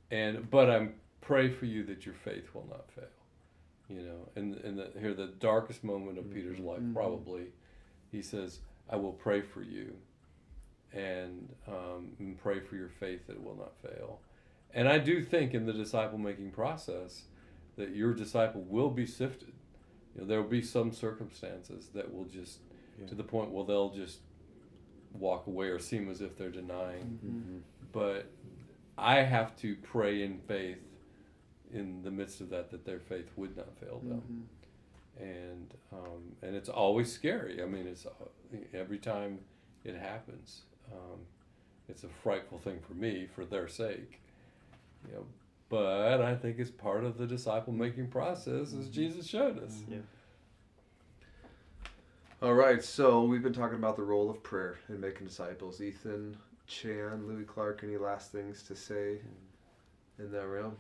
And 0.10 0.50
but 0.50 0.70
I'm 0.70 0.96
pray 1.20 1.50
for 1.50 1.66
you 1.66 1.84
that 1.84 2.06
your 2.06 2.16
faith 2.16 2.54
will 2.56 2.66
not 2.70 2.90
fail. 2.92 3.10
You 3.90 4.04
know, 4.04 4.30
and 4.38 4.56
in 4.62 4.78
the 4.78 4.90
here 4.98 5.14
the 5.14 5.28
darkest 5.28 5.84
moment 5.84 6.18
of 6.18 6.32
Peter's 6.32 6.60
life, 6.60 6.80
Mhm. 6.80 6.94
probably, 6.94 7.52
he 8.10 8.22
says, 8.22 8.62
"I 8.90 8.96
will 8.96 9.12
pray 9.12 9.42
for 9.42 9.62
you, 9.62 9.98
and, 10.94 11.54
um, 11.68 12.16
and 12.20 12.38
pray 12.38 12.62
for 12.62 12.78
your 12.78 12.88
faith 12.88 13.28
that 13.28 13.34
it 13.34 13.44
will 13.44 13.58
not 13.58 13.76
fail." 13.82 14.22
And 14.74 14.88
I 14.88 14.98
do 14.98 15.22
think 15.22 15.54
in 15.54 15.66
the 15.66 15.74
disciple 15.74 16.18
making 16.18 16.52
process 16.52 17.28
that 17.76 17.90
your 17.90 18.14
disciple 18.14 18.62
will 18.62 18.92
be 18.92 19.06
sifted. 19.06 19.54
You 20.16 20.22
know, 20.22 20.28
there 20.28 20.42
will 20.42 20.50
be 20.50 20.62
some 20.62 20.94
circumstances 20.94 21.90
that 21.90 22.14
will 22.14 22.26
just 22.26 22.62
Yeah. 22.98 23.08
to 23.08 23.16
the 23.16 23.24
point 23.26 23.52
where 23.52 23.66
they'll 23.66 23.90
just 23.94 24.22
walk 25.14 25.48
away 25.48 25.68
or 25.68 25.80
seem 25.80 26.10
as 26.10 26.22
if 26.22 26.36
they're 26.38 26.50
denying 26.50 27.20
Mhm. 27.24 27.62
but 27.92 28.26
I 28.98 29.22
have 29.22 29.56
to 29.58 29.76
pray 29.78 30.22
in 30.24 30.40
faith 30.40 30.78
in 31.72 32.04
the 32.04 32.12
midst 32.12 32.42
of 32.42 32.50
that 32.52 32.70
that 32.72 32.86
their 32.86 33.00
faith 33.00 33.32
would 33.36 33.56
not 33.58 33.76
fail 33.80 34.00
them, 34.00 34.48
Mhm. 35.20 35.24
and 35.24 35.74
um, 35.92 36.36
and 36.42 36.56
it's 36.56 36.70
always 36.70 37.12
scary. 37.12 37.62
I 37.62 37.66
mean, 37.66 37.88
it's 37.88 38.06
uh, 38.06 38.12
every 38.74 39.00
time 39.00 39.40
it 39.84 39.96
happens, 39.96 40.64
um, 40.92 41.20
it's 41.90 42.04
a 42.04 42.10
frightful 42.10 42.60
thing 42.60 42.80
for 42.82 42.94
me 42.94 43.26
for 43.28 43.46
their 43.46 43.68
sake, 43.68 44.20
you 45.08 45.14
know. 45.14 45.26
But 45.70 46.22
I 46.22 46.36
think 46.36 46.60
it's 46.60 46.70
part 46.72 47.04
of 47.04 47.18
the 47.18 47.26
disciple 47.26 47.74
making 47.74 48.10
process, 48.10 48.74
as 48.74 48.88
Mhm. 48.90 48.92
Jesus 48.92 49.26
showed 49.28 49.58
us. 49.60 49.84
Yeah. 49.90 50.00
All 52.44 52.54
right, 52.54 52.84
so 52.84 53.24
we've 53.24 53.42
been 53.42 53.54
talking 53.54 53.78
about 53.78 53.96
the 53.96 54.04
role 54.04 54.30
of 54.30 54.44
prayer 54.44 54.78
in 54.90 55.00
making 55.00 55.26
disciples. 55.28 55.82
Ethan, 55.82 56.36
Chan, 56.68 57.26
Louis 57.26 57.46
Clark, 57.46 57.82
any 57.86 57.96
last 57.96 58.34
things 58.34 58.64
to 58.64 58.76
say 58.76 59.20
in 60.20 60.30
that 60.34 60.46
realm? 60.48 60.76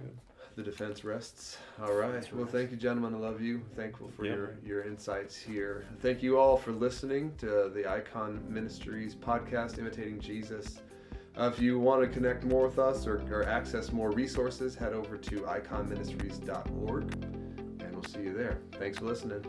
Good. 0.00 0.16
The 0.56 0.62
defense 0.62 1.04
rests. 1.04 1.58
All 1.82 1.92
right. 1.92 2.06
Defense 2.12 2.32
Well, 2.32 2.44
rests. 2.44 2.52
thank 2.56 2.70
you, 2.70 2.78
gentlemen. 2.78 3.14
I 3.14 3.18
love 3.18 3.42
you. 3.42 3.60
Thankful 3.76 4.08
for 4.16 4.24
Yeah. 4.24 4.32
your, 4.32 4.54
your 4.64 4.82
insights 4.84 5.36
here. 5.36 5.84
Thank 6.00 6.22
you 6.22 6.38
all 6.38 6.56
for 6.56 6.72
listening 6.72 7.34
to 7.38 7.70
the 7.74 7.86
Icon 7.86 8.42
Ministries 8.48 9.14
podcast, 9.14 9.78
Imitating 9.78 10.18
Jesus. 10.18 10.80
Uh, 11.38 11.50
if 11.52 11.60
you 11.60 11.78
want 11.78 12.00
to 12.02 12.08
connect 12.08 12.44
more 12.44 12.66
with 12.68 12.78
us 12.78 13.06
or, 13.06 13.22
or 13.30 13.44
access 13.44 13.92
more 13.92 14.10
resources, 14.12 14.74
head 14.74 14.94
over 14.94 15.18
to 15.18 15.40
iconministries.org 15.42 17.14
and 17.24 17.92
we'll 17.92 18.04
see 18.04 18.22
you 18.22 18.32
there. 18.34 18.58
Thanks 18.78 18.98
for 18.98 19.04
listening. 19.06 19.44